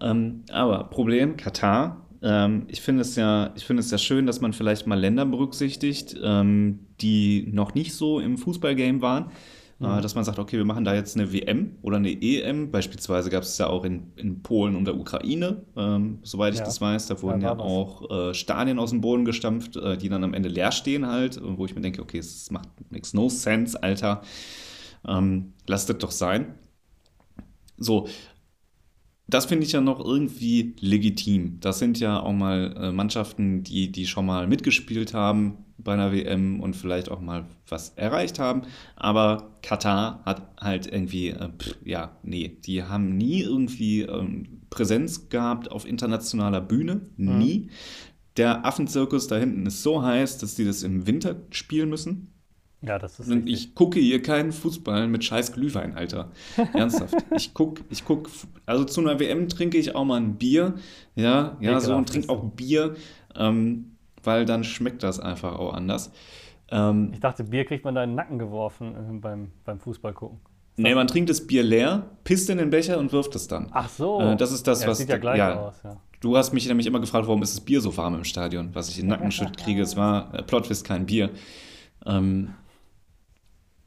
Ähm, 0.00 0.44
aber 0.50 0.84
Problem, 0.84 1.36
Katar, 1.36 2.05
ähm, 2.26 2.64
ich 2.66 2.80
finde 2.80 3.02
es 3.02 3.14
ja, 3.14 3.52
ich 3.54 3.64
finde 3.64 3.80
es 3.80 3.90
ja 3.92 3.98
schön, 3.98 4.26
dass 4.26 4.40
man 4.40 4.52
vielleicht 4.52 4.88
mal 4.88 4.98
Länder 4.98 5.24
berücksichtigt, 5.24 6.16
ähm, 6.20 6.80
die 7.00 7.48
noch 7.52 7.74
nicht 7.74 7.94
so 7.94 8.18
im 8.18 8.36
Fußballgame 8.36 9.00
waren. 9.00 9.30
Äh, 9.80 9.84
mhm. 9.86 9.98
Äh, 9.98 10.00
dass 10.00 10.16
man 10.16 10.24
sagt, 10.24 10.40
okay, 10.40 10.56
wir 10.56 10.64
machen 10.64 10.84
da 10.84 10.92
jetzt 10.92 11.16
eine 11.16 11.32
WM 11.32 11.76
oder 11.82 11.98
eine 11.98 12.10
EM. 12.10 12.72
Beispielsweise 12.72 13.30
gab 13.30 13.44
es 13.44 13.56
ja 13.58 13.68
auch 13.68 13.84
in, 13.84 14.10
in 14.16 14.42
Polen 14.42 14.74
und 14.74 14.86
der 14.86 14.96
Ukraine, 14.96 15.62
ähm, 15.76 16.18
soweit 16.22 16.54
ich 16.54 16.58
ja. 16.58 16.64
das 16.64 16.80
weiß. 16.80 17.06
Da 17.06 17.22
wurden 17.22 17.42
ja, 17.42 17.52
ja 17.52 17.58
auch 17.60 18.10
äh, 18.10 18.34
Stadien 18.34 18.80
aus 18.80 18.90
dem 18.90 19.02
Boden 19.02 19.24
gestampft, 19.24 19.76
äh, 19.76 19.96
die 19.96 20.08
dann 20.08 20.24
am 20.24 20.34
Ende 20.34 20.48
leer 20.48 20.72
stehen 20.72 21.06
halt, 21.06 21.40
wo 21.40 21.64
ich 21.64 21.76
mir 21.76 21.80
denke, 21.80 22.02
okay, 22.02 22.18
es 22.18 22.50
macht 22.50 22.68
makes 22.90 23.14
no 23.14 23.28
sense, 23.28 23.80
Alter. 23.80 24.22
Ähm, 25.06 25.52
lasst 25.68 25.90
es 25.90 25.98
doch 25.98 26.10
sein. 26.10 26.54
So, 27.78 28.08
das 29.28 29.46
finde 29.46 29.66
ich 29.66 29.72
ja 29.72 29.80
noch 29.80 30.04
irgendwie 30.04 30.74
legitim. 30.80 31.58
Das 31.60 31.78
sind 31.78 31.98
ja 31.98 32.20
auch 32.20 32.32
mal 32.32 32.74
äh, 32.78 32.92
Mannschaften, 32.92 33.64
die, 33.64 33.90
die 33.90 34.06
schon 34.06 34.26
mal 34.26 34.46
mitgespielt 34.46 35.14
haben 35.14 35.58
bei 35.78 35.94
einer 35.94 36.12
WM 36.12 36.60
und 36.60 36.76
vielleicht 36.76 37.10
auch 37.10 37.20
mal 37.20 37.46
was 37.68 37.90
erreicht 37.90 38.38
haben. 38.38 38.62
Aber 38.94 39.50
Katar 39.62 40.22
hat 40.24 40.42
halt 40.60 40.86
irgendwie, 40.86 41.30
äh, 41.30 41.48
pff, 41.58 41.76
ja, 41.84 42.16
nee, 42.22 42.56
die 42.64 42.84
haben 42.84 43.16
nie 43.16 43.42
irgendwie 43.42 44.02
ähm, 44.02 44.62
Präsenz 44.70 45.28
gehabt 45.28 45.70
auf 45.70 45.86
internationaler 45.86 46.60
Bühne. 46.60 47.00
Mhm. 47.16 47.38
Nie. 47.38 47.70
Der 48.36 48.64
Affenzirkus 48.64 49.26
da 49.26 49.36
hinten 49.36 49.66
ist 49.66 49.82
so 49.82 50.02
heiß, 50.02 50.38
dass 50.38 50.54
die 50.54 50.64
das 50.64 50.82
im 50.82 51.06
Winter 51.06 51.36
spielen 51.50 51.88
müssen. 51.88 52.32
Ja, 52.82 52.98
das 52.98 53.18
ist. 53.18 53.30
Und 53.30 53.48
ich 53.48 53.74
gucke 53.74 53.98
hier 53.98 54.22
keinen 54.22 54.52
Fußball 54.52 55.08
mit 55.08 55.24
scheiß 55.24 55.52
Glühwein, 55.52 55.94
Alter. 55.94 56.30
Ernsthaft. 56.74 57.16
ich 57.34 57.54
gucke, 57.54 57.82
ich 57.90 58.04
guck, 58.04 58.28
also 58.66 58.84
zu 58.84 59.00
einer 59.00 59.18
WM 59.18 59.48
trinke 59.48 59.78
ich 59.78 59.94
auch 59.94 60.04
mal 60.04 60.20
ein 60.20 60.36
Bier. 60.36 60.74
Ja, 61.14 61.56
ja, 61.60 61.80
so 61.80 61.94
und 61.94 62.08
trinke 62.08 62.28
auch 62.28 62.44
Bier, 62.50 62.94
ähm, 63.34 63.96
weil 64.22 64.44
dann 64.44 64.62
schmeckt 64.62 65.02
das 65.02 65.18
einfach 65.18 65.58
auch 65.58 65.72
anders. 65.72 66.12
Ähm, 66.70 67.10
ich 67.12 67.20
dachte, 67.20 67.44
Bier 67.44 67.64
kriegt 67.64 67.84
man 67.84 67.94
da 67.94 68.04
in 68.04 68.10
den 68.10 68.16
Nacken 68.16 68.38
geworfen 68.38 68.94
äh, 68.94 69.18
beim, 69.18 69.52
beim 69.64 69.78
Fußball 69.78 70.12
gucken. 70.12 70.40
Nee, 70.78 70.94
man 70.94 71.06
trinkt 71.06 71.30
das 71.30 71.46
Bier 71.46 71.62
leer, 71.62 72.10
pisst 72.24 72.50
in 72.50 72.58
den 72.58 72.68
Becher 72.68 72.98
und 72.98 73.10
wirft 73.12 73.34
es 73.34 73.48
dann. 73.48 73.68
Ach 73.70 73.88
so. 73.88 74.20
Äh, 74.20 74.36
das 74.36 74.52
ist 74.52 74.66
das, 74.66 74.82
ja, 74.82 74.88
was. 74.88 74.98
Sieht 74.98 75.08
ja 75.08 75.16
gleich 75.16 75.38
ja, 75.38 75.58
aus, 75.58 75.80
ja. 75.82 75.96
Du 76.20 76.36
hast 76.36 76.52
mich 76.52 76.66
nämlich 76.66 76.86
immer 76.86 77.00
gefragt, 77.00 77.26
warum 77.26 77.42
ist 77.42 77.54
das 77.54 77.64
Bier 77.64 77.80
so 77.80 77.96
warm 77.96 78.14
im 78.14 78.24
Stadion, 78.24 78.70
was 78.74 78.90
ich 78.90 78.98
in 78.98 79.06
den 79.06 79.10
Nackenschütt 79.10 79.56
kriege. 79.62 79.80
Es 79.80 79.96
war 79.96 80.34
äh, 80.34 80.42
Plotwist 80.42 80.84
kein 80.84 81.06
Bier. 81.06 81.30
Ähm, 82.04 82.50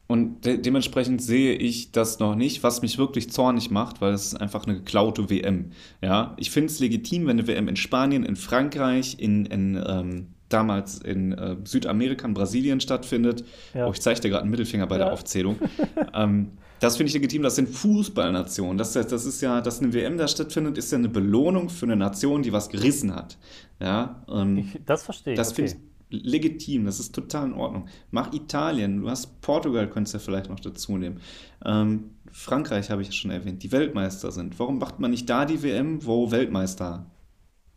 und 0.10 0.44
de 0.44 0.58
dementsprechend 0.58 1.22
sehe 1.22 1.54
ich 1.54 1.92
das 1.92 2.18
noch 2.18 2.34
nicht, 2.34 2.64
was 2.64 2.82
mich 2.82 2.98
wirklich 2.98 3.30
zornig 3.30 3.70
macht, 3.70 4.02
weil 4.02 4.12
es 4.12 4.26
ist 4.26 4.42
einfach 4.42 4.66
eine 4.66 4.78
geklaute 4.78 5.30
WM. 5.30 5.70
Ja, 6.02 6.34
ich 6.38 6.50
finde 6.50 6.74
es 6.74 6.80
legitim, 6.80 7.28
wenn 7.28 7.38
eine 7.38 7.48
WM 7.48 7.68
in 7.68 7.76
Spanien, 7.76 8.24
in 8.24 8.36
Frankreich, 8.36 9.18
in, 9.20 9.46
in 9.46 9.80
ähm, 9.88 10.28
damals 10.50 10.98
in 10.98 11.34
äh, 11.34 11.58
Südamerika, 11.64 12.26
in 12.28 12.34
Brasilien 12.34 12.82
stattfindet. 12.82 13.46
Ja. 13.76 13.86
Oh, 13.86 13.92
ich 13.92 14.02
zeige 14.02 14.20
dir 14.20 14.30
gerade 14.30 14.42
einen 14.42 14.50
Mittelfinger 14.50 14.88
bei 14.88 14.98
ja. 14.98 15.06
der 15.06 15.14
Aufzählung. 15.14 15.60
ähm, 16.16 16.54
das 16.80 16.98
finde 16.98 17.10
ich 17.10 17.14
legitim, 17.14 17.44
das 17.44 17.56
sind 17.56 17.70
Fußballnationen. 17.70 18.80
Das, 18.80 18.94
das 18.94 19.26
ist 19.26 19.42
ja, 19.42 19.62
dass 19.62 19.80
eine 19.80 19.94
WM 19.94 20.18
da 20.18 20.28
stattfindet, 20.28 20.80
ist 20.80 20.92
ja 20.92 20.98
eine 20.98 21.10
Belohnung 21.10 21.70
für 21.70 21.86
eine 21.86 21.96
Nation, 21.96 22.42
die 22.42 22.52
was 22.52 22.70
gerissen 22.70 23.14
hat. 23.14 23.38
Ja, 23.80 24.24
ähm, 24.28 24.72
das 24.88 25.04
verstehe 25.04 25.34
ich. 25.34 25.38
Das 25.38 25.50
okay. 25.52 25.68
finde 25.68 25.72
ich 25.72 25.90
legitim, 26.10 26.86
das 26.86 27.00
ist 27.00 27.14
total 27.14 27.48
in 27.48 27.54
Ordnung. 27.54 27.88
Mach 28.12 28.34
Italien, 28.34 29.02
du 29.02 29.10
hast 29.10 29.42
Portugal, 29.42 29.90
könntest 29.90 30.14
du 30.14 30.18
ja 30.18 30.24
vielleicht 30.24 30.50
noch 30.50 30.60
dazu 30.60 30.98
nehmen. 30.98 31.20
Ähm, 31.64 32.12
Frankreich 32.32 32.90
habe 32.90 33.02
ich 33.02 33.10
ja 33.10 33.14
schon 33.14 33.32
erwähnt, 33.32 33.64
die 33.64 33.72
Weltmeister 33.72 34.32
sind. 34.32 34.60
Warum 34.60 34.80
macht 34.80 35.00
man 35.00 35.12
nicht 35.12 35.30
da 35.30 35.46
die 35.46 35.62
WM, 35.62 36.06
wo 36.06 36.32
Weltmeister? 36.32 37.06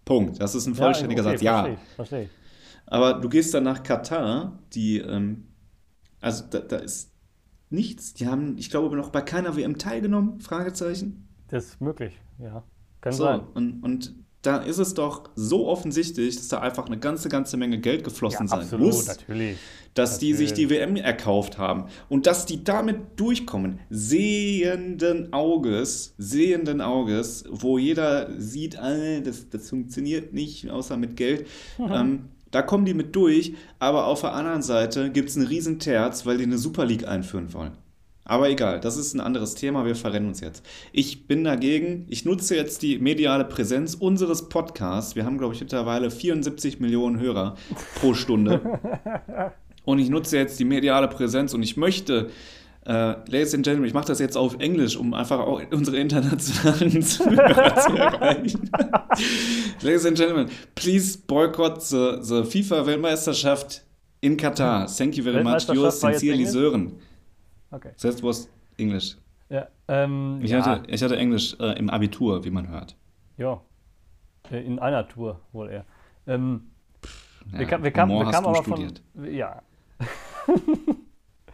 Punkt. 0.05 0.41
Das 0.41 0.55
ist 0.55 0.67
ein 0.67 0.75
vollständiger 0.75 1.23
ja, 1.23 1.29
okay, 1.29 1.37
Satz. 1.37 1.43
Ja. 1.45 1.63
Verstehe, 1.63 1.79
verstehe. 1.97 2.31
Aber 2.87 3.15
du 3.15 3.29
gehst 3.29 3.55
dann 3.55 3.65
nach 3.65 3.83
Katar, 3.83 4.59
die, 4.75 4.99
ähm, 4.99 5.49
also 6.21 6.45
da, 6.51 6.59
da, 6.59 6.77
ist 6.77 7.13
nichts. 7.71 8.15
Die 8.15 8.27
haben, 8.27 8.59
ich 8.59 8.71
glaube, 8.71 8.97
noch 8.97 9.11
bei 9.11 9.23
keiner 9.23 9.57
WM 9.57 9.79
teilgenommen? 9.79 10.41
Fragezeichen. 10.41 11.29
Das 11.49 11.67
ist 11.67 11.81
möglich, 11.81 12.19
ja. 12.39 12.65
Kann 13.01 13.13
so, 13.13 13.25
sein. 13.25 13.41
Und, 13.55 13.83
und 13.83 14.15
da 14.43 14.57
ist 14.57 14.79
es 14.79 14.95
doch 14.95 15.31
so 15.37 15.69
offensichtlich, 15.69 16.37
dass 16.37 16.49
da 16.49 16.59
einfach 16.59 16.87
eine 16.87 16.99
ganze, 16.99 17.29
ganze 17.29 17.57
Menge 17.57 17.79
Geld 17.79 18.03
geflossen 18.03 18.47
ja, 18.47 18.49
sein 18.49 18.61
absolut, 18.61 18.87
muss, 18.87 19.07
natürlich. 19.07 19.57
dass 19.95 20.15
natürlich. 20.15 20.31
die 20.31 20.37
sich 20.37 20.53
die 20.53 20.71
WM 20.71 20.97
erkauft 20.97 21.59
haben 21.59 21.85
und 22.09 22.27
dass 22.27 22.45
die 22.45 22.65
damit 22.65 22.99
durchkommen, 23.17 23.79
sehenden 23.89 25.33
Auges, 25.33 26.15
sehenden 26.19 26.81
Auges, 26.81 27.45
wo 27.49 27.79
jeder 27.79 28.29
sieht, 28.39 28.79
ah, 28.79 29.21
das, 29.21 29.49
das 29.49 29.71
funktioniert 29.71 30.33
nicht, 30.33 30.69
außer 30.71 30.97
mit 30.97 31.17
Geld. 31.17 31.47
Ähm, 31.93 32.29
da 32.51 32.63
kommen 32.63 32.85
die 32.85 32.95
mit 32.95 33.17
durch, 33.17 33.55
aber 33.79 34.07
auf 34.07 34.21
der 34.21 34.35
anderen 34.35 34.63
Seite 34.63 35.11
gibt 35.11 35.31
es 35.31 35.37
einen 35.37 35.47
riesen 35.47 35.79
Terz, 35.79 36.27
weil 36.27 36.39
die 36.39 36.45
eine 36.45 36.59
Super 36.59 36.85
League 36.85 37.07
einführen 37.07 37.53
wollen. 37.53 37.73
Aber 38.25 38.49
egal, 38.49 38.81
das 38.81 38.97
ist 38.97 39.15
ein 39.15 39.21
anderes 39.21 39.57
Thema, 39.57 39.85
wir 39.85 39.97
verrennen 39.97 40.29
uns 40.29 40.41
jetzt. 40.41 40.65
Ich 40.93 41.27
bin 41.27 41.43
dagegen, 41.43 42.07
ich 42.09 42.25
nutze 42.25 42.55
jetzt 42.55 42.83
die 42.83 42.99
mediale 42.99 43.45
Präsenz 43.45 43.95
unseres 43.95 44.49
Podcasts. 44.49 45.17
Wir 45.17 45.25
haben, 45.25 45.39
glaube 45.39 45.55
ich, 45.55 45.61
mittlerweile 45.61 46.11
74 46.11 46.79
Millionen 46.79 47.19
Hörer 47.19 47.57
pro 47.97 48.15
Stunde. 48.15 48.61
und 49.85 49.99
ich 49.99 50.09
nutze 50.09 50.37
jetzt 50.37 50.61
die 50.61 50.65
mediale 50.65 51.09
Präsenz 51.09 51.53
und 51.53 51.65
ich 51.65 51.77
möchte, 51.77 52.31
äh, 52.87 52.93
Ladies 52.93 53.55
and 53.55 53.65
Gentlemen, 53.65 53.87
ich 53.87 53.95
mache 53.95 54.07
das 54.07 54.21
jetzt 54.21 54.37
auf 54.37 54.57
Englisch, 54.61 54.97
um 54.97 55.15
einfach 55.15 55.41
auch 55.41 55.61
unsere 55.73 55.97
internationalen 55.97 56.93
Hörer 57.03 57.77
zu 57.77 57.97
erreichen. 57.97 58.71
Ladies 59.83 60.07
and 60.07 60.17
Gentlemen, 60.17 60.49
please 60.77 61.19
boycott 61.27 61.83
the, 61.83 62.19
the 62.21 62.45
FIFA-Weltmeisterschaft 62.45 63.83
in 64.21 64.37
Katar. 64.37 64.87
Thank 64.87 65.17
you 65.17 65.25
very 65.25 65.43
much. 65.43 65.69
Yours 65.73 66.01
sincerely, 66.01 66.47
Sören. 66.47 66.93
Okay. 67.73 67.93
That 68.01 68.23
was 68.23 68.49
English. 68.77 69.17
Ja, 69.49 69.69
ähm, 69.89 70.41
ich, 70.43 70.51
ja. 70.51 70.65
Hatte, 70.65 70.91
ich 70.91 71.03
hatte 71.03 71.17
Englisch 71.17 71.57
äh, 71.59 71.79
im 71.79 71.91
Abitur, 71.91 72.45
wie 72.45 72.51
man 72.51 72.69
hört. 72.69 72.97
Ja, 73.37 73.61
äh, 74.51 74.65
in 74.65 74.79
einer 74.79 75.09
Tour 75.09 75.41
wohl 75.53 75.71
eher. 75.71 75.85
Ähm, 76.27 76.71
ja, 77.53 77.59
wir, 77.59 77.67
kam, 77.67 77.83
wir, 77.83 77.91
kam, 77.91 78.09
wir 78.11 78.31
kamen 78.31 78.47
aber 78.47 78.63
studiert. 78.63 79.03
von. 79.15 79.33
Ja. 79.33 79.63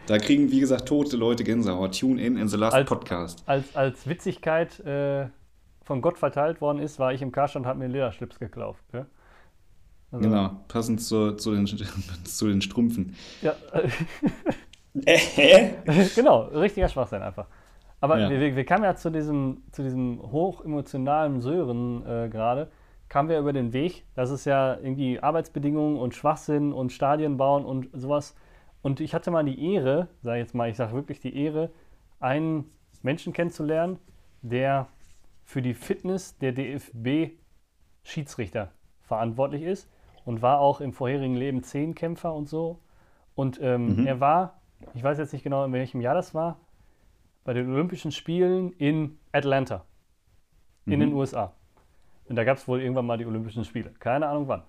da 0.07 0.19
kriegen, 0.19 0.51
wie 0.51 0.61
gesagt, 0.61 0.87
tote 0.87 1.17
Leute 1.17 1.45
Gänsehaut. 1.45 1.99
Tune 1.99 2.21
in 2.21 2.37
in 2.37 2.49
the 2.49 2.57
last 2.57 2.75
als, 2.75 2.89
podcast. 2.89 3.43
Als, 3.47 3.75
als 3.75 4.07
Witzigkeit 4.07 4.81
äh, 4.81 5.29
von 5.83 6.03
Gott 6.03 6.19
verteilt 6.19 6.61
worden 6.61 6.81
ist, 6.81 6.99
war 6.99 7.13
ich 7.13 7.23
im 7.23 7.33
Karstadt 7.33 7.63
und 7.63 7.67
habe 7.67 7.79
mir 7.79 7.87
einen 7.87 7.95
Lederschlips 7.95 8.39
gekauft. 8.39 8.85
Ja? 8.93 9.07
Also, 10.11 10.29
genau, 10.29 10.65
passend 10.69 11.03
zu, 11.03 11.33
zu, 11.33 11.55
den, 11.55 11.67
zu 12.25 12.49
den 12.49 12.61
Strümpfen. 12.61 13.15
Ja. 13.43 13.55
Äh, 15.07 15.71
genau, 16.15 16.43
richtiger 16.43 16.89
Schwachsinn 16.89 17.23
einfach. 17.23 17.47
Aber 18.01 18.19
ja. 18.19 18.31
wir, 18.31 18.55
wir, 18.55 18.65
kamen 18.65 18.85
ja 18.85 18.95
zu 18.95 19.11
diesem, 19.11 19.63
zu 19.73 19.83
diesem 19.83 20.21
hochemotionalen 20.23 21.41
Sören 21.41 22.07
äh, 22.07 22.29
gerade, 22.29 22.71
kamen 23.09 23.29
wir 23.29 23.39
über 23.39 23.53
den 23.53 23.73
Weg, 23.73 24.05
dass 24.15 24.31
es 24.31 24.45
ja 24.45 24.77
irgendwie 24.77 25.19
Arbeitsbedingungen 25.19 25.97
und 25.99 26.15
Schwachsinn 26.15 26.73
und 26.73 26.93
Stadien 26.93 27.37
bauen 27.37 27.65
und 27.65 27.89
sowas. 27.93 28.37
Und 28.83 29.01
ich 29.01 29.15
hatte 29.15 29.31
mal 29.31 29.45
die 29.45 29.75
Ehre, 29.75 30.09
sage 30.23 30.39
jetzt 30.39 30.55
mal, 30.55 30.69
ich 30.71 30.77
sage 30.77 30.93
wirklich 30.93 31.21
die 31.21 31.37
Ehre, 31.37 31.71
einen 32.21 32.71
Menschen 33.03 33.33
kennenzulernen, 33.33 33.99
der 34.43 34.87
für 35.45 35.63
die 35.63 35.75
Fitness 35.75 36.39
der 36.39 36.53
DFB 36.53 37.33
Schiedsrichter 38.05 38.71
verantwortlich 39.03 39.63
ist 39.63 39.91
und 40.25 40.43
war 40.43 40.61
auch 40.61 40.81
im 40.81 40.93
vorherigen 40.93 41.35
Leben 41.35 41.63
Zehnkämpfer 41.63 42.33
und 42.35 42.49
so. 42.49 42.81
Und 43.35 43.59
ähm, 43.63 44.01
Mhm. 44.01 44.07
er 44.07 44.21
war, 44.21 44.58
ich 44.95 45.03
weiß 45.03 45.19
jetzt 45.19 45.33
nicht 45.33 45.43
genau, 45.43 45.65
in 45.65 45.73
welchem 45.73 46.01
Jahr 46.01 46.15
das 46.15 46.35
war, 46.35 46.61
bei 47.45 47.53
den 47.55 47.73
Olympischen 47.73 48.13
Spielen 48.13 48.73
in 48.73 49.19
Atlanta 49.33 49.85
in 50.87 50.95
Mhm. 50.97 51.01
den 51.01 51.13
USA. 51.15 51.53
Und 52.29 52.37
da 52.37 52.45
gab 52.45 52.59
es 52.59 52.69
wohl 52.69 52.81
irgendwann 52.81 53.07
mal 53.07 53.17
die 53.19 53.27
Olympischen 53.27 53.65
Spiele. 53.65 53.91
Keine 53.99 54.29
Ahnung 54.29 54.49
wann. 54.49 54.63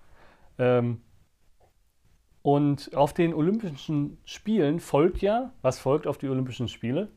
Ähm, 0.58 1.02
und 2.42 2.96
auf 2.96 3.14
den 3.14 3.34
Olympischen 3.34 4.18
Spielen 4.24 4.80
folgt 4.80 5.22
ja, 5.22 5.52
was 5.62 5.80
folgt 5.80 6.08
auf 6.08 6.18
die 6.18 6.30
Olympischen 6.30 6.68
Spiele? 6.70 7.10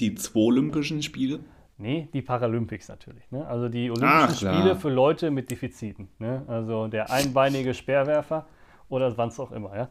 Die 0.00 0.14
zwei 0.14 0.40
Olympischen 0.40 1.02
Spiele? 1.02 1.40
Nee, 1.78 2.08
die 2.12 2.22
Paralympics 2.22 2.88
natürlich. 2.88 3.30
Ne? 3.30 3.46
Also 3.46 3.68
die 3.68 3.90
Olympischen 3.90 4.48
Ach. 4.48 4.54
Spiele 4.54 4.76
für 4.76 4.88
Leute 4.88 5.30
mit 5.30 5.50
Defiziten. 5.50 6.08
Ne? 6.18 6.42
Also 6.48 6.88
der 6.88 7.10
einbeinige 7.10 7.74
Speerwerfer 7.74 8.46
oder 8.88 9.16
was 9.18 9.38
auch 9.38 9.52
immer. 9.52 9.76
Ja? 9.76 9.88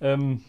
Ähm, 0.00 0.42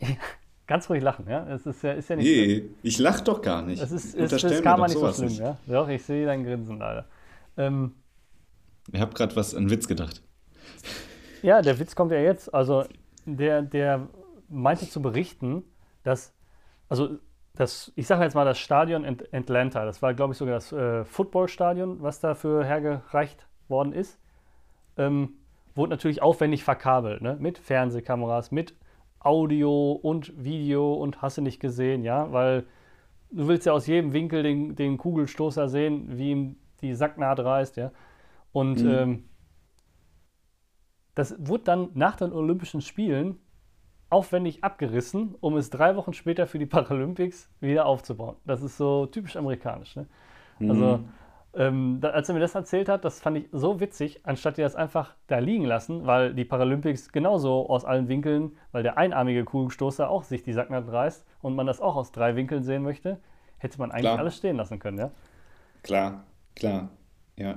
ganz 0.66 0.88
ruhig 0.90 1.02
lachen. 1.02 1.26
Ja? 1.28 1.46
Es 1.48 1.66
ist 1.66 1.82
ja, 1.82 1.92
ist 1.92 2.08
ja 2.08 2.16
nicht 2.16 2.26
schlimm. 2.26 2.46
Nee, 2.46 2.70
ich 2.82 2.98
lach 2.98 3.20
doch 3.20 3.42
gar 3.42 3.62
nicht. 3.62 3.82
Es 3.82 3.90
ist, 3.90 4.14
es, 4.14 4.14
Unterstell 4.14 4.50
das 4.50 4.62
kann 4.62 4.80
man 4.80 4.90
nicht 4.90 4.98
so 4.98 5.12
schlimm. 5.12 5.28
nicht. 5.28 5.40
Ja? 5.40 5.56
Doch, 5.66 5.88
ich 5.88 6.02
sehe 6.04 6.26
dein 6.26 6.44
Grinsen 6.44 6.78
leider. 6.78 7.06
Ähm, 7.56 7.94
Ich 8.92 9.00
habe 9.00 9.14
gerade 9.14 9.34
was 9.36 9.54
an 9.54 9.70
Witz 9.70 9.88
gedacht. 9.88 10.22
Ja, 11.42 11.62
der 11.62 11.78
Witz 11.78 11.94
kommt 11.94 12.12
ja 12.12 12.18
jetzt. 12.18 12.52
Also, 12.52 12.84
der, 13.24 13.62
der 13.62 14.08
meinte 14.48 14.88
zu 14.88 15.00
berichten, 15.02 15.64
dass, 16.04 16.34
also, 16.88 17.18
das, 17.54 17.92
ich 17.96 18.06
sage 18.06 18.22
jetzt 18.22 18.34
mal 18.34 18.44
das 18.44 18.58
Stadion 18.58 19.04
in 19.04 19.18
Atlanta, 19.32 19.84
das 19.84 20.00
war, 20.00 20.14
glaube 20.14 20.32
ich, 20.32 20.38
sogar 20.38 20.54
das 20.54 20.72
äh, 20.72 21.04
Footballstadion, 21.04 22.02
was 22.02 22.20
dafür 22.20 22.64
hergereicht 22.64 23.46
worden 23.68 23.92
ist, 23.92 24.18
ähm, 24.96 25.37
wurde 25.78 25.90
natürlich 25.90 26.20
aufwendig 26.20 26.64
verkabelt, 26.64 27.22
ne? 27.22 27.36
mit 27.40 27.58
Fernsehkameras, 27.58 28.50
mit 28.50 28.74
Audio 29.20 29.92
und 29.92 30.32
Video 30.42 30.94
und 30.94 31.22
hast 31.22 31.38
du 31.38 31.42
nicht 31.42 31.60
gesehen, 31.60 32.04
ja, 32.04 32.30
weil 32.32 32.66
du 33.30 33.48
willst 33.48 33.66
ja 33.66 33.72
aus 33.72 33.86
jedem 33.86 34.12
Winkel 34.12 34.42
den, 34.42 34.76
den 34.76 34.98
Kugelstoßer 34.98 35.68
sehen, 35.68 36.18
wie 36.18 36.30
ihm 36.30 36.56
die 36.82 36.94
Sacknaht 36.94 37.40
reißt, 37.40 37.76
ja. 37.76 37.90
Und 38.52 38.82
Mhm. 38.82 38.88
ähm, 38.88 39.24
das 41.14 41.34
wurde 41.38 41.64
dann 41.64 41.88
nach 41.94 42.16
den 42.16 42.32
Olympischen 42.32 42.80
Spielen 42.80 43.38
aufwendig 44.10 44.64
abgerissen, 44.64 45.34
um 45.40 45.56
es 45.56 45.68
drei 45.68 45.96
Wochen 45.96 46.12
später 46.12 46.46
für 46.46 46.58
die 46.58 46.66
Paralympics 46.66 47.50
wieder 47.60 47.86
aufzubauen. 47.86 48.36
Das 48.46 48.62
ist 48.62 48.76
so 48.76 49.06
typisch 49.06 49.36
amerikanisch. 49.36 49.96
Ne? 49.96 50.06
Also, 50.60 50.98
Mhm. 50.98 51.08
Ähm, 51.58 51.98
da, 52.00 52.10
als 52.10 52.28
er 52.28 52.34
mir 52.34 52.40
das 52.40 52.54
erzählt 52.54 52.88
hat, 52.88 53.04
das 53.04 53.20
fand 53.20 53.36
ich 53.36 53.48
so 53.50 53.80
witzig, 53.80 54.20
anstatt 54.22 54.58
die 54.58 54.62
das 54.62 54.76
einfach 54.76 55.14
da 55.26 55.38
liegen 55.38 55.64
lassen, 55.64 56.06
weil 56.06 56.32
die 56.32 56.44
Paralympics 56.44 57.10
genauso 57.10 57.68
aus 57.68 57.84
allen 57.84 58.06
Winkeln, 58.06 58.52
weil 58.70 58.84
der 58.84 58.96
einarmige 58.96 59.44
Kugelstoßer 59.44 60.08
auch 60.08 60.22
sich 60.22 60.44
die 60.44 60.52
Sacknaht 60.52 60.86
reißt 60.86 61.26
und 61.42 61.56
man 61.56 61.66
das 61.66 61.80
auch 61.80 61.96
aus 61.96 62.12
drei 62.12 62.36
Winkeln 62.36 62.62
sehen 62.62 62.84
möchte, 62.84 63.18
hätte 63.58 63.78
man 63.78 63.90
eigentlich 63.90 64.04
Klar. 64.04 64.18
alles 64.20 64.36
stehen 64.36 64.56
lassen 64.56 64.78
können. 64.78 64.98
Ja? 64.98 65.10
Klar, 65.82 66.24
klar. 66.54 66.90
Ja. 67.36 67.56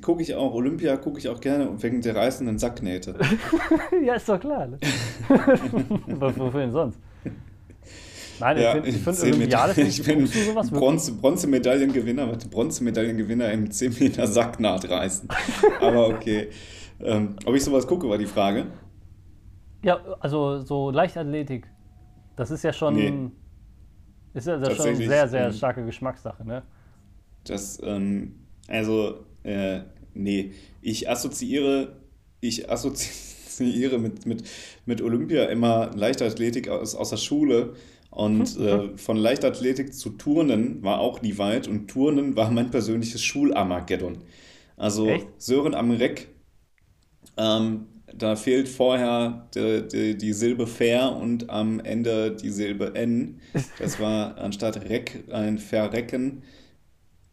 Gucke 0.00 0.22
ich 0.22 0.34
auch, 0.34 0.54
Olympia 0.54 0.96
gucke 0.96 1.18
ich 1.18 1.28
auch 1.28 1.40
gerne 1.40 1.70
wegen 1.82 2.00
der 2.00 2.16
reißenden 2.16 2.58
Sacknähte. 2.58 3.16
ja, 4.04 4.14
ist 4.14 4.28
doch 4.28 4.40
klar. 4.40 4.66
Ne? 4.66 4.78
Wofür 5.28 6.60
denn 6.60 6.72
sonst? 6.72 6.98
Nein, 8.40 8.58
Ja, 8.58 8.68
ich 8.68 8.82
finde, 8.82 8.88
ich 8.90 8.96
find 8.96 9.16
zehn 9.16 9.34
Olympiade, 9.34 9.74
find 9.74 9.88
ich 9.88 10.02
bin? 10.02 10.28
Bronze, 10.70 11.12
Bronzemedaillengewinner, 11.12 12.26
Bronzemedaillengewinner 12.50 13.52
im 13.52 13.70
10 13.70 13.96
Meter 14.00 14.26
Sacknaht 14.26 14.88
reißen. 14.88 15.28
Aber 15.80 16.08
okay. 16.08 16.48
Ähm, 17.00 17.36
ob 17.44 17.54
ich 17.54 17.64
sowas 17.64 17.86
gucke, 17.86 18.08
war 18.08 18.18
die 18.18 18.26
Frage. 18.26 18.66
Ja, 19.82 20.00
also 20.20 20.60
so 20.60 20.90
Leichtathletik, 20.90 21.66
das 22.36 22.50
ist 22.50 22.64
ja 22.64 22.72
schon, 22.72 22.94
Nee. 22.94 23.30
ist 24.32 24.46
ja 24.46 24.54
schon 24.54 24.64
Tatsächlich, 24.64 25.08
sehr, 25.08 25.28
sehr 25.28 25.46
ähm, 25.46 25.52
starke 25.52 25.84
Geschmackssache, 25.84 26.46
ne? 26.46 26.62
Das, 27.44 27.78
ähm, 27.82 28.36
also, 28.68 29.26
äh, 29.42 29.80
nee, 30.14 30.52
ich 30.80 31.10
assoziiere, 31.10 31.96
ich 32.40 32.70
assoziiere 32.70 33.98
mit, 33.98 34.24
mit, 34.24 34.44
mit 34.86 35.02
Olympia 35.02 35.44
immer 35.44 35.90
Leichtathletik 35.94 36.68
aus, 36.68 36.94
aus 36.94 37.10
der 37.10 37.18
Schule. 37.18 37.74
Und 38.14 38.56
äh, 38.60 38.96
von 38.96 39.16
Leichtathletik 39.16 39.94
zu 39.94 40.10
Turnen 40.10 40.82
war 40.82 41.00
auch 41.00 41.22
nie 41.22 41.38
weit 41.38 41.68
und 41.68 41.88
Turnen 41.88 42.36
war 42.36 42.50
mein 42.50 42.70
persönliches 42.70 43.22
Schularmageddon. 43.24 44.18
Also 44.76 45.08
Echt? 45.08 45.28
Sören 45.38 45.74
am 45.74 45.90
Reck, 45.90 46.28
ähm, 47.36 47.86
da 48.12 48.36
fehlt 48.36 48.68
vorher 48.68 49.48
die, 49.54 49.88
die, 49.88 50.18
die 50.18 50.32
Silbe 50.32 50.66
fair 50.66 51.16
und 51.16 51.50
am 51.50 51.80
Ende 51.80 52.36
die 52.36 52.50
Silbe 52.50 52.94
N. 52.94 53.40
Das 53.78 53.98
war 53.98 54.38
anstatt 54.38 54.88
Reck 54.88 55.24
ein 55.32 55.58
Verrecken. 55.58 56.42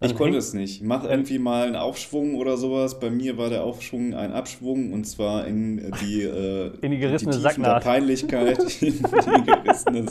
Ich 0.03 0.13
Dann 0.13 0.15
konnte 0.15 0.37
es 0.37 0.53
nicht. 0.53 0.81
Mach 0.83 1.03
irgendwie 1.03 1.37
mal 1.39 1.67
einen 1.67 1.75
Aufschwung 1.75 2.35
oder 2.35 2.57
sowas. 2.57 2.99
Bei 2.99 3.11
mir 3.11 3.37
war 3.37 3.49
der 3.49 3.63
Aufschwung 3.63 4.15
ein 4.15 4.31
Abschwung 4.33 4.93
und 4.93 5.05
zwar 5.05 5.45
in 5.45 5.91
die, 6.01 6.23
äh, 6.23 6.71
In 6.81 6.91
die 6.91 6.97
gerissene 6.99 7.39
Tiefen 7.39 7.63
der 7.63 7.77
Sacknaht. 7.79 7.79
Peinlichkeit, 7.79 8.59
in 8.81 9.03
die 9.25 9.43
gerissene 9.43 10.07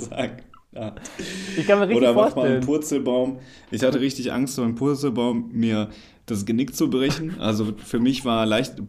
Sacknaht. 0.73 1.01
Ich 1.57 1.66
kann 1.66 1.79
mir 1.79 1.89
richtig 1.89 1.97
Oder 1.97 2.12
mach 2.14 2.35
mal 2.35 2.47
einen 2.47 2.59
vorstellen. 2.59 2.61
Purzelbaum. 2.61 3.41
Ich 3.71 3.83
hatte 3.83 4.01
richtig 4.01 4.33
Angst, 4.33 4.55
so 4.55 4.62
einen 4.62 4.75
Purzelbaum 4.75 5.51
mir 5.53 5.91
das 6.27 6.47
Genick 6.47 6.75
zu 6.77 6.91
brechen. 6.91 7.39
Also 7.41 7.75
für 7.77 7.99
mich 8.01 8.25
war 8.25 8.47
leicht. 8.47 8.83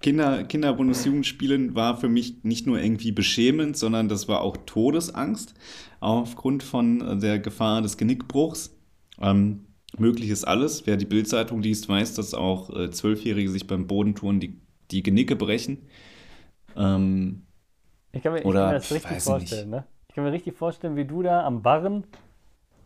Kinder, 0.00 0.44
Kinder-Bundesjugendspielen 0.44 1.74
war 1.74 1.96
für 1.96 2.08
mich 2.08 2.44
nicht 2.44 2.66
nur 2.66 2.80
irgendwie 2.80 3.10
beschämend, 3.12 3.76
sondern 3.76 4.08
das 4.08 4.28
war 4.28 4.42
auch 4.42 4.56
Todesangst 4.64 5.54
aufgrund 6.00 6.62
von 6.62 7.20
der 7.20 7.38
Gefahr 7.40 7.82
des 7.82 7.96
Genickbruchs. 7.96 8.76
Ähm, 9.20 9.64
möglich 9.96 10.30
ist 10.30 10.44
alles. 10.44 10.86
Wer 10.86 10.96
die 10.96 11.04
Bildzeitung 11.06 11.62
liest, 11.62 11.88
weiß, 11.88 12.14
dass 12.14 12.34
auch 12.34 12.70
äh, 12.76 12.90
Zwölfjährige 12.90 13.50
sich 13.50 13.66
beim 13.66 13.88
Bodentouren 13.88 14.38
die, 14.38 14.60
die 14.92 15.02
Genicke 15.02 15.34
brechen. 15.34 15.88
Ähm, 16.76 17.46
Ich 18.12 18.22
kann 18.22 18.32
mir, 18.34 18.44
ich 18.44 18.52
kann 18.52 18.66
mir 18.66 18.72
das 18.74 18.90
richtig 18.90 19.18
ich 19.18 19.24
nicht. 19.24 19.24
vorstellen, 19.24 19.70
ne? 19.70 19.86
Ich 20.18 20.20
kann 20.20 20.24
mir 20.24 20.32
richtig 20.32 20.56
vorstellen, 20.56 20.96
wie 20.96 21.04
du 21.04 21.22
da 21.22 21.46
am 21.46 21.62
Barren, 21.62 22.02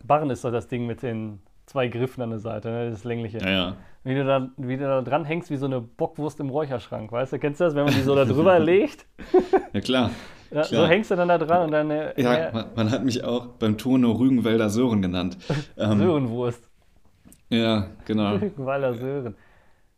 Barren 0.05 0.29
ist 0.29 0.45
doch 0.45 0.53
das 0.53 0.69
Ding 0.69 0.87
mit 0.87 1.03
den 1.03 1.41
zwei 1.65 1.89
Griffen 1.89 2.21
an 2.21 2.29
der 2.29 2.41
Seite, 2.41 2.71
ne? 2.71 2.91
das 2.91 3.05
längliche. 3.05 3.39
ja, 3.39 3.49
ja. 3.49 3.77
Wie 4.05 4.15
du, 4.15 4.23
da, 4.23 4.51
wie 4.59 4.77
du 4.77 4.85
da 4.85 5.01
dran 5.01 5.25
hängst 5.25 5.49
wie 5.49 5.57
so 5.57 5.65
eine 5.65 5.81
Bockwurst 5.81 6.41
im 6.41 6.51
Räucherschrank, 6.51 7.11
weißt 7.11 7.33
du? 7.33 7.39
Kennst 7.39 7.59
du 7.59 7.65
das, 7.65 7.75
wenn 7.75 7.85
man 7.87 7.95
die 7.95 8.03
so 8.03 8.15
da 8.15 8.25
drüber 8.27 8.59
legt? 8.59 9.07
Ja, 9.73 9.81
klar. 9.81 10.11
Ja, 10.51 10.65
so 10.65 10.87
hängst 10.87 11.11
du 11.11 11.17
dann 11.17 11.29
da 11.29 11.39
dran 11.39 11.65
und 11.65 11.71
dann 11.71 11.91
äh, 11.91 12.21
Ja, 12.21 12.35
äh, 12.35 12.53
man, 12.53 12.67
man 12.77 12.91
hat 12.91 13.03
mich 13.03 13.25
auch 13.25 13.47
beim 13.47 13.79
Turnen 13.79 14.11
Rügenwälder 14.11 14.69
Sören 14.69 15.01
genannt. 15.01 15.39
Ähm, 15.79 15.99
Sörenwurst. 16.01 16.69
Ja, 17.49 17.87
genau. 18.05 18.35
Rügenwalder 18.35 18.93
Sören. 18.93 19.37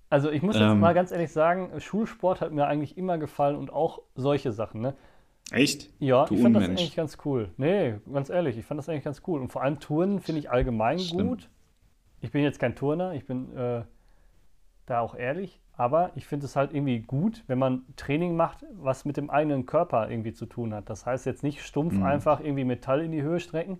Also 0.08 0.30
ich 0.30 0.42
muss 0.42 0.54
jetzt 0.54 0.70
Ähm. 0.70 0.78
mal 0.78 0.94
ganz 0.94 1.10
ehrlich 1.10 1.32
sagen, 1.32 1.72
Schulsport 1.80 2.40
hat 2.40 2.52
mir 2.52 2.68
eigentlich 2.68 2.96
immer 2.96 3.18
gefallen 3.18 3.56
und 3.56 3.72
auch 3.72 4.02
solche 4.14 4.52
Sachen, 4.52 4.80
ne? 4.80 4.94
Echt? 5.50 5.90
Ja, 5.98 6.24
Du 6.24 6.34
ich 6.34 6.42
fand 6.42 6.56
das 6.56 6.68
eigentlich 6.68 6.96
ganz 6.96 7.18
cool. 7.24 7.50
Nee, 7.56 7.94
ganz 8.12 8.28
ehrlich, 8.30 8.56
ich 8.58 8.64
fand 8.64 8.78
das 8.78 8.88
eigentlich 8.88 9.04
ganz 9.04 9.22
cool. 9.26 9.40
Und 9.40 9.52
vor 9.52 9.62
allem 9.62 9.78
Turnen 9.78 10.20
finde 10.20 10.40
ich 10.40 10.50
allgemein 10.50 10.98
Stimmt. 10.98 11.20
gut. 11.28 11.48
Ich 12.20 12.30
bin 12.32 12.42
jetzt 12.42 12.58
kein 12.58 12.74
Turner, 12.74 13.12
ich 13.12 13.26
bin 13.26 13.54
äh, 13.56 13.82
da 14.86 15.00
auch 15.00 15.14
ehrlich, 15.14 15.60
aber 15.76 16.10
ich 16.14 16.26
finde 16.26 16.46
es 16.46 16.56
halt 16.56 16.72
irgendwie 16.72 17.00
gut, 17.00 17.44
wenn 17.46 17.58
man 17.58 17.82
Training 17.96 18.34
macht, 18.36 18.64
was 18.72 19.04
mit 19.04 19.16
dem 19.16 19.30
eigenen 19.30 19.66
Körper 19.66 20.10
irgendwie 20.10 20.32
zu 20.32 20.46
tun 20.46 20.72
hat. 20.74 20.88
Das 20.90 21.06
heißt 21.06 21.26
jetzt 21.26 21.42
nicht 21.42 21.62
stumpf 21.62 21.96
Mhm. 21.96 22.02
einfach 22.02 22.40
irgendwie 22.40 22.64
Metall 22.64 23.02
in 23.02 23.12
die 23.12 23.22
Höhe 23.22 23.40
strecken, 23.40 23.78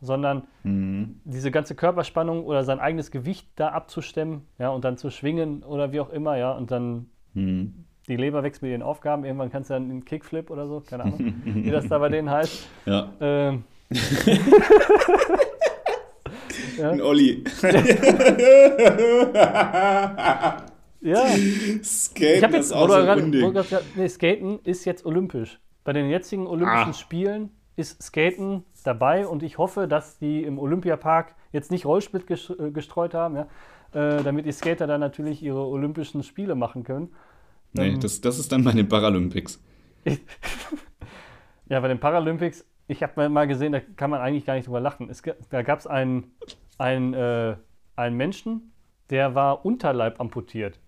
sondern 0.00 0.46
Mhm. 0.64 1.20
diese 1.24 1.50
ganze 1.50 1.74
Körperspannung 1.76 2.44
oder 2.44 2.64
sein 2.64 2.80
eigenes 2.80 3.10
Gewicht 3.10 3.48
da 3.56 3.68
abzustemmen, 3.68 4.42
ja, 4.58 4.68
und 4.70 4.84
dann 4.84 4.96
zu 4.98 5.10
schwingen 5.10 5.62
oder 5.62 5.92
wie 5.92 6.00
auch 6.00 6.10
immer, 6.10 6.36
ja, 6.36 6.52
und 6.52 6.70
dann 6.70 7.08
Mhm. 7.34 7.85
Die 8.08 8.16
Leber 8.16 8.42
wächst 8.42 8.62
mit 8.62 8.70
ihren 8.70 8.82
Aufgaben. 8.82 9.24
Irgendwann 9.24 9.50
kannst 9.50 9.70
du 9.70 9.74
dann 9.74 9.90
einen 9.90 10.04
Kickflip 10.04 10.50
oder 10.50 10.66
so, 10.66 10.80
keine 10.80 11.04
Ahnung, 11.04 11.34
wie 11.44 11.70
das 11.70 11.88
da 11.88 11.98
bei 11.98 12.08
denen 12.08 12.30
heißt. 12.30 12.66
Ja, 12.86 13.10
Ähm, 13.20 13.64
ein 16.82 17.00
Olli. 17.00 17.44
ja, 21.02 21.24
Skaten 21.82 21.84
ich 21.84 22.42
ist 22.42 22.52
jetzt, 22.52 22.72
auch 22.72 22.88
wo 22.88 22.92
so 22.92 22.98
du 22.98 23.04
gerade- 23.04 23.82
nee, 23.96 24.08
Skaten 24.08 24.58
ist 24.64 24.84
jetzt 24.84 25.04
olympisch. 25.06 25.60
Bei 25.84 25.92
den 25.92 26.08
jetzigen 26.10 26.46
Olympischen 26.46 26.90
Ah. 26.90 26.94
Spielen 26.94 27.50
ist 27.76 28.02
Skaten 28.02 28.64
dabei 28.84 29.26
und 29.26 29.42
ich 29.42 29.58
hoffe, 29.58 29.86
dass 29.86 30.18
die 30.18 30.42
im 30.42 30.58
Olympiapark 30.58 31.34
jetzt 31.52 31.70
nicht 31.70 31.86
Rollsplit 31.86 32.24
äh, 32.30 32.70
gestreut 32.70 33.14
haben, 33.14 33.36
ja, 33.36 33.46
äh, 33.94 34.22
damit 34.22 34.46
die 34.46 34.52
Skater 34.52 34.86
dann 34.86 35.00
natürlich 35.00 35.42
ihre 35.42 35.64
Olympischen 35.66 36.22
Spiele 36.22 36.54
machen 36.54 36.84
können. 36.84 37.10
Nee, 37.76 37.88
Ähm. 37.90 38.00
das, 38.00 38.20
das 38.20 38.38
ist 38.38 38.52
dann 38.52 38.64
bei 38.64 38.72
den 38.72 38.88
Paralympics. 38.88 39.60
Ja, 41.68 41.80
bei 41.80 41.88
den 41.88 41.98
Paralympics, 41.98 42.64
ich 42.86 43.02
habe 43.02 43.28
mal 43.28 43.46
gesehen, 43.46 43.72
da 43.72 43.80
kann 43.80 44.10
man 44.10 44.20
eigentlich 44.20 44.44
gar 44.44 44.54
nicht 44.54 44.66
drüber 44.68 44.80
lachen. 44.80 45.10
Es, 45.10 45.22
da 45.50 45.62
gab 45.62 45.80
es 45.80 45.86
einen, 45.86 46.30
einen, 46.78 47.12
äh, 47.12 47.56
einen 47.96 48.16
Menschen, 48.16 48.72
der 49.10 49.34
war 49.34 49.64
Unterleib 49.64 50.20
amputiert. 50.20 50.78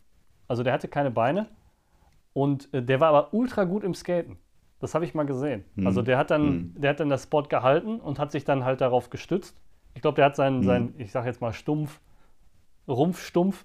Also 0.46 0.62
der 0.62 0.72
hatte 0.72 0.86
keine 0.88 1.10
Beine 1.10 1.48
und 2.32 2.72
äh, 2.72 2.82
der 2.82 3.00
war 3.00 3.08
aber 3.08 3.34
ultra 3.34 3.64
gut 3.64 3.82
im 3.82 3.94
Skaten. 3.94 4.38
Das 4.78 4.94
habe 4.94 5.04
ich 5.04 5.14
mal 5.14 5.26
gesehen. 5.26 5.64
Hm. 5.74 5.86
Also 5.86 6.02
der 6.02 6.16
hat 6.18 6.30
dann, 6.30 6.46
Hm. 6.46 6.74
der 6.76 6.90
hat 6.90 7.00
dann 7.00 7.08
das 7.10 7.24
Spot 7.24 7.42
gehalten 7.42 7.98
und 7.98 8.20
hat 8.20 8.30
sich 8.30 8.44
dann 8.44 8.64
halt 8.64 8.80
darauf 8.80 9.10
gestützt. 9.10 9.56
Ich 9.94 10.02
glaube, 10.02 10.14
der 10.14 10.26
hat 10.26 10.36
seinen, 10.36 10.58
Hm. 10.58 10.64
seinen, 10.64 10.94
ich 10.98 11.10
sage 11.10 11.26
jetzt 11.26 11.40
mal 11.40 11.52
stumpf, 11.52 12.00
Rumpfstumpf, 12.86 13.64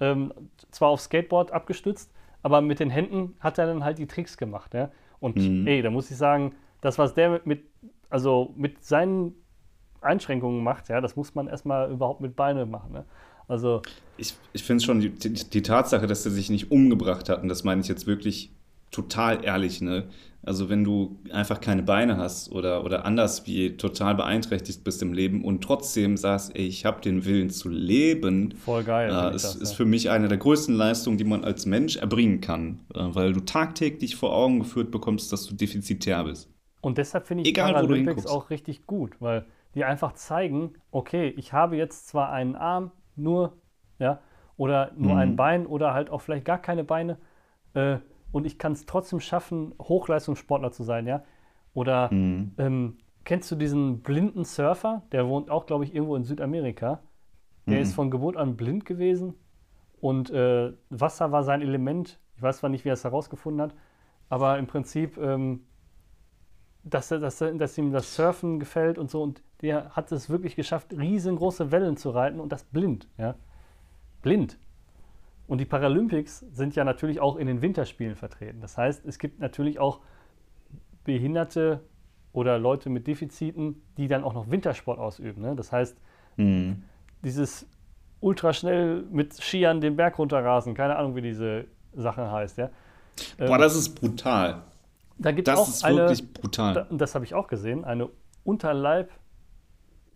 ähm, 0.00 0.32
zwar 0.70 0.88
aufs 0.88 1.04
Skateboard 1.04 1.52
abgestützt, 1.52 2.10
aber 2.44 2.60
mit 2.60 2.78
den 2.78 2.90
Händen 2.90 3.34
hat 3.40 3.58
er 3.58 3.66
dann 3.66 3.82
halt 3.82 3.98
die 3.98 4.06
Tricks 4.06 4.36
gemacht. 4.36 4.74
Ja? 4.74 4.92
Und 5.18 5.36
Hm. 5.38 5.66
ey, 5.66 5.82
da 5.82 5.90
muss 5.90 6.10
ich 6.12 6.16
sagen, 6.16 6.54
das, 6.80 6.98
was 6.98 7.14
der 7.14 7.30
mit, 7.30 7.46
mit, 7.46 7.64
also 8.10 8.54
mit 8.56 8.84
seinen 8.84 9.34
Einschränkungen 10.02 10.62
macht, 10.62 10.88
ja, 10.90 11.00
das 11.00 11.16
muss 11.16 11.34
man 11.34 11.48
erstmal 11.48 11.90
überhaupt 11.90 12.20
mit 12.20 12.36
Beine 12.36 12.66
machen. 12.66 12.92
Ne? 12.92 13.04
Also, 13.48 13.82
Ich, 14.16 14.34
ich 14.52 14.62
finde 14.62 14.84
schon 14.84 15.00
die, 15.00 15.10
die, 15.10 15.32
die 15.32 15.62
Tatsache, 15.62 16.06
dass 16.06 16.24
er 16.26 16.32
sich 16.32 16.50
nicht 16.50 16.70
umgebracht 16.70 17.28
hat, 17.28 17.42
und 17.42 17.48
das 17.48 17.64
meine 17.64 17.80
ich 17.80 17.88
jetzt 17.88 18.06
wirklich 18.06 18.53
total 18.94 19.44
ehrlich, 19.44 19.80
ne? 19.80 20.08
Also 20.42 20.68
wenn 20.68 20.84
du 20.84 21.18
einfach 21.32 21.60
keine 21.60 21.82
Beine 21.82 22.18
hast 22.18 22.52
oder, 22.52 22.84
oder 22.84 23.06
anders 23.06 23.46
wie 23.46 23.76
total 23.78 24.14
beeinträchtigt 24.14 24.84
bist 24.84 25.00
im 25.02 25.14
Leben 25.14 25.42
und 25.42 25.62
trotzdem 25.64 26.16
sagst, 26.18 26.54
ey, 26.54 26.66
ich 26.66 26.84
habe 26.84 27.00
den 27.00 27.24
Willen 27.24 27.48
zu 27.50 27.70
leben, 27.70 28.54
voll 28.64 28.82
geil. 28.84 29.28
äh, 29.30 29.34
ist, 29.34 29.54
das, 29.54 29.54
ist 29.54 29.72
ja. 29.72 29.74
für 29.74 29.86
mich 29.86 30.10
eine 30.10 30.28
der 30.28 30.36
größten 30.38 30.74
Leistungen, 30.74 31.16
die 31.18 31.24
man 31.24 31.44
als 31.44 31.64
Mensch 31.66 31.96
erbringen 31.96 32.40
kann, 32.42 32.80
äh, 32.94 33.00
weil 33.14 33.32
du 33.32 33.40
tagtäglich 33.40 34.16
vor 34.16 34.34
Augen 34.34 34.58
geführt 34.60 34.90
bekommst, 34.90 35.32
dass 35.32 35.46
du 35.46 35.54
defizitär 35.54 36.24
bist. 36.24 36.50
Und 36.80 36.98
deshalb 36.98 37.26
finde 37.26 37.42
ich 37.44 37.52
Egal, 37.52 37.56
Paralympics 37.56 38.26
auch 38.26 38.50
richtig 38.50 38.86
gut, 38.86 39.20
weil 39.20 39.46
die 39.74 39.84
einfach 39.84 40.12
zeigen, 40.12 40.74
okay, 40.90 41.28
ich 41.36 41.52
habe 41.52 41.76
jetzt 41.76 42.06
zwar 42.08 42.30
einen 42.30 42.56
Arm 42.56 42.92
nur, 43.16 43.56
ja, 43.98 44.20
oder 44.56 44.92
nur 44.96 45.16
Mhm. 45.16 45.18
ein 45.18 45.34
Bein 45.36 45.66
oder 45.66 45.94
halt 45.94 46.10
auch 46.10 46.20
vielleicht 46.20 46.44
gar 46.44 46.58
keine 46.60 46.84
Beine, 46.84 47.18
äh, 47.74 47.98
und 48.34 48.46
ich 48.46 48.58
kann 48.58 48.72
es 48.72 48.84
trotzdem 48.86 49.20
schaffen, 49.20 49.74
Hochleistungssportler 49.80 50.72
zu 50.72 50.82
sein, 50.82 51.06
ja. 51.06 51.22
Oder 51.72 52.12
Mhm. 52.12 52.52
ähm, 52.58 52.98
kennst 53.24 53.50
du 53.50 53.56
diesen 53.56 54.02
blinden 54.02 54.44
Surfer? 54.44 55.02
Der 55.12 55.28
wohnt 55.28 55.50
auch, 55.50 55.66
glaube 55.66 55.84
ich, 55.84 55.94
irgendwo 55.94 56.16
in 56.16 56.24
Südamerika. 56.24 57.00
Der 57.70 57.78
Mhm. 57.78 57.82
ist 57.82 57.94
von 57.94 58.10
Geburt 58.10 58.36
an 58.36 58.56
blind 58.56 58.84
gewesen 58.86 59.34
und 60.00 60.30
äh, 60.30 60.72
Wasser 60.90 61.32
war 61.32 61.44
sein 61.44 61.62
Element. 61.62 62.20
Ich 62.36 62.42
weiß 62.42 62.58
zwar 62.58 62.70
nicht, 62.70 62.84
wie 62.84 62.90
er 62.90 62.94
es 62.94 63.04
herausgefunden 63.04 63.62
hat, 63.62 63.74
aber 64.28 64.58
im 64.58 64.66
Prinzip, 64.66 65.16
ähm, 65.18 65.66
dass, 66.82 67.08
dass, 67.08 67.38
dass 67.38 67.78
ihm 67.78 67.92
das 67.92 68.14
Surfen 68.14 68.58
gefällt 68.60 68.98
und 68.98 69.10
so. 69.10 69.22
Und 69.22 69.42
der 69.62 69.90
hat 69.90 70.12
es 70.12 70.28
wirklich 70.28 70.56
geschafft, 70.56 70.92
riesengroße 70.92 71.70
Wellen 71.72 71.96
zu 71.96 72.10
reiten 72.10 72.40
und 72.40 72.52
das 72.52 72.64
blind. 72.64 73.08
Ja? 73.18 73.36
Blind. 74.22 74.58
Und 75.46 75.58
die 75.58 75.64
Paralympics 75.66 76.40
sind 76.52 76.74
ja 76.74 76.84
natürlich 76.84 77.20
auch 77.20 77.36
in 77.36 77.46
den 77.46 77.60
Winterspielen 77.60 78.16
vertreten. 78.16 78.60
Das 78.60 78.78
heißt, 78.78 79.04
es 79.04 79.18
gibt 79.18 79.40
natürlich 79.40 79.78
auch 79.78 80.00
Behinderte 81.04 81.80
oder 82.32 82.58
Leute 82.58 82.88
mit 82.90 83.06
Defiziten, 83.06 83.82
die 83.96 84.08
dann 84.08 84.24
auch 84.24 84.32
noch 84.34 84.50
Wintersport 84.50 84.98
ausüben. 84.98 85.42
Ne? 85.42 85.54
Das 85.54 85.70
heißt, 85.72 85.96
Mhm. 86.36 86.82
dieses 87.22 87.66
ultraschnell 88.20 89.04
mit 89.10 89.34
Skiern 89.34 89.80
den 89.80 89.96
Berg 89.96 90.18
runterrasen, 90.18 90.74
keine 90.74 90.96
Ahnung, 90.96 91.14
wie 91.14 91.22
diese 91.22 91.66
Sache 91.92 92.30
heißt. 92.32 92.58
Ja? 92.58 92.70
Boah, 93.38 93.50
Ähm, 93.54 93.58
das 93.60 93.76
ist 93.76 93.90
brutal. 94.00 94.62
da 95.18 95.30
gibt 95.30 95.46
Das 95.46 95.58
auch 95.60 95.68
ist 95.68 95.84
eine, 95.84 95.96
wirklich 95.98 96.32
brutal. 96.32 96.74
da, 96.74 96.82
und 96.84 96.98
das 97.00 97.14
habe 97.14 97.24
ich 97.24 97.34
auch 97.34 97.46
gesehen, 97.46 97.84
eine 97.84 98.08
Unterleib 98.42 99.10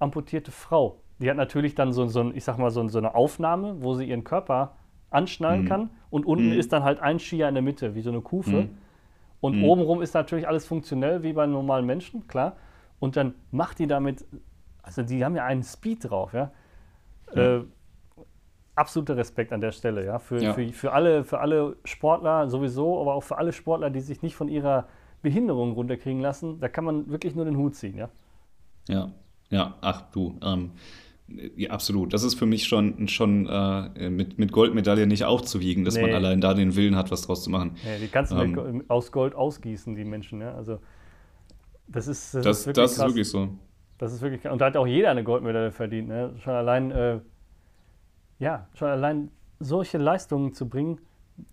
amputierte 0.01 0.51
Frau. 0.51 1.03
Die 1.21 1.29
hat 1.31 1.37
natürlich 1.37 1.75
dann 1.75 1.93
so, 1.93 2.07
so, 2.07 2.31
ich 2.33 2.45
sag 2.45 2.59
mal, 2.59 2.71
so, 2.71 2.87
so 2.89 2.99
eine 2.99 3.15
Aufnahme, 3.15 3.83
wo 3.83 3.95
sie 3.95 4.05
ihren 4.09 4.25
Körper 4.25 4.77
anschnallen 5.11 5.63
Mhm. 5.63 5.69
kann 5.69 5.91
und 6.11 6.27
unten 6.27 6.47
Mhm. 6.47 6.53
ist 6.53 6.73
dann 6.73 6.83
halt 6.85 7.01
ein 7.01 7.19
Skier 7.19 7.49
in 7.49 7.55
der 7.55 7.63
Mitte, 7.63 7.95
wie 7.95 8.03
so 8.03 8.11
eine 8.11 8.21
Kufe. 8.21 8.63
Mhm. 8.63 8.71
Und 9.41 9.57
Mhm. 9.57 9.65
obenrum 9.65 10.03
ist 10.03 10.15
natürlich 10.15 10.49
alles 10.49 10.67
funktionell, 10.67 11.23
wie 11.23 11.33
bei 11.33 11.47
normalen 11.47 11.87
Menschen, 11.87 12.27
klar. 12.27 12.57
Und 12.99 13.17
dann 13.17 13.35
macht 13.53 13.79
die 13.79 13.87
damit, 13.87 14.25
also 14.83 15.03
die 15.03 15.25
haben 15.25 15.37
ja 15.37 15.45
einen 15.45 15.63
Speed 15.63 16.11
drauf, 16.11 16.33
ja. 16.35 16.51
Äh, 17.35 17.61
absoluter 18.75 19.17
Respekt 19.17 19.53
an 19.53 19.61
der 19.61 19.73
Stelle, 19.73 20.05
ja. 20.05 20.19
Für, 20.19 20.43
Ja. 20.43 20.53
Für, 20.53 20.69
für, 20.73 20.93
alle, 20.93 21.25
für 21.25 21.41
alle 21.41 21.77
Sportler 21.85 22.49
sowieso, 22.49 23.01
aber 23.01 23.15
auch 23.15 23.23
für 23.23 23.39
alle 23.39 23.53
Sportler, 23.53 23.91
die 23.91 24.01
sich 24.01 24.23
nicht 24.23 24.37
von 24.37 24.49
ihrer 24.49 24.87
Behinderung 25.23 25.73
runterkriegen 25.73 26.21
lassen, 26.21 26.61
da 26.61 26.69
kann 26.69 26.85
man 26.85 27.09
wirklich 27.11 27.35
nur 27.35 27.45
den 27.45 27.57
Hut 27.57 27.75
ziehen, 27.75 27.97
ja. 27.97 28.09
Ja, 28.89 29.11
ja, 29.51 29.75
ach 29.81 30.03
du, 30.13 30.39
ähm, 30.43 30.71
ja, 31.57 31.71
absolut. 31.71 32.13
Das 32.15 32.23
ist 32.25 32.35
für 32.37 32.47
mich 32.47 32.65
schon, 32.67 33.07
schon 33.09 33.47
äh, 33.47 34.09
mit, 34.11 34.39
mit 34.39 34.51
Goldmedaille 34.53 35.07
nicht 35.07 35.25
aufzuwiegen, 35.25 35.85
dass 35.85 35.97
man 35.97 36.07
Nee. 36.07 36.15
allein 36.15 36.41
da 36.41 36.55
den 36.55 36.75
Willen 36.75 36.97
hat, 36.97 37.11
was 37.11 37.23
draus 37.23 37.43
zu 37.45 37.51
machen. 37.51 37.77
Ja, 37.85 37.99
die 38.01 38.09
kannst 38.09 38.33
du 38.33 38.37
Ähm. 38.37 38.85
aus 38.89 39.13
Gold 39.13 39.35
ausgießen, 39.35 39.95
die 39.95 40.05
Menschen, 40.05 40.41
ja. 40.41 40.55
Also 40.55 40.79
das 41.87 42.07
ist, 42.09 42.35
das 42.35 42.45
Das, 42.45 42.59
ist 42.61 42.67
wirklich 42.67 42.85
das 42.85 42.93
ist 42.93 43.05
wirklich 43.05 43.29
so. 43.29 43.49
Das 43.99 44.13
ist 44.13 44.23
wirklich 44.23 44.43
krass. 44.43 44.53
Und 44.53 44.61
da 44.61 44.67
hat 44.67 44.77
auch 44.77 44.87
jeder 44.87 45.11
eine 45.11 45.25
Goldmedaille 45.25 45.73
verdient. 45.73 46.09
Ne? 46.09 46.35
Schon 46.39 46.53
allein, 46.55 46.91
äh, 46.93 47.19
ja, 48.39 48.69
schon 48.75 48.89
allein 48.89 49.31
solche 49.59 49.99
Leistungen 49.99 50.53
zu 50.53 50.69
bringen. 50.69 51.01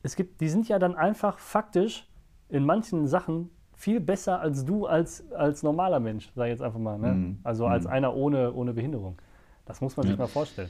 Es 0.03 0.15
gibt, 0.15 0.41
die 0.41 0.49
sind 0.49 0.67
ja 0.67 0.78
dann 0.80 0.95
einfach 0.95 1.39
faktisch 1.39 2.07
in 2.49 2.63
manchen 2.65 3.07
Sachen 3.07 3.49
viel 3.73 3.99
besser 3.99 4.39
als 4.39 4.63
du 4.63 4.86
als, 4.86 5.30
als 5.32 5.63
normaler 5.63 5.99
Mensch, 5.99 6.30
sag 6.36 6.45
ich 6.45 6.51
jetzt 6.51 6.61
einfach 6.61 6.80
mal. 6.80 6.97
Ne? 6.97 7.13
Mhm. 7.13 7.38
Also 7.43 7.65
als 7.65 7.86
Mhm. 7.86 7.89
einer 7.91 8.15
ohne, 8.15 8.53
ohne 8.53 8.73
Behinderung. 8.73 9.17
Das 9.66 9.82
muss 9.82 9.97
man 9.97 10.05
sich 10.05 10.16
Ja. 10.16 10.22
mal 10.24 10.28
vorstellen. 10.28 10.70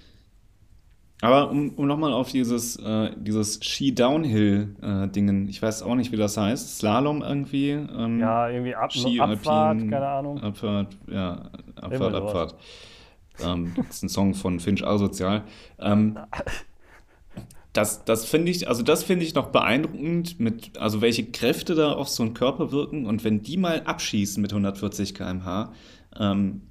Aber 1.22 1.50
um, 1.50 1.70
um 1.76 1.88
nochmal 1.88 2.12
auf 2.12 2.30
dieses, 2.32 2.76
äh, 2.76 3.12
dieses 3.18 3.64
Ski-Downhill-Dingen, 3.64 5.48
ich 5.48 5.62
weiß 5.62 5.82
auch 5.84 5.96
nicht, 5.96 6.12
wie 6.12 6.18
das 6.18 6.36
heißt, 6.38 6.78
Slalom 6.78 7.22
irgendwie. 7.22 7.70
Ähm, 7.72 8.20
Ja, 8.20 8.50
irgendwie 8.50 8.76
Ab 8.76 8.92
Ski, 8.92 9.20
Abfahrt, 9.22 9.78
Alpin, 9.78 9.90
keine 9.90 10.08
Ahnung. 10.08 10.40
Abfahrt, 10.42 10.96
ja, 11.10 11.50
Abfahrt, 11.76 12.14
sowas. 12.16 12.24
Abfahrt. 12.24 12.56
Ähm, 13.40 13.74
das 13.88 13.98
ist 13.98 14.04
ein 14.04 14.10
Song 14.10 14.34
von 14.34 14.60
Finch 14.60 14.86
Asozial. 14.86 15.44
Ähm, 15.80 16.18
das 17.74 18.06
das 18.06 18.26
finde 18.26 18.52
ich, 18.52 18.68
also 18.68 18.84
das 18.84 19.04
finde 19.04 19.26
ich 19.26 19.36
noch 19.36 19.48
beeindruckend, 19.48 20.40
mit, 20.40 20.78
also 20.78 21.02
welche 21.02 21.26
Kräfte 21.26 21.76
da 21.76 21.92
auf 21.94 22.08
so 22.08 22.24
einen 22.24 22.34
Körper 22.34 22.72
wirken 22.72 23.06
und 23.06 23.24
wenn 23.24 23.42
die 23.42 23.58
mal 23.58 23.82
abschießen 23.84 24.42
mit 24.42 24.52
140 24.54 25.14
km/h, 25.14 25.74
ähm, 26.18 26.62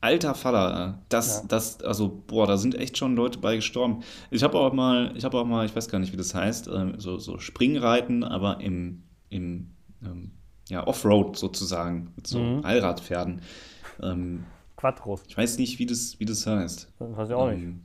alter 0.00 0.34
Vater, 0.34 0.96
äh, 0.98 1.04
das, 1.08 1.38
Ja. 1.42 1.48
das, 1.48 1.82
also 1.82 2.22
boah, 2.26 2.46
da 2.46 2.56
sind 2.56 2.74
echt 2.76 2.96
schon 2.98 3.16
Leute 3.16 3.38
bei 3.38 3.56
gestorben. 3.56 4.02
Ich 4.30 4.42
habe 4.42 4.58
auch 4.58 4.72
mal, 4.72 5.12
ich 5.16 5.24
habe 5.24 5.38
auch 5.38 5.44
mal, 5.46 5.66
ich 5.66 5.74
weiß 5.74 5.88
gar 5.88 5.98
nicht, 5.98 6.12
wie 6.12 6.16
das 6.16 6.34
heißt, 6.34 6.68
ähm, 6.68 6.94
so, 6.98 7.18
so 7.18 7.38
Springreiten, 7.38 8.22
aber 8.24 8.60
im, 8.60 9.02
im 9.28 9.70
ähm, 10.04 10.32
ja, 10.68 10.86
Offroad 10.86 11.36
sozusagen, 11.36 12.12
mit 12.16 12.26
so 12.26 12.38
Mhm. 12.38 12.64
Allradpferden. 12.64 13.40
Ähm, 14.02 14.44
Quattros. 14.76 15.22
ich 15.26 15.36
weiß 15.36 15.58
nicht, 15.58 15.78
wie 15.80 15.86
das, 15.86 16.20
wie 16.20 16.24
das 16.24 16.46
heißt. 16.46 16.92
Das 16.98 17.16
weiß 17.16 17.28
ich 17.30 17.34
auch 17.34 17.50
nicht. 17.50 17.62
Ähm, 17.64 17.82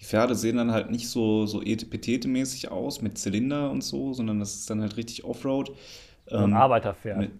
die 0.00 0.04
Pferde 0.04 0.34
sehen 0.34 0.56
dann 0.58 0.72
halt 0.72 0.90
nicht 0.90 1.08
so, 1.08 1.46
so 1.46 1.62
etepetete-mäßig 1.62 2.68
aus 2.70 3.00
mit 3.00 3.16
Zylinder 3.16 3.70
und 3.70 3.82
so, 3.82 4.12
sondern 4.12 4.38
das 4.40 4.54
ist 4.54 4.68
dann 4.68 4.82
halt 4.82 4.96
richtig 4.98 5.24
Offroad. 5.24 5.72
So 6.26 6.44
ein 6.44 6.50
Ähm, 6.50 6.54
Arbeiterpferd. 6.54 7.18
mit- 7.18 7.32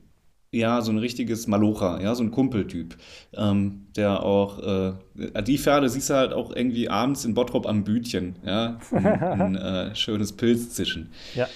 ja, 0.53 0.83
so 0.83 0.93
ein 0.93 0.99
richtiges 0.99 1.47
Malocha, 1.47 2.01
ja, 2.01 2.15
so 2.15 2.23
ein 2.23 2.31
Kumpeltyp, 2.31 2.97
ähm, 3.35 3.87
der 3.97 4.23
auch, 4.23 4.59
äh, 4.59 4.93
die 5.43 5.57
Pferde 5.59 5.89
siehst 5.89 6.11
du 6.11 6.15
halt 6.15 6.33
auch 6.35 6.55
irgendwie 6.55 6.89
abends 6.91 7.25
in 7.25 7.33
Bottrop 7.35 7.67
am 7.67 7.85
Bütchen, 7.85 8.37
ja, 8.45 8.79
ein, 8.93 9.07
ein 9.07 9.57
äh, 9.57 9.95
schönes 9.97 10.33
Pilz 10.33 10.71
zischen. 10.71 11.11
Ja, 11.35 11.49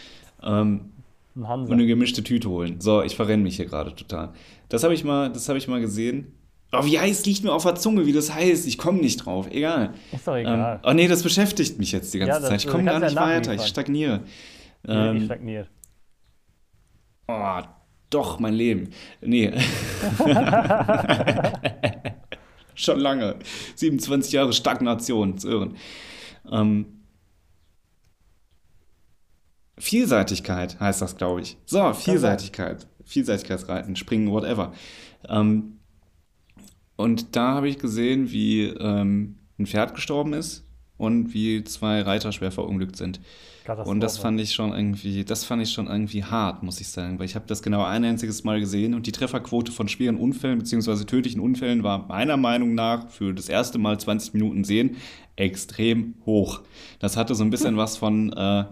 Ähm, 0.42 0.92
und 1.34 1.70
eine 1.70 1.86
gemischte 1.86 2.22
Tüte 2.24 2.48
holen. 2.48 2.80
So, 2.80 3.02
ich 3.02 3.14
verrenne 3.14 3.42
mich 3.42 3.56
hier 3.56 3.66
gerade 3.66 3.94
total. 3.94 4.30
Das 4.70 4.82
habe 4.84 4.94
ich 4.94 5.04
mal, 5.04 5.30
das 5.30 5.46
habe 5.50 5.58
ich 5.58 5.68
mal 5.68 5.80
gesehen. 5.82 6.32
Oh, 6.72 6.84
wie 6.86 6.98
heißt, 6.98 7.26
liegt 7.26 7.44
mir 7.44 7.52
auf 7.52 7.62
der 7.64 7.74
Zunge, 7.74 8.06
wie 8.06 8.12
das 8.14 8.34
heißt. 8.34 8.66
Ich 8.66 8.78
komme 8.78 8.98
nicht 9.00 9.18
drauf. 9.26 9.46
Egal. 9.50 9.92
Ist 10.12 10.26
doch 10.26 10.34
Ähm, 10.34 10.40
egal. 10.46 10.80
oh 10.82 10.92
nee, 10.94 11.06
das 11.06 11.22
beschäftigt 11.22 11.78
mich 11.78 11.92
jetzt 11.92 12.12
die 12.14 12.18
ganze 12.20 12.32
Ja, 12.32 12.40
das- 12.40 12.48
Zeit. 12.48 12.64
Ich 12.64 12.70
komme 12.70 12.84
gar 12.84 12.98
nicht 13.00 13.14
ja 13.14 13.20
weiter. 13.20 13.52
Ich 13.54 13.66
stagniere. 13.66 14.22
Ja, 14.86 15.12
die 15.12 15.18
Ähm, 15.18 15.24
stagniert. 15.26 15.68
oh, 17.28 17.60
doch, 18.10 18.38
mein 18.38 18.54
Leben. 18.54 18.90
Nee. 19.20 19.52
Schon 22.74 23.00
lange. 23.00 23.36
27 23.74 24.32
Jahre 24.32 24.52
Stagnation, 24.52 25.38
zu 25.38 25.48
irren. 25.48 25.76
Ähm, 26.50 26.86
Vielseitigkeit 29.78 30.78
heißt 30.80 31.02
das, 31.02 31.16
glaube 31.16 31.40
ich. 31.42 31.56
So, 31.66 31.92
Vielseitigkeit. 31.92 32.86
Vielseitigkeitsreiten, 33.04 33.96
Springen, 33.96 34.30
whatever. 34.30 34.72
Ähm, 35.28 35.78
und 36.96 37.36
da 37.36 37.54
habe 37.54 37.68
ich 37.68 37.78
gesehen, 37.78 38.30
wie 38.30 38.64
ähm, 38.64 39.36
ein 39.58 39.66
Pferd 39.66 39.94
gestorben 39.94 40.32
ist. 40.32 40.64
und 40.98 41.34
wie 41.34 41.62
zwei 41.64 42.00
Reiter 42.00 42.32
schwer 42.32 42.50
verunglückt 42.50 42.96
sind. 42.96 43.20
Und 43.68 44.00
das 44.00 44.18
fand 44.18 44.40
ich 44.40 44.54
schon 44.54 44.72
irgendwie, 44.72 45.24
das 45.24 45.44
fand 45.44 45.62
ich 45.62 45.72
schon 45.72 45.86
irgendwie 45.86 46.22
hart, 46.24 46.62
muss 46.62 46.80
ich 46.80 46.88
sagen, 46.88 47.18
weil 47.18 47.26
ich 47.26 47.34
habe 47.34 47.46
das 47.46 47.62
genau 47.62 47.82
ein 47.84 48.04
einziges 48.04 48.44
Mal 48.44 48.60
gesehen 48.60 48.94
und 48.94 49.06
die 49.06 49.12
Trefferquote 49.12 49.72
von 49.72 49.88
schweren 49.88 50.16
Unfällen 50.16 50.58
bzw. 50.58 51.04
tödlichen 51.04 51.40
Unfällen 51.40 51.82
war 51.82 52.06
meiner 52.06 52.36
Meinung 52.36 52.74
nach 52.74 53.08
für 53.08 53.34
das 53.34 53.48
erste 53.48 53.78
Mal 53.78 53.98
20 53.98 54.34
Minuten 54.34 54.64
sehen 54.64 54.96
extrem 55.36 56.14
hoch. 56.24 56.60
Das 56.98 57.16
hatte 57.16 57.34
so 57.34 57.44
ein 57.44 57.50
bisschen 57.50 57.76
was 57.76 57.96
von, 57.96 58.32
äh, 58.32 58.64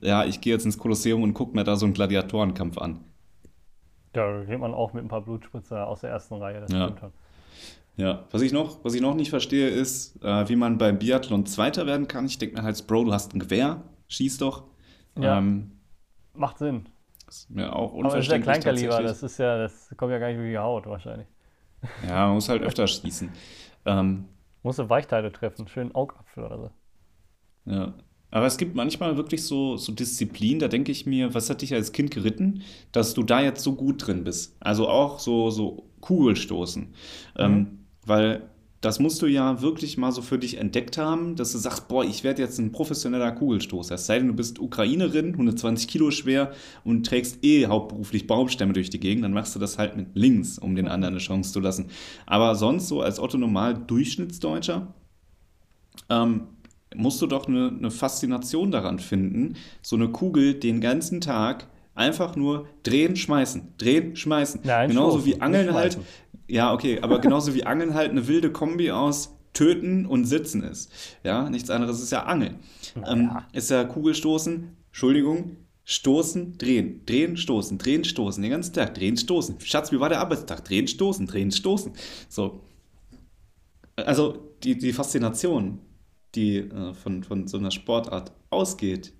ja, 0.00 0.24
ich 0.24 0.40
gehe 0.40 0.52
jetzt 0.52 0.64
ins 0.64 0.78
Kolosseum 0.78 1.22
und 1.22 1.34
gucke 1.34 1.54
mir 1.54 1.64
da 1.64 1.76
so 1.76 1.86
einen 1.86 1.94
Gladiatorenkampf 1.94 2.78
an. 2.78 3.00
Da 4.12 4.44
geht 4.44 4.58
man 4.58 4.74
auch 4.74 4.92
mit 4.92 5.04
ein 5.04 5.08
paar 5.08 5.20
Blutspritzer 5.20 5.86
aus 5.86 6.00
der 6.00 6.10
ersten 6.10 6.34
Reihe, 6.34 6.60
das 6.60 6.72
ja. 6.72 6.84
stimmt 6.84 7.02
halt. 7.02 7.12
Ja, 7.96 8.24
was 8.30 8.42
ich 8.42 8.52
noch, 8.52 8.84
was 8.84 8.94
ich 8.94 9.00
noch 9.00 9.16
nicht 9.16 9.30
verstehe, 9.30 9.68
ist, 9.68 10.22
äh, 10.22 10.48
wie 10.48 10.54
man 10.54 10.78
beim 10.78 10.98
Biathlon 11.00 11.46
Zweiter 11.46 11.84
werden 11.84 12.06
kann. 12.06 12.26
Ich 12.26 12.38
denke 12.38 12.56
mir 12.56 12.62
halt, 12.62 12.86
Bro, 12.86 13.04
du 13.04 13.12
hast 13.12 13.34
ein 13.34 13.40
Gewehr, 13.40 13.82
schieß 14.08 14.38
doch. 14.38 14.64
Ja, 15.16 15.38
ähm, 15.38 15.72
macht 16.34 16.58
Sinn. 16.58 16.88
Ist 17.28 17.50
mir 17.50 17.74
auch 17.74 17.92
unverständlich. 17.92 18.48
Aber 18.48 18.54
das 18.54 18.62
ist 18.62 18.78
ja 18.78 18.86
Kleinkaliber, 18.88 19.02
das 19.02 19.22
ist 19.22 19.38
ja, 19.38 19.58
das 19.58 19.94
kommt 19.96 20.12
ja 20.12 20.18
gar 20.18 20.28
nicht 20.28 20.36
über 20.36 20.46
die 20.46 20.58
Haut 20.58 20.86
wahrscheinlich. 20.86 21.26
Ja, 22.06 22.26
man 22.26 22.34
muss 22.34 22.48
halt 22.48 22.62
öfter 22.62 22.86
schießen. 22.86 23.30
Ähm, 23.84 24.24
Musst 24.62 24.88
Weichteile 24.88 25.30
treffen, 25.32 25.68
schönen 25.68 25.94
Augapfel 25.94 26.44
oder 26.44 26.58
so. 26.58 26.70
Ja. 27.70 27.94
Aber 28.30 28.46
es 28.46 28.58
gibt 28.58 28.74
manchmal 28.74 29.16
wirklich 29.16 29.44
so, 29.44 29.76
so 29.76 29.92
Disziplinen, 29.92 30.58
da 30.58 30.68
denke 30.68 30.92
ich 30.92 31.06
mir, 31.06 31.32
was 31.32 31.48
hat 31.48 31.62
dich 31.62 31.72
als 31.72 31.92
Kind 31.92 32.10
geritten, 32.10 32.62
dass 32.92 33.14
du 33.14 33.22
da 33.22 33.40
jetzt 33.40 33.62
so 33.62 33.74
gut 33.74 34.06
drin 34.06 34.24
bist? 34.24 34.56
Also 34.60 34.88
auch 34.88 35.18
so, 35.18 35.50
so 35.50 35.88
Kugelstoßen. 36.00 36.94
Ähm, 37.38 37.50
mhm. 37.50 37.56
Ähm, 37.56 37.78
weil 38.04 38.50
das 38.80 39.00
musst 39.00 39.22
du 39.22 39.26
ja 39.26 39.60
wirklich 39.60 39.98
mal 39.98 40.12
so 40.12 40.22
für 40.22 40.38
dich 40.38 40.58
entdeckt 40.58 40.98
haben, 40.98 41.34
dass 41.34 41.50
du 41.50 41.58
sagst, 41.58 41.88
boah, 41.88 42.04
ich 42.04 42.22
werde 42.22 42.42
jetzt 42.42 42.58
ein 42.58 42.70
professioneller 42.70 43.32
Kugelstoßer. 43.32 43.96
Es 43.96 44.06
sei 44.06 44.18
denn, 44.18 44.28
du 44.28 44.34
bist 44.34 44.60
Ukrainerin, 44.60 45.32
120 45.32 45.88
Kilo 45.88 46.12
schwer 46.12 46.52
und 46.84 47.04
trägst 47.04 47.44
eh 47.44 47.66
hauptberuflich 47.66 48.28
Baumstämme 48.28 48.72
durch 48.72 48.88
die 48.88 49.00
Gegend, 49.00 49.24
dann 49.24 49.32
machst 49.32 49.54
du 49.56 49.58
das 49.58 49.78
halt 49.78 49.96
mit 49.96 50.08
links, 50.14 50.58
um 50.58 50.76
den 50.76 50.86
anderen 50.86 51.14
eine 51.14 51.22
Chance 51.22 51.52
zu 51.52 51.58
lassen. 51.58 51.86
Aber 52.24 52.54
sonst 52.54 52.86
so 52.86 53.02
als 53.02 53.18
Otto 53.18 53.36
Normal 53.36 53.74
Durchschnittsdeutscher 53.74 54.94
ähm, 56.08 56.42
musst 56.94 57.20
du 57.20 57.26
doch 57.26 57.48
eine, 57.48 57.72
eine 57.76 57.90
Faszination 57.90 58.70
daran 58.70 59.00
finden, 59.00 59.56
so 59.82 59.96
eine 59.96 60.08
Kugel 60.08 60.54
den 60.54 60.80
ganzen 60.80 61.20
Tag 61.20 61.66
einfach 61.98 62.36
nur 62.36 62.68
drehen, 62.84 63.16
schmeißen, 63.16 63.74
drehen, 63.76 64.14
schmeißen. 64.14 64.60
Nein, 64.62 64.90
Genauso 64.90 65.26
wie 65.26 65.40
Angeln 65.40 65.74
halt 65.74 65.98
ja, 66.48 66.72
okay, 66.72 67.00
aber 67.00 67.18
genauso 67.20 67.54
wie 67.54 67.64
Angeln 67.64 67.94
halt 67.94 68.10
eine 68.10 68.26
wilde 68.26 68.50
Kombi 68.50 68.90
aus 68.90 69.36
Töten 69.52 70.06
und 70.06 70.24
Sitzen 70.24 70.62
ist. 70.62 70.90
Ja, 71.24 71.48
nichts 71.50 71.70
anderes 71.70 72.02
ist 72.02 72.12
ja 72.12 72.24
Angeln. 72.24 72.58
Naja. 72.94 73.12
Ähm, 73.12 73.30
ist 73.52 73.70
ja 73.70 73.84
Kugelstoßen, 73.84 74.76
Entschuldigung, 74.88 75.56
Stoßen, 75.90 76.58
drehen, 76.58 77.06
drehen, 77.06 77.38
stoßen, 77.38 77.78
drehen, 77.78 78.04
stoßen, 78.04 78.42
den 78.42 78.50
ganzen 78.50 78.74
Tag, 78.74 78.94
drehen, 78.94 79.16
stoßen. 79.16 79.58
Schatz, 79.60 79.90
wie 79.90 79.98
war 79.98 80.10
der 80.10 80.20
Arbeitstag? 80.20 80.62
Drehen, 80.66 80.86
stoßen, 80.86 81.26
drehen, 81.26 81.50
stoßen. 81.50 81.92
So. 82.28 82.60
Also 83.96 84.52
die, 84.62 84.76
die 84.76 84.92
Faszination, 84.92 85.78
die 86.34 86.58
äh, 86.58 86.92
von, 86.92 87.24
von 87.24 87.48
so 87.48 87.56
einer 87.56 87.70
Sportart 87.70 88.32
ausgeht, 88.50 89.14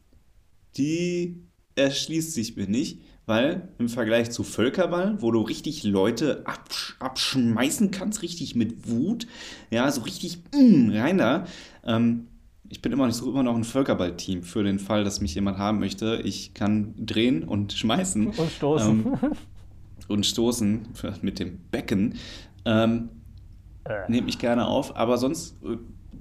die 0.76 1.42
erschließt 1.74 2.34
sich 2.34 2.54
mir 2.54 2.68
nicht, 2.68 3.00
weil 3.28 3.68
im 3.78 3.88
Vergleich 3.88 4.30
zu 4.30 4.42
Völkerball, 4.42 5.20
wo 5.20 5.30
du 5.30 5.42
richtig 5.42 5.84
Leute 5.84 6.42
absch 6.46 6.96
abschmeißen 6.98 7.90
kannst, 7.90 8.22
richtig 8.22 8.56
mit 8.56 8.88
Wut, 8.88 9.26
ja, 9.70 9.90
so 9.90 10.00
richtig 10.00 10.38
mm, 10.54 10.90
rein 10.94 11.18
da, 11.18 11.44
ähm, 11.84 12.28
ich 12.70 12.82
bin 12.82 12.92
immer 12.92 13.06
noch, 13.06 13.14
so 13.14 13.30
immer 13.30 13.42
noch 13.42 13.54
ein 13.54 13.64
Völkerball-Team 13.64 14.42
für 14.42 14.62
den 14.62 14.78
Fall, 14.78 15.04
dass 15.04 15.20
mich 15.20 15.34
jemand 15.34 15.58
haben 15.58 15.78
möchte. 15.78 16.20
Ich 16.24 16.54
kann 16.54 16.94
drehen 16.98 17.44
und 17.44 17.72
schmeißen. 17.72 18.26
Und 18.36 18.50
stoßen. 18.50 19.06
Ähm, 19.06 19.32
und 20.08 20.24
stoßen 20.24 20.88
mit 21.20 21.38
dem 21.38 21.58
Becken. 21.70 22.14
Ähm, 22.64 23.10
äh. 23.84 24.10
Nehme 24.10 24.28
ich 24.28 24.38
gerne 24.38 24.66
auf, 24.66 24.96
aber 24.96 25.18
sonst 25.18 25.62
äh, 25.62 25.76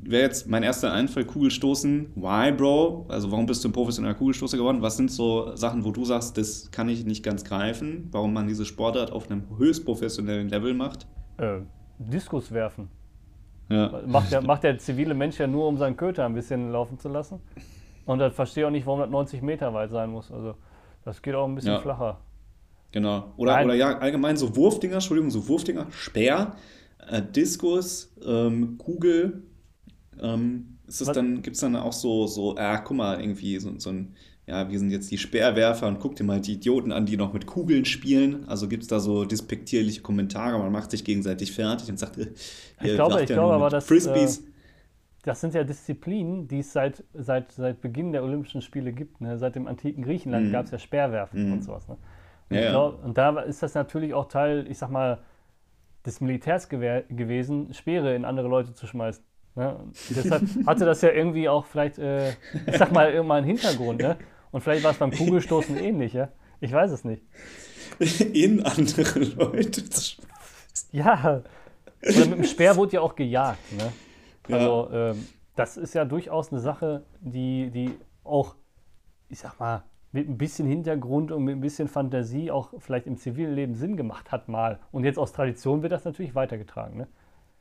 wäre 0.09 0.23
jetzt 0.23 0.47
mein 0.47 0.63
erster 0.63 0.91
Einfall, 0.93 1.25
Kugelstoßen. 1.25 2.13
Why, 2.15 2.51
Bro? 2.51 3.05
Also 3.09 3.31
warum 3.31 3.45
bist 3.45 3.63
du 3.63 3.69
ein 3.69 3.73
professioneller 3.73 4.15
Kugelstoßer 4.15 4.57
geworden? 4.57 4.81
Was 4.81 4.97
sind 4.97 5.11
so 5.11 5.55
Sachen, 5.55 5.83
wo 5.85 5.91
du 5.91 6.05
sagst, 6.05 6.37
das 6.37 6.71
kann 6.71 6.89
ich 6.89 7.05
nicht 7.05 7.23
ganz 7.23 7.43
greifen? 7.43 8.07
Warum 8.11 8.33
man 8.33 8.47
diese 8.47 8.65
Sportart 8.65 9.11
auf 9.11 9.29
einem 9.29 9.43
höchst 9.57 9.85
professionellen 9.85 10.49
Level 10.49 10.73
macht? 10.73 11.07
Äh, 11.37 11.59
Diskus 11.99 12.51
werfen. 12.51 12.89
Ja. 13.69 14.01
Macht, 14.05 14.31
der, 14.31 14.41
macht 14.41 14.63
der 14.63 14.77
zivile 14.77 15.13
Mensch 15.13 15.39
ja 15.39 15.47
nur, 15.47 15.67
um 15.67 15.77
seinen 15.77 15.97
Köter 15.97 16.25
ein 16.25 16.33
bisschen 16.33 16.71
laufen 16.71 16.97
zu 16.97 17.09
lassen. 17.09 17.41
Und 18.05 18.19
dann 18.19 18.31
verstehe 18.31 18.63
ich 18.63 18.67
auch 18.67 18.71
nicht, 18.71 18.85
warum 18.85 19.01
das 19.01 19.09
90 19.09 19.41
Meter 19.41 19.73
weit 19.73 19.91
sein 19.91 20.09
muss. 20.09 20.31
Also 20.31 20.55
das 21.03 21.21
geht 21.21 21.35
auch 21.35 21.47
ein 21.47 21.55
bisschen 21.55 21.73
ja. 21.73 21.79
flacher. 21.79 22.19
Genau. 22.91 23.33
Oder, 23.35 23.63
oder 23.65 23.73
ja, 23.73 23.97
allgemein 23.97 24.37
so 24.37 24.55
Wurfdinger, 24.55 24.95
Entschuldigung, 24.95 25.29
so 25.29 25.47
Wurfdinger, 25.47 25.87
Speer, 25.91 26.55
äh, 27.09 27.21
Diskus, 27.21 28.13
ähm, 28.25 28.77
Kugel, 28.77 29.43
ähm, 30.21 30.77
ist 30.87 31.01
es 31.01 31.11
dann, 31.11 31.41
gibt 31.41 31.55
es 31.55 31.61
dann 31.61 31.75
auch 31.75 31.93
so, 31.93 32.27
so, 32.27 32.55
ah, 32.57 32.77
guck 32.77 32.97
mal, 32.97 33.19
irgendwie 33.19 33.59
so, 33.59 33.77
so 33.77 33.89
ein, 33.89 34.13
ja, 34.45 34.69
wir 34.69 34.79
sind 34.79 34.91
jetzt 34.91 35.11
die 35.11 35.17
Speerwerfer 35.17 35.87
und 35.87 35.99
guck 35.99 36.15
dir 36.15 36.23
mal 36.23 36.39
die 36.39 36.53
Idioten 36.53 36.93
an, 36.93 37.05
die 37.05 37.17
noch 37.17 37.33
mit 37.33 37.45
Kugeln 37.45 37.83
spielen. 37.83 38.47
Also 38.47 38.69
gibt 38.69 38.83
es 38.83 38.89
da 38.89 38.99
so 38.99 39.25
despektierliche 39.25 40.01
Kommentare, 40.01 40.57
man 40.57 40.71
macht 40.71 40.91
sich 40.91 41.03
gegenseitig 41.03 41.51
fertig 41.51 41.89
und 41.89 41.99
sagt, 41.99 42.17
äh, 42.17 42.31
ich 42.81 42.95
glaube, 42.95 43.21
ich 43.21 43.29
ja 43.29 43.35
glaube 43.35 43.55
aber, 43.55 43.69
dass, 43.69 43.85
Frisbees. 43.85 44.39
Äh, 44.39 44.43
das 45.23 45.41
sind 45.41 45.53
ja 45.53 45.65
Disziplinen, 45.65 46.47
die 46.47 46.59
es 46.59 46.71
seit, 46.71 47.03
seit, 47.13 47.51
seit 47.51 47.81
Beginn 47.81 48.13
der 48.13 48.23
Olympischen 48.23 48.61
Spiele 48.61 48.93
gibt. 48.93 49.19
Ne? 49.19 49.37
Seit 49.37 49.55
dem 49.55 49.67
antiken 49.67 50.01
Griechenland 50.01 50.47
mhm. 50.47 50.51
gab 50.53 50.65
es 50.65 50.71
ja 50.71 50.79
Speerwerfen 50.79 51.47
mhm. 51.47 51.53
und 51.53 51.63
sowas. 51.63 51.85
Ne? 51.89 51.97
Und, 52.49 52.55
ja, 52.55 52.69
glaub, 52.69 53.03
und 53.03 53.17
da 53.17 53.37
ist 53.41 53.61
das 53.61 53.73
natürlich 53.73 54.13
auch 54.13 54.29
Teil, 54.29 54.65
ich 54.69 54.77
sag 54.77 54.89
mal, 54.89 55.19
des 56.05 56.21
Militärs 56.21 56.69
gewesen, 56.69 57.73
Speere 57.73 58.15
in 58.15 58.23
andere 58.23 58.47
Leute 58.47 58.73
zu 58.73 58.87
schmeißen. 58.87 59.21
Ne? 59.57 59.75
Deshalb 60.11 60.43
hatte 60.67 60.85
das 60.85 61.01
ja 61.01 61.09
irgendwie 61.09 61.49
auch 61.49 61.65
vielleicht, 61.65 61.97
äh, 61.97 62.29
ich 62.67 62.77
sag 62.77 62.91
mal, 62.91 63.11
irgendwann 63.11 63.37
einen 63.37 63.47
Hintergrund. 63.47 64.01
Ne? 64.01 64.15
Und 64.51 64.61
vielleicht 64.61 64.83
war 64.83 64.91
es 64.91 64.97
beim 64.97 65.11
Kugelstoßen 65.11 65.75
ähnlich. 65.77 66.13
Ja? 66.13 66.29
Ich 66.59 66.71
weiß 66.71 66.91
es 66.91 67.03
nicht. 67.03 67.23
In 68.33 68.63
andere 68.63 69.19
Leute. 69.19 69.83
Ja. 70.91 71.41
Oder 72.03 72.25
mit 72.27 72.37
dem 72.37 72.43
Speer 72.43 72.75
wurde 72.75 72.93
ja 72.93 73.01
auch 73.01 73.15
gejagt. 73.15 73.73
Ne? 73.73 73.91
Also, 74.55 74.89
ja. 74.91 75.09
ähm, 75.09 75.27
das 75.55 75.75
ist 75.75 75.95
ja 75.95 76.05
durchaus 76.05 76.51
eine 76.51 76.61
Sache, 76.61 77.03
die, 77.19 77.71
die 77.71 77.97
auch, 78.23 78.55
ich 79.27 79.39
sag 79.39 79.59
mal, 79.59 79.83
mit 80.11 80.29
ein 80.29 80.37
bisschen 80.37 80.67
Hintergrund 80.67 81.31
und 81.31 81.43
mit 81.43 81.55
ein 81.55 81.61
bisschen 81.61 81.87
Fantasie 81.87 82.51
auch 82.51 82.73
vielleicht 82.77 83.07
im 83.07 83.17
zivilen 83.17 83.55
Leben 83.55 83.73
Sinn 83.73 83.97
gemacht 83.97 84.31
hat 84.31 84.49
mal. 84.49 84.79
Und 84.91 85.03
jetzt 85.03 85.17
aus 85.17 85.33
Tradition 85.33 85.81
wird 85.81 85.93
das 85.93 86.05
natürlich 86.05 86.35
weitergetragen. 86.35 86.97
Ne? 86.97 87.07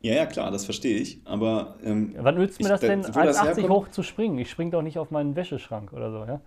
Ja, 0.00 0.14
ja, 0.14 0.26
klar, 0.26 0.50
das 0.50 0.64
verstehe 0.64 0.98
ich. 0.98 1.20
Aber. 1.24 1.76
Ähm, 1.82 2.14
Wann 2.18 2.36
nützt 2.36 2.62
mir 2.62 2.68
das 2.68 2.80
denn, 2.80 3.02
1,80 3.02 3.68
hoch 3.68 3.88
zu 3.88 4.02
springen? 4.02 4.38
Ich 4.38 4.50
springe 4.50 4.70
doch 4.70 4.82
nicht 4.82 4.98
auf 4.98 5.10
meinen 5.10 5.36
Wäscheschrank 5.36 5.92
oder 5.92 6.10
so, 6.10 6.18
ja? 6.24 6.40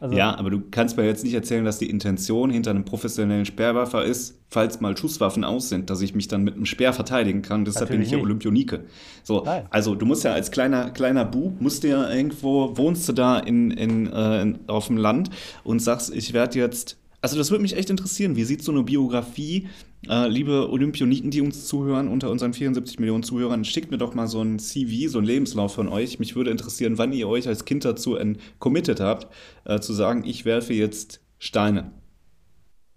Also, 0.00 0.14
ja, 0.14 0.36
aber 0.36 0.50
du 0.50 0.60
kannst 0.70 0.96
mir 0.96 1.04
jetzt 1.06 1.24
nicht 1.24 1.32
erzählen, 1.32 1.64
dass 1.64 1.78
die 1.78 1.88
Intention 1.88 2.50
hinter 2.50 2.70
einem 2.70 2.84
professionellen 2.84 3.46
Speerwerfer 3.46 4.04
ist, 4.04 4.38
falls 4.48 4.80
mal 4.80 4.96
Schusswaffen 4.96 5.44
aus 5.44 5.70
sind, 5.70 5.88
dass 5.88 6.02
ich 6.02 6.14
mich 6.14 6.28
dann 6.28 6.44
mit 6.44 6.56
einem 6.56 6.66
Speer 6.66 6.92
verteidigen 6.92 7.40
kann. 7.40 7.64
Deshalb 7.64 7.88
bin 7.90 8.02
ich 8.02 8.10
ja 8.10 8.18
Olympionike. 8.18 8.84
So, 9.22 9.42
Nein. 9.44 9.66
also 9.70 9.94
du 9.94 10.04
musst 10.04 10.24
ja 10.24 10.34
als 10.34 10.50
kleiner, 10.50 10.90
kleiner 10.90 11.24
Bub, 11.24 11.60
musst 11.60 11.84
du 11.84 11.88
ja 11.88 12.10
irgendwo, 12.10 12.76
wohnst 12.76 13.08
du 13.08 13.14
da 13.14 13.38
in, 13.38 13.70
in, 13.70 14.12
äh, 14.12 14.42
in 14.42 14.58
auf 14.66 14.88
dem 14.88 14.98
Land 14.98 15.30
und 15.64 15.80
sagst, 15.80 16.14
ich 16.14 16.32
werde 16.34 16.58
jetzt 16.58 16.98
also 17.22 17.38
das 17.38 17.52
würde 17.52 17.62
mich 17.62 17.76
echt 17.76 17.88
interessieren. 17.88 18.34
Wie 18.34 18.42
sieht 18.42 18.64
so 18.64 18.72
eine 18.72 18.82
Biografie, 18.82 19.68
äh, 20.08 20.28
liebe 20.28 20.70
Olympioniken, 20.70 21.30
die 21.30 21.40
uns 21.40 21.66
zuhören, 21.66 22.08
unter 22.08 22.30
unseren 22.30 22.52
74 22.52 22.98
Millionen 22.98 23.22
Zuhörern, 23.22 23.64
schickt 23.64 23.90
mir 23.90 23.98
doch 23.98 24.14
mal 24.14 24.26
so 24.26 24.42
ein 24.42 24.58
CV, 24.58 25.08
so 25.10 25.18
ein 25.18 25.24
Lebenslauf 25.24 25.74
von 25.74 25.88
euch. 25.88 26.18
Mich 26.18 26.34
würde 26.34 26.50
interessieren, 26.50 26.98
wann 26.98 27.12
ihr 27.12 27.28
euch 27.28 27.46
als 27.48 27.64
Kind 27.64 27.84
dazu 27.84 28.18
committed 28.58 29.00
habt, 29.00 29.28
äh, 29.64 29.78
zu 29.80 29.92
sagen, 29.92 30.24
ich 30.24 30.44
werfe 30.44 30.74
jetzt 30.74 31.20
Steine. 31.38 31.92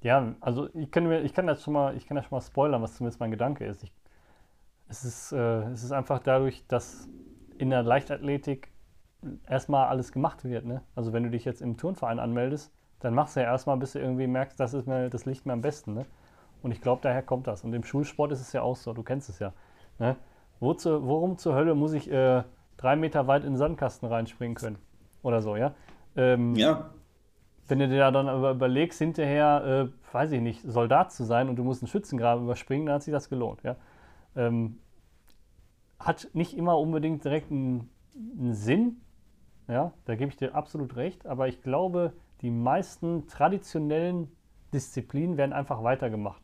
Ja, 0.01 0.35
also 0.39 0.69
ich 0.75 0.91
kann, 0.91 1.07
mir, 1.07 1.23
ich 1.23 1.33
kann 1.33 1.47
das 1.47 1.63
schon 1.63 1.73
mal, 1.73 1.97
ich 1.97 2.05
kann 2.05 2.15
das 2.15 2.25
schon 2.25 2.35
mal 2.37 2.41
spoilern, 2.41 2.81
was 2.81 2.95
zumindest 2.95 3.19
mein 3.19 3.31
Gedanke 3.31 3.65
ist. 3.65 3.83
Ich, 3.83 3.91
es, 4.87 5.03
ist 5.03 5.31
äh, 5.31 5.63
es 5.71 5.83
ist 5.83 5.91
einfach 5.91 6.19
dadurch, 6.19 6.63
dass 6.67 7.09
in 7.57 7.71
der 7.71 7.81
Leichtathletik 7.81 8.69
erstmal 9.47 9.87
alles 9.87 10.11
gemacht 10.11 10.43
wird. 10.43 10.65
Ne? 10.65 10.83
Also 10.95 11.13
wenn 11.13 11.23
du 11.23 11.31
dich 11.31 11.45
jetzt 11.45 11.61
im 11.61 11.77
Turnverein 11.77 12.19
anmeldest, 12.19 12.71
dann 12.99 13.13
machst 13.13 13.35
du 13.35 13.39
ja 13.39 13.47
erstmal, 13.47 13.77
bis 13.77 13.93
du 13.93 13.99
irgendwie 13.99 14.27
merkst, 14.27 14.59
das 14.59 14.73
ist 14.73 14.87
mir, 14.87 15.09
das 15.09 15.25
liegt 15.25 15.45
mir 15.45 15.53
am 15.53 15.61
besten. 15.61 15.93
Ne? 15.93 16.05
Und 16.65 16.71
ich 16.71 16.81
glaube, 16.81 17.01
daher 17.03 17.21
kommt 17.21 17.45
das. 17.45 17.63
Und 17.63 17.73
im 17.73 17.83
Schulsport 17.83 18.31
ist 18.31 18.41
es 18.41 18.51
ja 18.51 18.63
auch 18.63 18.75
so, 18.75 18.91
du 18.91 19.03
kennst 19.03 19.29
es 19.29 19.37
ja. 19.37 19.53
Ne? 19.99 20.15
Wozu, 20.59 21.05
worum 21.05 21.37
zur 21.37 21.53
Hölle 21.53 21.75
muss 21.75 21.93
ich 21.93 22.11
äh, 22.11 22.43
drei 22.75 22.95
Meter 22.95 23.27
weit 23.27 23.43
in 23.43 23.51
den 23.51 23.57
Sandkasten 23.57 24.09
reinspringen 24.09 24.55
können? 24.55 24.79
Oder 25.21 25.43
so, 25.43 25.55
ja? 25.55 25.75
Ähm, 26.15 26.55
ja. 26.55 26.89
Wenn 27.67 27.77
du 27.77 27.87
dir 27.87 27.99
da 27.99 28.09
dann 28.09 28.27
aber 28.27 28.49
überlegst, 28.49 28.97
hinterher, 28.97 29.91
äh, 29.91 30.13
weiß 30.13 30.31
ich 30.31 30.41
nicht, 30.41 30.63
Soldat 30.63 31.11
zu 31.11 31.23
sein 31.23 31.49
und 31.49 31.55
du 31.55 31.63
musst 31.63 31.83
einen 31.83 31.87
Schützengraben 31.87 32.45
überspringen, 32.45 32.87
dann 32.87 32.95
hat 32.95 33.03
sich 33.03 33.13
das 33.13 33.29
gelohnt, 33.29 33.61
ja. 33.61 33.75
Ähm, 34.35 34.79
hat 35.99 36.29
nicht 36.33 36.57
immer 36.57 36.79
unbedingt 36.79 37.23
direkt 37.23 37.51
einen 37.51 37.91
einen 38.15 38.53
Sinn, 38.53 39.01
ja, 39.67 39.93
da 40.05 40.15
gebe 40.15 40.29
ich 40.29 40.37
dir 40.37 40.55
absolut 40.55 40.95
recht, 40.95 41.27
aber 41.27 41.47
ich 41.47 41.61
glaube, 41.61 42.13
die 42.41 42.49
meisten 42.49 43.27
traditionellen 43.27 44.31
Disziplinen 44.73 45.37
werden 45.37 45.53
einfach 45.53 45.83
weitergemacht. 45.83 46.41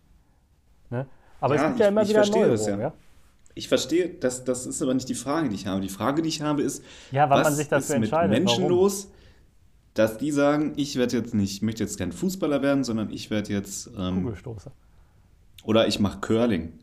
Ne? 0.92 1.08
Aber 1.40 1.56
Ja, 1.56 1.62
es 1.64 1.68
gibt 1.70 1.80
ja 1.80 1.86
ich- 1.88 1.92
immer 1.92 2.02
ich 2.04 2.10
wieder 2.10 2.20
verstehe 2.20 2.48
das, 2.48 2.62
Neuerungen, 2.62 2.82
ja. 2.82 2.88
ja. 2.90 2.94
Ich 3.54 3.68
verstehe, 3.68 4.10
das, 4.10 4.44
das 4.46 4.66
ist 4.66 4.82
aber 4.82 4.94
nicht 4.94 5.10
die 5.10 5.16
Frage, 5.16 5.50
die 5.50 5.56
ich 5.56 5.68
habe. 5.68 5.82
Die 5.82 5.90
Frage, 5.90 6.22
die 6.22 6.30
ich 6.30 6.42
habe, 6.42 6.62
ist, 6.62 6.84
Ja, 7.12 7.30
was 7.30 7.44
man 7.44 7.54
sich 7.54 7.68
dafür 7.68 7.80
ist 7.80 7.90
mit 7.90 8.04
entscheidet, 8.04 8.30
Menschen 8.32 8.64
warum? 8.64 8.78
los, 8.78 9.12
dass 9.94 10.18
die 10.18 10.32
sagen, 10.32 10.72
ich 10.78 10.96
werde 10.98 11.18
jetzt 11.18 11.34
nicht, 11.34 11.52
ich 11.54 11.62
möchte 11.62 11.84
jetzt 11.84 11.98
kein 11.98 12.12
Fußballer 12.14 12.62
werden, 12.62 12.84
sondern 12.86 13.10
ich 13.10 13.30
werde 13.30 13.52
jetzt, 13.52 13.90
ähm, 13.98 14.24
Kugelstoßer. 14.24 14.72
oder 15.66 15.88
ich 15.88 16.00
mache 16.00 16.20
Curling. 16.22 16.80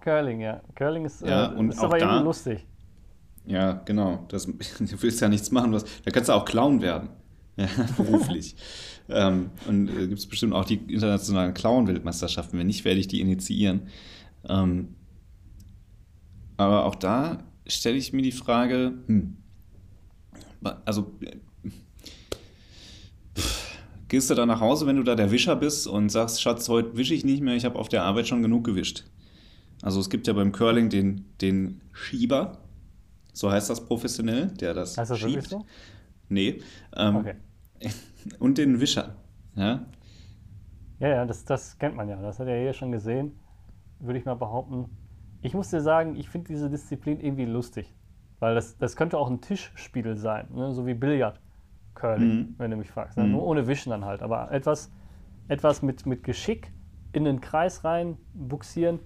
Curling, 0.00 0.40
ja. 0.40 0.60
Curling 0.76 1.04
ist, 1.04 1.22
Ja, 1.22 1.52
äh, 1.52 1.56
und 1.56 1.70
ist 1.70 1.80
auch 1.80 1.84
aber 1.84 1.98
irgendwie 1.98 2.18
da- 2.18 2.22
lustig. 2.22 2.64
Ja, 3.44 3.72
genau. 3.84 4.24
Das, 4.28 4.46
du 4.46 4.52
willst 5.02 5.20
ja 5.20 5.28
nichts 5.28 5.50
machen, 5.50 5.72
was, 5.72 5.84
da 6.04 6.10
kannst 6.12 6.28
du 6.28 6.32
auch 6.32 6.44
Clown 6.44 6.80
werden. 6.80 7.08
Ja, 7.58 7.68
beruflich. 7.96 8.54
ähm, 9.08 9.48
und 9.66 9.88
äh, 9.88 10.06
gibt 10.08 10.18
es 10.18 10.26
bestimmt 10.26 10.52
auch 10.52 10.66
die 10.66 10.74
internationalen 10.74 11.54
Clown-Weltmeisterschaften. 11.54 12.58
Wenn 12.58 12.66
nicht, 12.66 12.84
werde 12.84 13.00
ich 13.00 13.08
die 13.08 13.20
initiieren. 13.20 13.88
Ähm, 14.46 14.88
aber 16.58 16.84
auch 16.84 16.94
da 16.96 17.44
stelle 17.66 17.96
ich 17.96 18.12
mir 18.12 18.22
die 18.22 18.32
Frage, 18.32 18.92
hm, 19.06 19.36
also 20.84 21.12
äh, 21.22 21.36
pff, 23.38 23.78
gehst 24.08 24.30
du 24.30 24.34
da 24.34 24.46
nach 24.46 24.60
Hause, 24.60 24.86
wenn 24.86 24.96
du 24.96 25.02
da 25.02 25.14
der 25.14 25.30
Wischer 25.30 25.56
bist 25.56 25.86
und 25.86 26.10
sagst, 26.10 26.40
Schatz, 26.42 26.68
heute 26.68 26.96
wische 26.96 27.14
ich 27.14 27.24
nicht 27.24 27.42
mehr, 27.42 27.56
ich 27.56 27.64
habe 27.64 27.78
auf 27.78 27.88
der 27.88 28.04
Arbeit 28.04 28.28
schon 28.28 28.42
genug 28.42 28.64
gewischt. 28.64 29.04
Also 29.82 30.00
es 30.00 30.10
gibt 30.10 30.26
ja 30.26 30.32
beim 30.32 30.52
Curling 30.52 30.88
den, 30.90 31.24
den 31.40 31.80
Schieber, 31.92 32.58
so 33.32 33.50
heißt 33.50 33.68
das 33.68 33.84
professionell, 33.84 34.48
der 34.48 34.74
das 34.74 34.96
Heißt 34.96 35.10
das 35.10 35.18
schiebt. 35.18 35.48
so? 35.48 35.64
Nee. 36.28 36.60
Ähm, 36.96 37.16
Okay. 37.16 37.34
Und 38.38 38.58
den 38.58 38.80
Wischer. 38.80 39.16
Ja? 39.54 39.86
Ja, 40.98 41.08
ja, 41.08 41.24
das, 41.26 41.44
das 41.44 41.78
kennt 41.78 41.94
man 41.96 42.08
ja. 42.08 42.20
Das 42.20 42.38
hat 42.40 42.48
er 42.48 42.60
hier 42.60 42.72
schon 42.72 42.92
gesehen, 42.92 43.38
würde 44.00 44.18
ich 44.18 44.24
mal 44.24 44.34
behaupten. 44.34 44.86
Ich 45.42 45.54
muss 45.54 45.70
dir 45.70 45.80
sagen, 45.80 46.16
ich 46.16 46.28
finde 46.28 46.48
diese 46.48 46.70
Disziplin 46.70 47.20
irgendwie 47.20 47.44
lustig. 47.44 47.94
Weil 48.38 48.54
das, 48.54 48.76
das 48.76 48.96
könnte 48.96 49.18
auch 49.18 49.30
ein 49.30 49.40
Tischspiel 49.40 50.14
sein, 50.16 50.48
ne? 50.52 50.72
so 50.72 50.86
wie 50.86 50.92
Billard, 50.94 51.40
Curling, 51.94 52.28
Mhm. 52.28 52.54
wenn 52.58 52.70
du 52.70 52.76
mich 52.76 52.90
fragst. 52.90 53.16
Ne? 53.16 53.24
Mhm. 53.24 53.32
Nur 53.32 53.42
ohne 53.46 53.66
Wischen 53.66 53.90
dann 53.90 54.04
halt. 54.04 54.22
Aber 54.22 54.50
etwas, 54.52 54.92
etwas 55.48 55.82
mit, 55.82 56.04
mit 56.04 56.22
Geschick 56.22 56.72
in 57.12 57.24
den 57.24 57.40
Kreis 57.40 57.84
rein 57.84 58.18
buxieren 58.34 59.00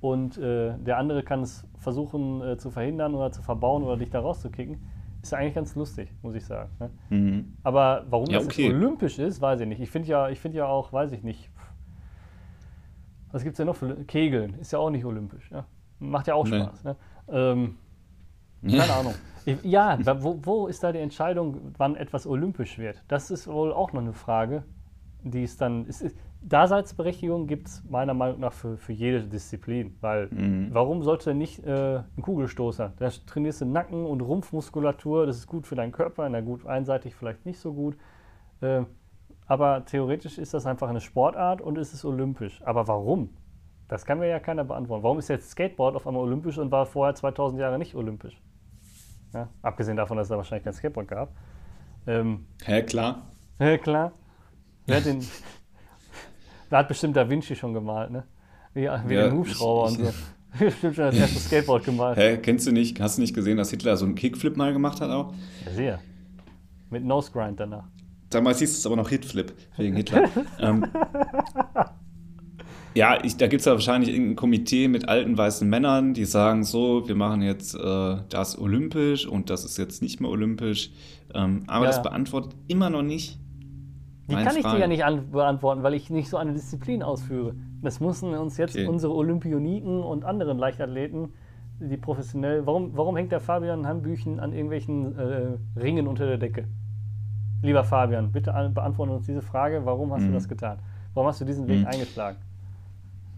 und 0.00 0.38
äh, 0.38 0.78
der 0.78 0.96
andere 0.96 1.22
kann 1.22 1.42
es 1.42 1.66
versuchen 1.78 2.40
äh, 2.42 2.56
zu 2.56 2.70
verhindern 2.70 3.14
oder 3.14 3.32
zu 3.32 3.42
verbauen 3.42 3.82
oder 3.82 3.98
dich 3.98 4.08
da 4.10 4.20
rauszukicken, 4.20 4.78
ist 5.24 5.30
ja 5.32 5.38
eigentlich 5.38 5.54
ganz 5.54 5.74
lustig, 5.74 6.12
muss 6.22 6.34
ich 6.34 6.44
sagen. 6.44 6.70
Ne? 6.78 6.90
Mhm. 7.10 7.56
Aber 7.62 8.04
warum 8.10 8.26
Ja, 8.26 8.38
das 8.38 8.46
okay. 8.46 8.68
olympisch 8.72 9.18
ist, 9.18 9.40
weiß 9.40 9.60
ich 9.60 9.66
nicht. 9.66 9.80
Ich 9.80 9.90
finde 9.90 10.08
ja, 10.08 10.28
ich 10.28 10.38
finde 10.38 10.58
ja 10.58 10.66
auch, 10.66 10.92
weiß 10.92 11.12
ich 11.12 11.22
nicht. 11.22 11.50
Was 13.32 13.42
gibt 13.42 13.54
es 13.54 13.56
denn 13.56 13.66
noch 13.66 13.76
für 13.76 14.04
Kegeln? 14.04 14.54
Ist 14.60 14.72
ja 14.72 14.78
auch 14.78 14.90
nicht 14.90 15.04
olympisch. 15.04 15.50
Ja? 15.50 15.66
Macht 15.98 16.26
ja 16.28 16.34
auch 16.34 16.46
Nee. 16.46 16.60
Spaß. 16.60 16.84
Ne? 16.84 16.96
Ähm, 17.28 17.76
keine 18.68 18.92
Ahnung. 19.00 19.14
Ich, 19.46 19.62
ja, 19.64 19.98
wo, 20.22 20.38
wo 20.42 20.66
ist 20.68 20.82
da 20.84 20.92
die 20.92 20.98
Entscheidung, 21.00 21.72
wann 21.76 21.96
etwas 21.96 22.26
olympisch 22.26 22.78
wird? 22.78 23.02
Das 23.08 23.30
ist 23.30 23.46
wohl 23.48 23.72
auch 23.72 23.92
noch 23.92 24.00
eine 24.02 24.12
Frage, 24.12 24.62
die 25.22 25.42
es 25.42 25.56
dann. 25.56 25.86
Es 25.88 26.00
ist, 26.00 26.16
Daseinsberechtigung 26.48 27.46
gibt 27.46 27.68
es 27.68 27.82
meiner 27.88 28.14
Meinung 28.14 28.40
nach 28.40 28.52
für, 28.52 28.76
für 28.76 28.92
jede 28.92 29.22
Disziplin. 29.22 29.96
Weil 30.00 30.28
Mhm. 30.28 30.68
warum 30.72 31.02
sollte 31.02 31.34
nicht 31.34 31.64
äh, 31.64 31.98
ein 31.98 32.22
Kugelstoßer? 32.22 32.92
Da 32.96 33.08
trainierst 33.26 33.62
du 33.62 33.64
Nacken- 33.66 34.04
und 34.06 34.20
Rumpfmuskulatur, 34.20 35.26
das 35.26 35.38
ist 35.38 35.46
gut 35.46 35.66
für 35.66 35.74
deinen 35.74 35.92
Körper, 35.92 36.28
na 36.28 36.40
gut, 36.40 36.66
einseitig 36.66 37.14
vielleicht 37.14 37.46
nicht 37.46 37.58
so 37.58 37.72
gut. 37.72 37.96
Äh, 38.60 38.82
aber 39.46 39.84
theoretisch 39.84 40.38
ist 40.38 40.54
das 40.54 40.66
einfach 40.66 40.88
eine 40.88 41.00
Sportart 41.00 41.60
und 41.60 41.76
es 41.78 41.92
ist 41.92 42.04
olympisch. 42.04 42.62
Aber 42.64 42.88
warum? 42.88 43.30
Das 43.88 44.04
kann 44.06 44.18
mir 44.18 44.28
ja 44.28 44.40
keiner 44.40 44.64
beantworten. 44.64 45.02
Warum 45.02 45.18
ist 45.18 45.28
jetzt 45.28 45.50
Skateboard 45.50 45.96
auf 45.96 46.06
einmal 46.06 46.22
olympisch 46.22 46.56
und 46.58 46.70
war 46.70 46.86
vorher 46.86 47.14
2000 47.14 47.60
Jahre 47.60 47.78
nicht 47.78 47.94
olympisch? 47.94 48.40
Ja, 49.34 49.48
abgesehen 49.62 49.96
davon, 49.96 50.16
dass 50.16 50.26
es 50.26 50.30
da 50.30 50.36
wahrscheinlich 50.36 50.64
kein 50.64 50.72
Skateboard 50.72 51.08
gab. 51.08 51.30
Ähm, 52.06 52.46
Hä, 52.64 52.82
klar. 52.82 53.22
ja, 53.58 53.76
klar. 53.78 54.12
Wer 54.86 54.96
hat, 54.96 55.06
den, 55.06 55.20
wer 56.70 56.78
hat 56.78 56.88
bestimmt 56.88 57.16
Da 57.16 57.28
Vinci 57.28 57.54
schon 57.56 57.72
gemalt, 57.74 58.10
ne? 58.10 58.24
Wie, 58.74 58.82
wie 58.82 58.84
Ja, 59.14 59.28
den 59.28 59.32
Hubschrauber 59.38 59.90
ich- 59.92 59.98
und 59.98 60.04
so. 60.06 60.12
Bestimmt 60.58 60.94
schon 60.94 61.04
das 61.06 61.16
erste 61.16 61.38
Skateboard 61.40 61.84
gemalt. 61.84 62.16
Hä, 62.16 62.36
kennst 62.38 62.66
du 62.66 62.70
nicht, 62.72 63.00
hast 63.00 63.16
du 63.18 63.22
nicht 63.22 63.34
gesehen, 63.34 63.56
dass 63.56 63.70
Hitler 63.70 63.96
so 63.96 64.04
einen 64.04 64.14
Kickflip 64.14 64.56
mal 64.56 64.72
gemacht 64.72 65.00
hat 65.00 65.10
auch? 65.10 65.34
Ja, 65.66 65.72
sehr. 65.72 65.98
Mit 66.90 67.04
Nose 67.04 67.32
Grind 67.32 67.58
danach. 67.58 67.88
Damals 68.30 68.60
hieß 68.60 68.78
es 68.78 68.86
aber 68.86 68.94
noch 68.94 69.08
Hitflip, 69.08 69.52
wegen 69.76 69.96
Hitler. 69.96 70.28
ähm, 70.60 70.84
ja, 72.94 73.18
ich, 73.24 73.36
da 73.36 73.48
gibt 73.48 73.60
es 73.60 73.66
ja 73.66 73.72
wahrscheinlich 73.72 74.10
irgendein 74.10 74.36
Komitee 74.36 74.86
mit 74.86 75.08
alten 75.08 75.36
weißen 75.36 75.68
Männern, 75.68 76.14
die 76.14 76.24
sagen 76.24 76.62
so, 76.62 77.08
wir 77.08 77.16
machen 77.16 77.42
jetzt 77.42 77.74
äh, 77.74 78.16
das 78.28 78.56
olympisch 78.58 79.26
und 79.26 79.50
das 79.50 79.64
ist 79.64 79.76
jetzt 79.78 80.02
nicht 80.02 80.20
mehr 80.20 80.30
olympisch. 80.30 80.90
Ähm, 81.34 81.64
aber 81.66 81.86
Ja. 81.86 81.90
das 81.90 82.02
beantwortet 82.02 82.54
immer 82.68 82.90
noch 82.90 83.02
nicht. 83.02 83.38
Die 84.28 84.34
meine 84.34 84.46
kann 84.46 84.56
ich 84.56 84.62
dir 84.62 84.68
Frage. 84.68 84.80
ja 84.80 84.86
nicht 84.86 85.04
an 85.04 85.30
beantworten, 85.30 85.82
weil 85.82 85.94
ich 85.94 86.08
nicht 86.10 86.28
so 86.28 86.36
eine 86.38 86.52
Disziplin 86.52 87.02
ausführe. 87.02 87.54
Das 87.82 88.00
müssen 88.00 88.34
uns 88.34 88.56
jetzt 88.56 88.74
Okay. 88.76 88.86
unsere 88.86 89.14
Olympioniken 89.14 90.02
und 90.02 90.24
anderen 90.24 90.56
Leichtathleten, 90.58 91.28
die 91.80 91.96
professionell. 91.98 92.66
Warum, 92.66 92.96
warum 92.96 93.16
hängt 93.16 93.32
der 93.32 93.40
Fabian 93.40 93.86
Hambüchen 93.86 94.40
an 94.40 94.52
irgendwelchen 94.52 95.18
äh, 95.18 95.58
Ringen 95.78 96.06
unter 96.06 96.26
der 96.26 96.38
Decke? 96.38 96.64
Lieber 97.62 97.84
Fabian, 97.84 98.32
bitte 98.32 98.54
an, 98.54 98.72
beantworte 98.72 99.12
uns 99.12 99.26
diese 99.26 99.42
Frage. 99.42 99.84
Warum 99.84 100.12
hast 100.12 100.22
Mhm. 100.22 100.28
du 100.28 100.32
das 100.34 100.48
getan? 100.48 100.78
Warum 101.12 101.28
hast 101.28 101.40
du 101.40 101.44
diesen 101.44 101.68
Weg 101.68 101.80
Mhm. 101.80 101.86
eingeschlagen? 101.86 102.38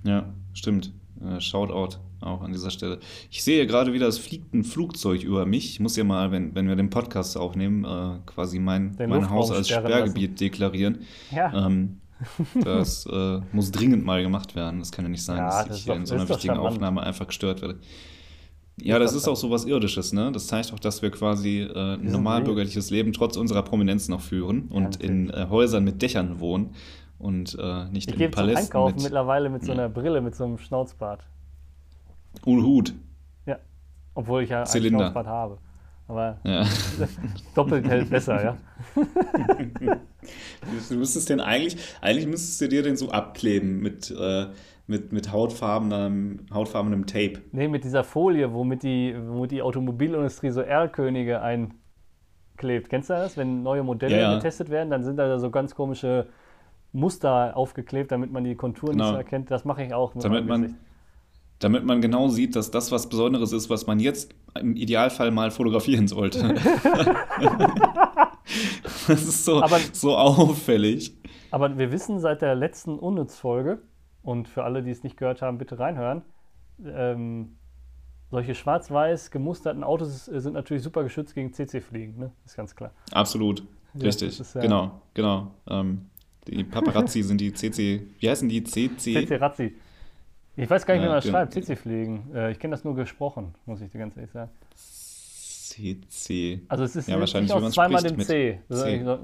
Ja, 0.05 0.25
stimmt. 0.53 0.93
Äh, 1.21 1.41
Shoutout 1.41 1.99
auch 2.21 2.41
an 2.43 2.53
dieser 2.53 2.71
Stelle. 2.71 2.99
Ich 3.31 3.43
sehe 3.45 3.67
gerade 3.67 3.93
wieder, 3.93 4.07
es 4.09 4.19
fliegt 4.19 4.55
ein 4.55 4.65
Flugzeug 4.65 5.23
über 5.23 5.47
mich. 5.47 5.71
Ich 5.71 5.81
muss 5.81 5.97
ja 5.97 6.05
mal, 6.05 6.31
wenn, 6.33 6.55
wenn 6.55 6.69
wir 6.69 6.77
den 6.77 6.91
Podcast 6.91 7.37
aufnehmen, 7.37 7.85
äh, 7.85 8.19
quasi 8.27 8.59
mein, 8.59 8.97
Den 8.97 9.11
mein 9.11 9.29
Haus 9.31 9.51
als 9.51 9.69
Sperrgebiet 9.69 10.41
deklarieren. 10.41 11.01
Ja, 11.31 11.67
Ähm, 11.67 12.01
das 12.65 13.05
äh, 13.07 13.41
muss 13.53 13.71
dringend 13.71 14.05
mal 14.07 14.23
gemacht 14.23 14.57
werden. 14.57 14.79
Das 14.79 14.91
kann 14.91 15.05
ja 15.05 15.11
nicht 15.11 15.23
sein, 15.23 15.37
Ja, 15.37 15.59
dass 15.61 15.69
das 15.69 15.77
ich 15.79 15.85
hier 15.85 15.93
doch- 15.93 16.01
in 16.01 16.07
so 16.07 16.15
einer 16.15 16.29
wichtigen. 16.29 16.57
Aufnahme 16.57 17.03
einfach 17.03 17.27
gestört 17.27 17.61
werde. 17.61 17.79
Ja, 18.81 18.99
das 18.99 19.15
ist 19.15 19.27
auch 19.27 19.37
so 19.37 19.51
was 19.51 19.65
Irdisches, 19.65 20.13
ne? 20.13 20.31
Das 20.33 20.47
zeigt 20.49 20.71
auch, 20.73 20.79
dass 20.79 21.01
wir 21.01 21.11
quasi 21.11 21.61
äh, 21.63 21.95
ein 21.95 22.11
normalbürgerliches 22.13 22.91
Leben 22.91 23.13
trotz 23.15 23.37
unserer 23.39 23.63
Prominenz 23.63 24.09
noch 24.09 24.21
führen 24.21 24.69
und 24.69 24.97
in 25.03 25.31
äh, 25.31 25.47
Häusern 25.49 25.83
mit 25.85 26.03
Dächern 26.03 26.41
wohnen 26.41 26.75
und 27.19 27.57
äh, 27.59 27.85
nicht 27.91 28.09
ich 28.09 28.15
in 28.15 28.19
gehe 28.19 28.27
zum 28.31 28.35
Palästen 28.35 28.65
Einkaufen 28.67 28.95
mit 28.97 29.05
mittlerweile 29.05 29.49
mit 29.49 29.65
so 29.65 29.73
einer 29.73 29.89
Brille, 29.89 30.21
mit 30.21 30.35
so 30.35 30.45
einem 30.45 30.59
Schnauzbart. 30.59 31.21
Hut. 32.45 32.95
Ja, 33.47 33.59
obwohl 34.15 34.43
ich 34.43 34.51
ja 34.51 34.59
einen 34.59 34.67
Zylinder. 34.67 34.99
Schnauzbart 35.07 35.27
habe. 35.27 35.59
Aber 36.09 36.39
Ja. 36.45 36.65
doppelt 37.55 37.89
hält 37.89 38.11
besser, 38.11 38.43
ja. 38.45 38.57
Du 40.91 40.97
müsstest 40.97 41.29
den 41.31 41.41
eigentlich, 41.41 41.77
eigentlich 42.01 42.27
müsstest 42.27 42.61
du 42.61 42.69
dir 42.69 42.83
den 42.83 42.97
so 42.97 43.11
abkleben 43.11 43.81
mit, 43.81 44.11
äh, 44.11 44.47
mit, 44.87 45.13
mit 45.13 45.33
hautfarbenem, 45.33 46.41
hautfarbenem 46.53 47.07
Tape. 47.07 47.43
Nee, 47.53 47.69
mit 47.69 47.85
dieser 47.85 48.03
Folie, 48.05 48.53
womit 48.53 48.83
die, 48.83 49.15
womit 49.29 49.51
die 49.53 49.63
Automobilindustrie 49.63 50.51
so 50.51 50.61
Erlkönige 50.63 51.41
einklebt. 51.43 52.89
Kennst 52.89 53.11
du 53.11 53.15
das? 53.15 53.37
Wenn 53.37 53.63
neue 53.63 53.83
Modelle 53.85 54.17
Ja, 54.17 54.23
ja. 54.31 54.35
getestet 54.35 54.69
werden, 54.71 54.91
dann 54.91 55.05
sind 55.05 55.17
da 55.17 55.39
so 55.39 55.51
ganz 55.51 55.75
komische 55.75 56.27
Muster 56.93 57.57
aufgeklebt, 57.57 58.11
damit 58.11 58.33
man 58.33 58.43
die 58.45 58.55
Konturen 58.57 58.97
nicht 58.97 59.01
Genau. 59.05 59.13
so 59.13 59.17
erkennt. 59.19 59.51
Das 59.51 59.65
mache 59.65 59.85
ich 59.85 59.95
auch 59.95 60.15
mit 60.15 60.25
Damit 60.25 60.47
man, 60.47 60.63
Gesicht. 60.63 60.81
Damit 61.59 61.85
man 61.85 62.01
genau 62.01 62.29
sieht, 62.29 62.55
dass 62.57 62.71
das 62.71 62.93
was 62.93 63.09
Besonderes 63.09 63.53
ist, 63.53 63.71
was 63.71 63.87
man 63.87 63.99
jetzt 64.01 64.35
im 64.61 64.77
Idealfall 64.77 65.31
mal 65.31 65.51
fotografieren 65.51 66.07
sollte. 66.09 66.55
das 69.09 69.23
ist 69.23 69.45
so, 69.45 69.63
Aber- 69.63 69.81
so 69.93 70.17
auffällig. 70.17 71.17
Aber 71.51 71.79
wir 71.79 71.93
wissen 71.93 72.19
seit 72.21 72.43
der 72.43 72.55
letzten 72.55 72.99
Unnütz-Folge, 72.99 73.79
und 74.23 74.49
für 74.49 74.65
alle, 74.65 74.83
die 74.83 74.91
es 74.91 75.05
nicht 75.05 75.17
gehört 75.17 75.41
haben, 75.41 75.57
bitte 75.57 75.79
reinhören, 75.79 76.23
ähm, 76.85 77.57
solche 78.29 78.57
schwarz-weiß 78.57 79.31
gemusterten 79.31 79.85
Autos 79.85 80.27
äh, 80.27 80.41
sind 80.41 80.55
natürlich 80.55 80.83
super 80.83 81.05
geschützt 81.05 81.33
gegen 81.35 81.53
CC-Fliegen, 81.53 82.19
ne? 82.19 82.33
Ist 82.45 82.57
ganz 82.57 82.75
klar. 82.75 82.91
Absolut. 83.13 83.63
Ja, 83.95 84.03
Richtig. 84.07 84.41
ist 84.41 84.55
ja- 84.57 84.61
Genau, 84.61 85.01
genau. 85.15 85.55
Ähm, 85.71 86.07
die 86.49 86.65
Paparazzi 86.65 87.23
sind 87.23 87.41
die 87.41 87.53
CC, 87.53 88.09
wie 88.19 88.29
heißen 88.29 88.49
die? 88.49 88.65
CC? 88.65 89.15
CC 89.27 89.37
Razzi. 89.37 89.77
Ich 90.57 90.71
weiß 90.71 90.87
gar 90.87 90.95
nicht, 90.95 91.03
wie 91.03 91.09
man 91.09 91.17
das 91.17 91.27
schreibt, 91.27 91.53
CC-Fliegen. 91.53 92.35
Äh, 92.35 92.53
ich 92.53 92.59
kenne 92.59 92.73
das 92.73 92.85
nur 92.85 92.95
gesprochen, 92.95 93.55
muss 93.67 93.81
ich 93.83 93.91
dir 93.91 93.99
ganz 93.99 94.17
ehrlich 94.17 94.33
sagen. 94.33 94.51
CC. 94.75 96.63
Also 96.69 96.85
es 96.85 96.97
ist 96.97 97.09
Ja, 97.09 97.17
nicht 97.17 97.21
wahrscheinlich, 97.21 97.53
man 97.53 97.71
zweimal 97.71 98.03
dem 98.03 98.19
C. 98.21 98.61
C. 98.71 99.19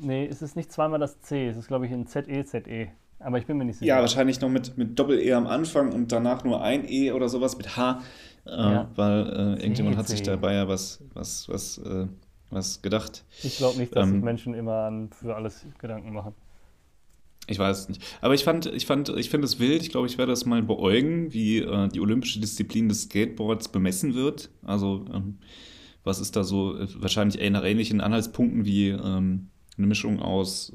Nee, 0.00 0.26
es 0.26 0.42
ist 0.42 0.54
nicht 0.54 0.70
zweimal 0.70 1.00
das 1.00 1.20
C. 1.22 1.48
Es 1.48 1.56
ist, 1.56 1.66
glaube 1.66 1.86
ich, 1.86 1.92
ein 1.92 2.06
ZE, 2.06 2.44
ZE. 2.44 2.88
Aber 3.18 3.38
ich 3.38 3.46
bin 3.46 3.56
mir 3.56 3.64
nicht 3.64 3.78
sicher. 3.78 3.88
Ja, 3.88 4.00
wahrscheinlich 4.00 4.40
noch 4.40 4.48
mit, 4.48 4.78
mit 4.78 4.96
Doppel-E 4.96 5.32
am 5.32 5.48
Anfang 5.48 5.92
und 5.92 6.12
danach 6.12 6.44
nur 6.44 6.62
ein 6.62 6.88
E 6.88 7.10
oder 7.10 7.28
sowas 7.28 7.56
mit 7.56 7.76
H. 7.76 8.00
äh, 8.44 8.50
weil 8.94 9.26
äh, 9.58 9.62
irgendjemand 9.62 9.96
hat 9.96 10.06
sich 10.06 10.22
dabei 10.22 10.54
ja 10.54 10.68
was, 10.68 11.02
was, 11.14 11.48
was, 11.48 11.80
was 12.50 12.80
gedacht. 12.82 13.24
Ich 13.42 13.58
glaube 13.58 13.78
nicht, 13.78 13.96
dass 13.96 14.06
ähm, 14.06 14.14
sich 14.14 14.22
Menschen 14.22 14.54
immer 14.54 15.08
für 15.10 15.34
alles 15.34 15.66
Gedanken 15.78 16.12
machen. 16.12 16.34
Ich 17.48 17.58
weiß 17.58 17.78
es 17.78 17.88
nicht. 17.88 18.04
Aber 18.20 18.34
ich 18.34 18.44
fand, 18.44 18.66
ich 18.66 18.84
fand, 18.84 19.08
ich 19.08 19.30
finde 19.30 19.46
es 19.46 19.58
wild. 19.58 19.82
Ich 19.82 19.88
glaube, 19.88 20.06
ich 20.06 20.18
werde 20.18 20.32
das 20.32 20.44
mal 20.44 20.62
beäugen, 20.62 21.32
wie 21.32 21.58
äh, 21.58 21.88
die 21.88 22.00
olympische 22.00 22.40
Disziplin 22.40 22.88
des 22.90 23.04
Skateboards 23.04 23.68
bemessen 23.68 24.14
wird. 24.14 24.50
Also, 24.62 25.06
ähm, 25.12 25.38
was 26.04 26.20
ist 26.20 26.36
da 26.36 26.44
so? 26.44 26.78
Äh, 26.78 26.86
wahrscheinlich 26.96 27.50
nach 27.50 27.64
ähnlichen 27.64 28.02
Anhaltspunkten 28.02 28.66
wie 28.66 28.90
ähm, 28.90 29.48
eine 29.78 29.86
Mischung 29.86 30.20
aus 30.20 30.74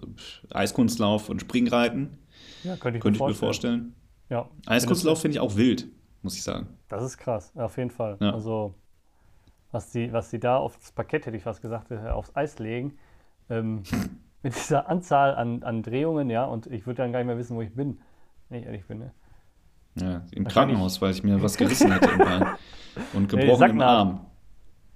äh, 0.50 0.56
Eiskunstlauf 0.56 1.30
und 1.30 1.42
Springreiten. 1.42 2.18
Ja, 2.64 2.76
könnte 2.76 2.98
ich, 2.98 3.04
könnte 3.04 3.24
mir, 3.24 3.30
ich 3.30 3.38
vorstellen. 3.38 3.94
mir 4.30 4.38
vorstellen. 4.40 4.54
Ja. 4.66 4.72
Eiskunstlauf 4.74 5.22
finde 5.22 5.36
ich 5.36 5.40
auch 5.42 5.56
wild, 5.56 5.88
muss 6.24 6.36
ich 6.36 6.44
sagen. 6.44 6.68
Das 6.90 7.04
ist 7.04 7.20
krass, 7.20 7.52
auf 7.56 7.78
jeden 7.78 7.92
Fall. 7.92 8.18
Ja. 8.20 8.34
Also, 8.34 8.74
was 9.72 9.92
die, 9.92 10.12
was 10.12 10.32
die 10.32 10.40
da 10.40 10.58
aufs 10.58 10.92
Parkett, 10.92 11.28
hätte 11.28 11.38
ich 11.38 11.44
fast 11.44 11.62
gesagt, 11.62 11.92
äh, 11.92 11.98
aufs 12.10 12.36
Eis 12.36 12.58
legen. 12.58 12.98
Ähm, 13.50 13.84
mit 14.44 14.56
dieser 14.56 14.90
Anzahl 14.90 15.36
an, 15.36 15.64
an 15.64 15.82
Drehungen, 15.82 16.30
ja, 16.30 16.46
und 16.46 16.68
ich 16.68 16.86
würde 16.86 16.98
dann 16.98 17.12
gar 17.12 17.20
nicht 17.20 17.28
mehr 17.28 17.38
wissen, 17.38 17.56
wo 17.56 17.62
ich 17.62 17.74
bin, 17.74 18.00
wenn 18.50 18.60
ich 18.60 18.66
ehrlich 18.66 18.86
bin. 18.86 19.00
Ne? 19.00 19.12
Ja, 20.00 20.22
im 20.32 20.46
Krankenhaus, 20.46 21.02
weil 21.02 21.12
ich 21.12 21.24
mir 21.24 21.42
was 21.42 21.58
gerissen 21.58 21.94
hatte 21.94 22.10
im 22.10 22.18
Bein. 22.18 22.46
Und 23.14 23.30
gebrochen 23.30 23.72
im 23.72 23.82
Arm. 23.82 24.26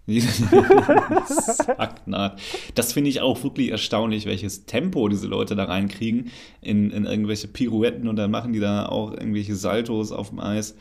Sacknaht. 1.28 2.40
Das 2.76 2.94
finde 2.94 3.10
ich 3.10 3.20
auch 3.20 3.44
wirklich 3.44 3.72
erstaunlich, 3.72 4.26
welches 4.26 4.66
Tempo 4.66 5.10
diese 5.10 5.28
Leute 5.28 5.56
da 5.56 5.66
reinkriegen 5.66 6.32
in, 6.62 6.92
in 6.92 7.06
irgendwelche 7.06 7.50
Pirouetten 7.50 8.08
und 8.08 8.16
dann 8.16 8.32
machen 8.32 8.54
die 8.54 8.62
da 8.62 8.86
auch 8.86 9.12
irgendwelche 9.12 9.56
Saltos 9.56 10.14
auf 10.14 10.30
dem 10.30 10.40
Eis. 10.40 10.76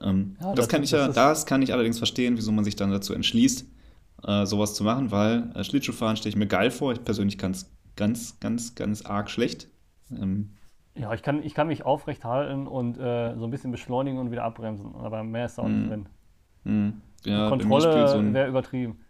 Ähm, 0.00 0.36
ja, 0.40 0.54
das, 0.54 0.66
das, 0.66 0.68
kann 0.68 0.84
ich 0.84 0.92
ja, 0.92 1.08
das 1.08 1.44
kann 1.44 1.60
ich 1.62 1.72
allerdings 1.72 1.98
verstehen, 1.98 2.36
wieso 2.36 2.52
man 2.52 2.64
sich 2.64 2.76
dann 2.76 2.92
dazu 2.92 3.14
entschließt, 3.14 3.66
äh, 4.24 4.46
sowas 4.46 4.74
zu 4.74 4.84
machen, 4.84 5.10
weil 5.10 5.50
äh, 5.56 5.64
Schlittschuhfahren 5.64 6.16
stelle 6.16 6.30
ich 6.30 6.36
mir 6.36 6.46
geil 6.46 6.70
vor. 6.70 6.92
Ich 6.92 7.02
persönlich 7.02 7.36
kann 7.36 7.50
es 7.50 7.68
ganz, 7.98 8.40
ganz, 8.40 8.74
ganz 8.74 9.04
arg 9.04 9.30
schlecht. 9.30 9.68
Ähm, 10.10 10.54
ja, 10.94 11.12
ich 11.12 11.22
kann, 11.22 11.42
ich 11.42 11.52
kann 11.52 11.66
mich 11.66 11.84
aufrecht 11.84 12.24
halten 12.24 12.66
und 12.66 12.96
äh, 12.96 13.36
so 13.36 13.44
ein 13.44 13.50
bisschen 13.50 13.70
beschleunigen 13.70 14.18
und 14.18 14.30
wieder 14.30 14.44
abbremsen, 14.44 14.94
aber 14.94 15.22
mehr 15.22 15.44
ist 15.44 15.58
da 15.58 15.62
auch 15.62 15.68
nicht 15.68 15.86
mm. 15.86 15.88
drin. 15.88 16.08
Mm. 16.64 16.88
Ja, 17.24 17.48
Kontrolle 17.48 18.08
so 18.08 18.32
wäre 18.32 18.48
übertrieben. 18.48 19.00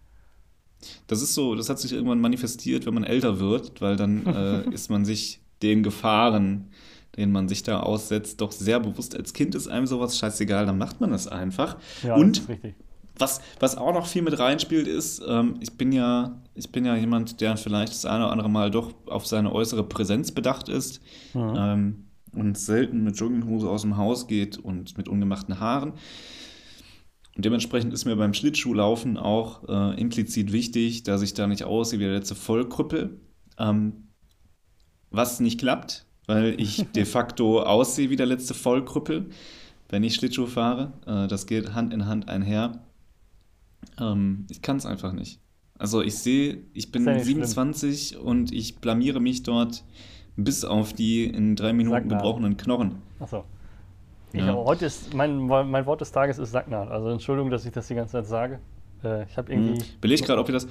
Das 1.07 1.23
ist 1.23 1.35
so, 1.35 1.55
das 1.55 1.69
hat 1.69 1.79
sich 1.79 1.93
irgendwann 1.93 2.21
manifestiert, 2.21 2.87
wenn 2.87 2.95
man 2.95 3.05
älter 3.05 3.39
wird, 3.39 3.81
weil 3.81 3.97
dann 3.97 4.27
äh, 4.27 4.71
ist 4.73 4.91
man 4.91 5.05
sich 5.05 5.41
den 5.63 5.83
Gefahren, 5.83 6.71
denen 7.17 7.33
man 7.33 7.49
sich 7.49 7.63
da 7.63 7.81
aussetzt, 7.81 8.41
doch 8.41 8.53
sehr 8.53 8.81
bewusst. 8.81 9.17
Als 9.17 9.33
Kind 9.33 9.55
ist 9.55 9.69
einem 9.69 9.87
sowas 9.87 10.19
scheißegal, 10.19 10.67
dann 10.67 10.79
macht 10.79 11.01
man 11.01 11.11
das 11.11 11.27
einfach. 11.27 11.77
Ja, 12.03 12.15
und 12.15 12.37
das 12.37 12.45
ist 12.45 12.49
richtig. 12.49 12.75
Was, 13.19 13.41
was 13.61 13.77
auch 13.77 13.93
noch 13.93 14.07
viel 14.07 14.23
mit 14.23 14.39
reinspielt, 14.39 14.87
ist, 14.87 15.23
ähm, 15.27 15.57
ich 15.61 15.77
bin 15.77 15.93
ja, 15.93 16.41
ich 16.55 16.71
bin 16.71 16.85
ja 16.85 16.97
jemand, 16.97 17.41
der 17.41 17.57
vielleicht 17.57 17.93
das 17.93 18.05
eine 18.05 18.25
oder 18.25 18.33
andere 18.33 18.51
Mal 18.51 18.71
doch 18.71 18.95
auf 19.07 19.27
seine 19.27 19.53
äußere 19.53 19.85
Präsenz 19.85 20.33
bedacht 20.33 20.69
ist 20.69 21.01
mhm. 21.35 21.55
ähm, 21.57 22.05
und 22.33 22.59
selten 22.59 23.05
mit 23.05 23.19
Jogginghose 23.19 23.69
aus 23.69 23.83
dem 23.83 23.97
Haus 23.97 24.27
geht 24.27 24.59
und 24.59 24.97
mit 24.97 25.09
ungemachten 25.09 25.61
Haaren. 25.61 25.95
Und 27.39 27.45
dementsprechend 27.45 27.93
ist 27.93 28.05
mir 28.05 28.17
beim 28.17 28.35
Schlittschuhlaufen 28.35 29.17
auch 29.17 29.69
äh, 29.69 30.01
implizit 30.01 30.53
wichtig, 30.53 31.05
dass 31.05 31.23
ich 31.23 31.35
da 31.35 31.47
nicht 31.47 31.63
aussehe 31.63 32.01
wie 32.01 32.05
der 32.05 32.15
letzte 32.15 32.35
Vollkrüppel. 32.35 33.21
Ähm, 33.59 34.09
was 35.11 35.41
nicht 35.41 35.61
klappt, 35.61 36.05
weil 36.27 36.61
ich 36.61 36.85
de 36.97 37.05
facto 37.05 37.63
aussehe 37.63 38.11
wie 38.11 38.17
der 38.17 38.27
letzte 38.27 38.55
Vollkrüppel, 38.55 39.31
wenn 39.89 40.03
ich 40.03 40.17
Schlittschuh 40.17 40.47
fahre. 40.47 40.93
Äh, 41.07 41.29
das 41.29 41.47
geht 41.47 41.75
Hand 41.75 41.95
in 41.95 42.07
Hand 42.07 42.29
einher. 42.29 42.85
Ähm, 44.01 44.47
ich 44.51 44.63
kann 44.63 44.77
es 44.77 44.87
einfach 44.87 45.13
nicht. 45.13 45.41
Also 45.79 46.03
ich 46.03 46.19
sehe, 46.19 46.65
ich 46.73 46.91
bin 46.91 47.05
27 47.05 48.09
schlimm. 48.09 48.23
und 48.23 48.53
ich 48.53 48.79
blamiere 48.79 49.21
mich 49.21 49.45
dort 49.45 49.85
bis 50.37 50.65
auf 50.65 50.93
die 50.93 51.25
in 51.25 51.57
drei 51.57 51.73
Minuten 51.73 52.09
gebrochenen 52.09 52.57
Knochen. 52.57 52.97
Achso. 53.21 53.45
Ja. 54.33 54.55
heute 54.55 54.87
ist, 54.87 55.15
mein, 55.15 55.47
mein 55.47 55.87
Wort 55.87 56.01
des 56.01 56.13
Tages 56.13 56.39
ist 56.39 56.53
Sacknaht. 56.53 56.91
Also 56.91 57.09
Entschuldigung, 57.09 57.51
dass 57.51 57.65
ich 57.65 57.73
das 57.73 57.87
die 57.89 57.95
ganze 57.95 58.13
Zeit 58.13 58.27
sage. 58.27 58.59
Äh, 59.03 59.25
ich 59.25 59.37
habe 59.37 59.53
irgendwie. 59.53 59.81
Hm. 59.81 59.87
Belege 60.01 60.23
gerade, 60.23 60.41
ob 60.41 60.49
wir 60.49 60.53
das, 60.53 60.69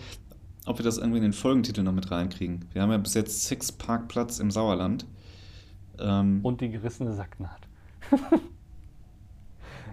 ob 0.66 0.78
wir 0.78 0.86
das 0.86 0.98
irgendwie 0.98 1.18
in 1.18 1.24
den 1.24 1.34
Folgentitel 1.34 1.82
noch 1.84 1.94
mit 1.94 2.12
reinkriegen. 2.12 2.66
Wir 2.74 2.82
haben 2.82 2.92
ja 2.92 2.98
bis 2.98 3.14
jetzt 3.14 3.46
Six 3.46 3.72
Parkplatz 3.72 4.40
im 4.40 4.52
Sauerland. 4.52 5.06
Ähm, 6.00 6.42
Und 6.44 6.62
die 6.62 6.70
gerissene 6.70 7.14
Sacknaht. 7.14 7.62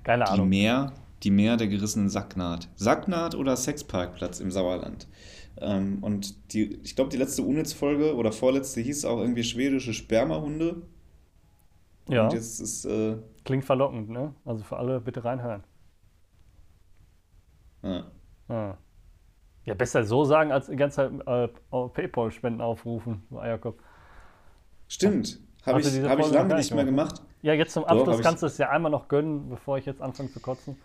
Keine 0.04 0.28
Ahnung. 0.28 0.50
Die 0.50 0.56
Meer, 0.58 0.92
die 1.24 1.30
Meer 1.30 1.56
der 1.56 1.68
gerissenen 1.68 2.08
Sacknaht. 2.08 2.68
Sacknaht 2.76 3.34
oder 3.34 3.56
Sexparkplatz 3.56 4.40
im 4.40 4.50
Sauerland. 4.50 5.08
Ähm, 5.56 5.98
und 6.02 6.52
die, 6.52 6.80
ich 6.82 6.96
glaube, 6.96 7.10
die 7.10 7.16
letzte 7.16 7.42
Unitz-Folge 7.42 8.14
oder 8.14 8.32
vorletzte 8.32 8.80
hieß 8.80 9.04
auch 9.04 9.18
irgendwie 9.18 9.44
schwedische 9.44 9.94
Spermahunde. 9.94 10.82
Ja. 12.08 12.28
Ist. 12.28 12.84
Äh, 12.84 13.16
Klingt 13.44 13.64
verlockend, 13.64 14.10
ne? 14.10 14.34
Also 14.44 14.62
für 14.64 14.76
alle 14.76 15.00
bitte 15.00 15.24
reinhören. 15.24 15.64
Ja. 17.82 18.04
Ah. 18.48 18.76
Ja, 19.64 19.74
besser 19.74 20.04
so 20.04 20.24
sagen, 20.24 20.52
als 20.52 20.66
die 20.66 20.76
ganze 20.76 20.96
Zeit 20.96 21.12
äh, 21.26 21.48
PayPal-Spenden 21.70 22.60
aufrufen, 22.60 23.22
Eierkopf. 23.34 23.78
Stimmt. 24.88 25.40
Habe 25.64 25.80
ich, 25.80 25.86
hab 26.02 26.18
ich 26.18 26.30
lange 26.30 26.56
nicht 26.56 26.74
mehr 26.74 26.84
gemacht. 26.84 27.22
Ja, 27.40 27.54
jetzt 27.54 27.72
zum 27.72 27.84
Abschluss 27.84 28.18
Doch, 28.18 28.22
kannst 28.22 28.42
du 28.42 28.46
es 28.46 28.58
ja 28.58 28.68
einmal 28.68 28.90
noch 28.90 29.08
gönnen, 29.08 29.48
bevor 29.48 29.78
ich 29.78 29.86
jetzt 29.86 30.02
anfange 30.02 30.30
zu 30.30 30.40
kotzen. 30.40 30.76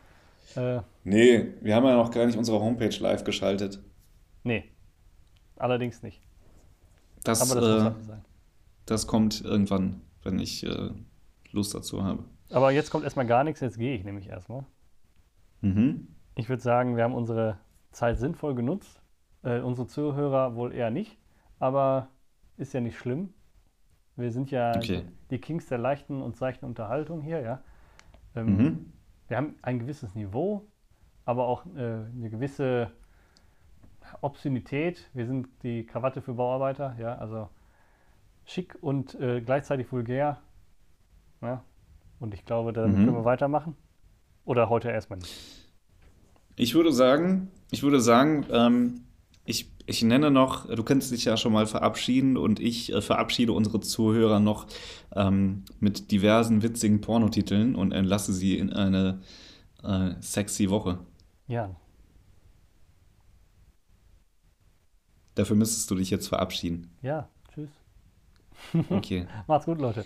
Äh, 0.56 0.82
nee, 1.04 1.54
wir 1.62 1.76
haben 1.76 1.86
ja 1.86 1.96
noch 1.96 2.12
gar 2.12 2.26
nicht 2.26 2.38
unsere 2.38 2.60
Homepage 2.60 2.96
live 3.00 3.24
geschaltet. 3.24 3.80
Nee, 4.44 4.66
allerdings 5.56 6.02
nicht. 6.02 6.22
Das, 7.24 7.52
Aber 7.52 7.62
das, 7.62 7.94
äh, 7.98 8.04
sein. 8.04 8.26
das 8.86 9.08
kommt 9.08 9.42
irgendwann, 9.42 10.02
wenn 10.24 10.40
ich 10.40 10.66
äh, 10.66 10.92
Lust 11.52 11.74
dazu 11.74 12.04
habe. 12.04 12.24
Aber 12.50 12.72
jetzt 12.72 12.90
kommt 12.90 13.04
erstmal 13.04 13.28
gar 13.28 13.44
nichts, 13.44 13.60
jetzt 13.60 13.78
gehe 13.78 13.96
ich 13.96 14.04
nämlich 14.04 14.28
erstmal. 14.28 14.66
Mhm. 15.62 16.08
Ich 16.36 16.50
würde 16.50 16.62
sagen, 16.62 16.96
wir 16.96 17.04
haben 17.04 17.14
unsere 17.14 17.60
Zeit 17.92 18.18
sinnvoll 18.18 18.56
genutzt. 18.56 19.02
Äh, 19.44 19.60
unsere 19.60 19.88
Zuhörer 19.88 20.56
wohl 20.56 20.74
eher 20.74 20.90
nicht, 20.90 21.18
aber 21.60 22.10
ist 22.58 22.74
ja 22.74 22.82
nicht 22.82 22.98
schlimm. 22.98 23.34
Wir 24.16 24.32
sind 24.32 24.52
ja 24.52 24.76
okay. 24.76 25.04
die 25.32 25.40
Kings 25.40 25.68
der 25.68 25.78
leichten 25.78 26.22
und 26.22 26.36
seichten 26.36 26.66
Unterhaltung 26.66 27.22
hier, 27.22 27.40
ja. 27.42 27.64
Ähm, 28.36 28.58
mhm. 28.58 28.94
Wir 29.30 29.38
haben 29.38 29.56
ein 29.62 29.80
gewisses 29.80 30.16
Niveau, 30.16 30.68
aber 31.24 31.48
auch 31.48 31.66
äh, 31.68 31.80
eine 31.80 32.30
gewisse 32.30 32.92
Obszönität. 34.22 35.08
Wir 35.14 35.28
sind 35.28 35.48
die 35.62 35.86
Krawatte 35.86 36.22
für 36.22 36.34
Bauarbeiter, 36.34 36.96
ja, 37.00 37.16
also 37.16 37.48
schick 38.44 38.76
und 38.82 39.14
äh, 39.20 39.42
gleichzeitig 39.42 39.92
vulgär. 39.92 40.42
Ja? 41.42 41.64
Und 42.20 42.34
ich 42.34 42.44
glaube, 42.44 42.74
da 42.74 42.88
mhm. 42.88 42.96
können 42.96 43.14
wir 43.14 43.26
weitermachen. 43.26 43.76
Oder 44.46 44.68
heute 44.70 44.90
erstmal 44.90 45.20
nicht. 45.20 45.70
Ich 46.56 46.74
würde 46.74 46.92
sagen, 46.92 47.52
ich 47.70 47.84
würde 47.84 48.02
sagen, 48.02 48.48
ähm, 48.52 49.02
ich, 49.50 49.72
ich 49.88 50.04
nenne 50.04 50.30
noch, 50.30 50.68
du 50.68 50.84
kannst 50.84 51.12
dich 51.12 51.26
ja 51.26 51.36
schon 51.36 51.54
mal 51.54 51.66
verabschieden 51.66 52.38
und 52.38 52.60
ich 52.60 52.94
äh, 52.94 53.02
verabschiede 53.02 53.52
unsere 53.52 53.80
Zuhörer 53.80 54.40
noch 54.40 54.68
ähm, 55.16 55.64
mit 55.80 56.12
diversen 56.12 56.62
witzigen 56.62 57.02
Pornotiteln 57.02 57.74
und 57.74 57.92
entlasse 57.92 58.32
sie 58.32 58.60
in 58.60 58.72
eine 58.72 59.22
äh, 59.84 60.12
sexy 60.20 60.70
Woche. 60.70 61.00
Ja. 61.48 61.76
Dafür 65.34 65.56
müsstest 65.56 65.90
du 65.90 65.96
dich 65.96 66.12
jetzt 66.12 66.28
verabschieden. 66.28 66.92
Ja, 67.02 67.28
tschüss. 67.54 67.70
Okay. 68.90 69.26
Macht's 69.48 69.66
gut, 69.66 69.80
Leute. 69.80 70.06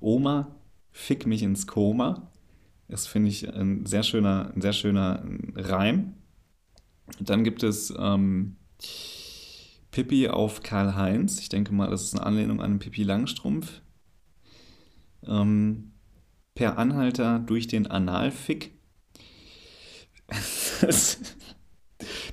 Oma, 0.00 0.54
fick 0.92 1.26
mich 1.26 1.42
ins 1.42 1.66
Koma. 1.66 2.30
Das 2.88 3.06
finde 3.06 3.30
ich 3.30 3.52
ein 3.52 3.84
sehr 3.86 4.02
schöner, 4.02 4.52
ein 4.54 4.60
sehr 4.60 4.72
schöner 4.72 5.24
Reim. 5.54 6.14
Dann 7.20 7.44
gibt 7.44 7.62
es 7.62 7.92
ähm, 7.98 8.56
Pippi 9.90 10.28
auf 10.28 10.62
Karl-Heinz. 10.62 11.40
Ich 11.40 11.48
denke 11.48 11.72
mal, 11.72 11.90
das 11.90 12.02
ist 12.02 12.14
eine 12.14 12.26
Anlehnung 12.26 12.60
an 12.60 12.78
Pippi 12.78 13.02
Langstrumpf. 13.02 13.80
Ähm, 15.26 15.92
per 16.54 16.78
Anhalter 16.78 17.38
durch 17.38 17.66
den 17.66 17.86
Analfick. 17.86 18.72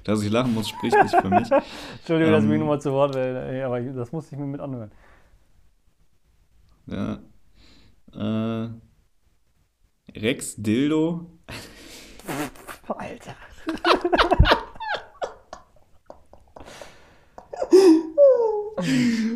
Dass 0.03 0.21
ich 0.21 0.29
lachen 0.29 0.53
muss, 0.53 0.69
spricht 0.69 0.97
nicht 1.01 1.15
für 1.15 1.29
mich. 1.29 1.49
Entschuldigung, 1.97 2.27
ähm, 2.27 2.31
dass 2.33 2.43
ich 2.43 2.49
mich 2.49 2.59
nochmal 2.59 2.81
zu 2.81 2.91
Wort 2.91 3.15
wähle, 3.15 3.65
aber 3.65 3.79
das 3.81 4.11
musste 4.11 4.35
ich 4.35 4.39
mir 4.39 4.47
mit 4.47 4.59
anhören. 4.59 4.91
Ja, 6.87 7.19
äh, 8.11 8.69
Rex 10.15 10.55
Dildo. 10.57 11.25
Alter. 12.87 13.35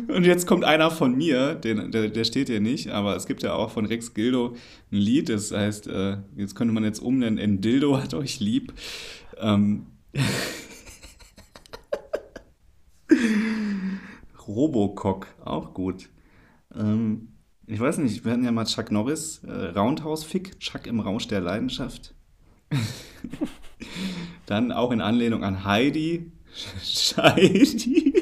Und 0.08 0.24
jetzt 0.24 0.46
kommt 0.46 0.64
einer 0.64 0.90
von 0.90 1.16
mir, 1.16 1.54
den, 1.54 1.92
der, 1.92 2.08
der 2.08 2.24
steht 2.24 2.48
hier 2.48 2.60
nicht, 2.60 2.88
aber 2.88 3.14
es 3.16 3.26
gibt 3.26 3.42
ja 3.42 3.54
auch 3.54 3.70
von 3.70 3.86
Rex 3.86 4.14
Gildo 4.14 4.54
ein 4.90 4.96
Lied, 4.96 5.28
das 5.28 5.52
heißt, 5.52 5.86
äh, 5.86 6.18
jetzt 6.36 6.54
könnte 6.54 6.74
man 6.74 6.84
jetzt 6.84 6.98
umnennen 7.00 7.38
in 7.38 7.60
Dildo 7.60 7.98
hat 7.98 8.14
euch 8.14 8.40
lieb. 8.40 8.72
Ähm, 9.38 9.86
Robocock, 14.46 15.26
auch 15.44 15.74
gut. 15.74 16.08
Ähm, 16.74 17.28
ich 17.68 17.78
weiß 17.78 17.98
nicht, 17.98 18.24
wir 18.24 18.32
hatten 18.32 18.44
ja 18.44 18.52
mal 18.52 18.64
Chuck 18.64 18.90
Norris, 18.90 19.44
äh, 19.44 19.50
Roundhouse-Fick, 19.78 20.58
Chuck 20.58 20.86
im 20.86 21.00
Rausch 21.00 21.28
der 21.28 21.40
Leidenschaft. 21.40 22.14
Dann 24.46 24.72
auch 24.72 24.90
in 24.90 25.00
Anlehnung 25.00 25.44
an 25.44 25.64
Heidi, 25.64 26.32
Scheidi. 26.82 28.14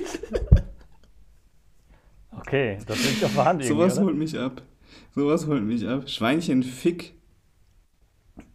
Okay, 2.31 2.79
das 2.87 3.05
liegt 3.05 3.25
auf 3.25 3.35
der 3.35 3.45
Hand 3.45 3.65
Sowas 3.65 3.99
holt 3.99 4.17
mich 4.17 4.39
ab. 4.39 4.63
Sowas 5.15 5.47
holt 5.47 5.65
mich 5.65 5.87
ab. 5.89 6.09
Schweinchen 6.09 6.63
Fick. 6.63 7.15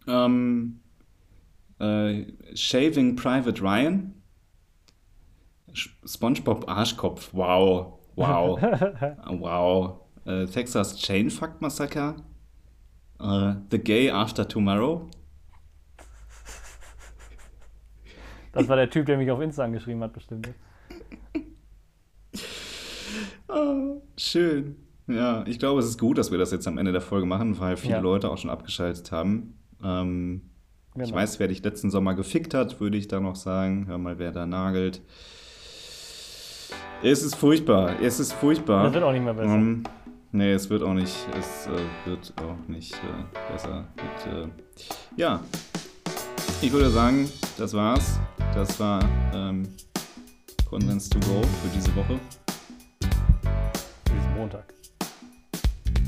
Ähm, 0.06 0.80
äh, 1.78 2.24
Shaving 2.54 3.16
Private 3.16 3.60
Ryan. 3.60 4.14
Sch- 5.72 5.90
SpongeBob 6.06 6.68
Arschkopf. 6.68 7.30
Wow. 7.32 7.98
Wow. 8.14 8.60
wow. 9.40 10.01
Äh, 10.24 10.46
Texas 10.46 10.96
Chainfuck 10.98 11.60
Massacre. 11.60 12.16
Äh, 13.20 13.54
The 13.70 13.78
Gay 13.78 14.10
After 14.10 14.46
Tomorrow. 14.46 15.08
Das 18.52 18.68
war 18.68 18.76
der 18.76 18.90
Typ, 18.90 19.06
der 19.06 19.16
mich 19.16 19.30
auf 19.30 19.40
Insta 19.40 19.64
angeschrieben 19.64 20.02
hat, 20.02 20.12
bestimmt. 20.12 20.50
Ah, 23.48 23.74
schön. 24.18 24.76
Ja, 25.08 25.44
ich 25.46 25.58
glaube, 25.58 25.80
es 25.80 25.86
ist 25.86 25.98
gut, 25.98 26.18
dass 26.18 26.30
wir 26.30 26.38
das 26.38 26.52
jetzt 26.52 26.68
am 26.68 26.78
Ende 26.78 26.92
der 26.92 27.00
Folge 27.00 27.26
machen, 27.26 27.58
weil 27.58 27.76
viele 27.76 27.94
Ja. 27.94 28.00
Leute 28.00 28.30
auch 28.30 28.38
schon 28.38 28.50
abgeschaltet 28.50 29.10
haben. 29.12 29.54
Ähm, 29.82 30.42
Ich 30.94 31.04
Genau. 31.04 31.14
weiß, 31.16 31.40
wer 31.40 31.48
dich 31.48 31.62
letzten 31.64 31.90
Sommer 31.90 32.12
gefickt 32.14 32.52
hat, 32.52 32.78
würde 32.78 32.98
ich 32.98 33.08
da 33.08 33.18
noch 33.18 33.34
sagen. 33.36 33.86
Hör 33.86 33.96
mal, 33.96 34.18
wer 34.18 34.30
da 34.30 34.44
nagelt. 34.44 35.00
Es 37.02 37.22
ist 37.22 37.34
furchtbar. 37.34 37.98
Es 38.02 38.20
ist 38.20 38.34
furchtbar. 38.34 38.84
Das 38.84 38.92
wird 38.92 39.02
auch 39.02 39.12
nicht 39.12 39.24
mehr 39.24 39.32
besser. 39.32 39.54
Ähm, 39.54 39.84
nee, 40.32 40.52
es 40.52 40.68
wird 40.70 40.82
auch 40.82 40.94
nicht. 40.94 41.16
Es 41.38 41.66
äh, 41.66 41.80
wird 42.06 42.32
auch 42.38 42.68
nicht 42.68 42.94
äh, 42.94 43.52
besser. 43.52 43.86
Mit, 43.96 44.34
äh, 44.34 44.48
ja. 45.16 45.40
Ich 46.60 46.72
würde 46.72 46.90
sagen, 46.90 47.28
das 47.58 47.74
war's. 47.74 48.18
Das 48.54 48.78
war 48.78 49.00
ähm, 49.34 49.68
Konsens 50.68 51.08
to 51.08 51.18
go 51.20 51.42
für 51.42 51.68
diese 51.74 51.94
Woche, 51.96 52.18
Diesen 54.08 54.34
Montag. 54.36 54.72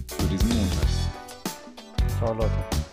für 0.08 0.26
diesen 0.26 0.48
Montag. 0.48 0.88
Ciao, 2.18 2.34
Leute. 2.34 2.84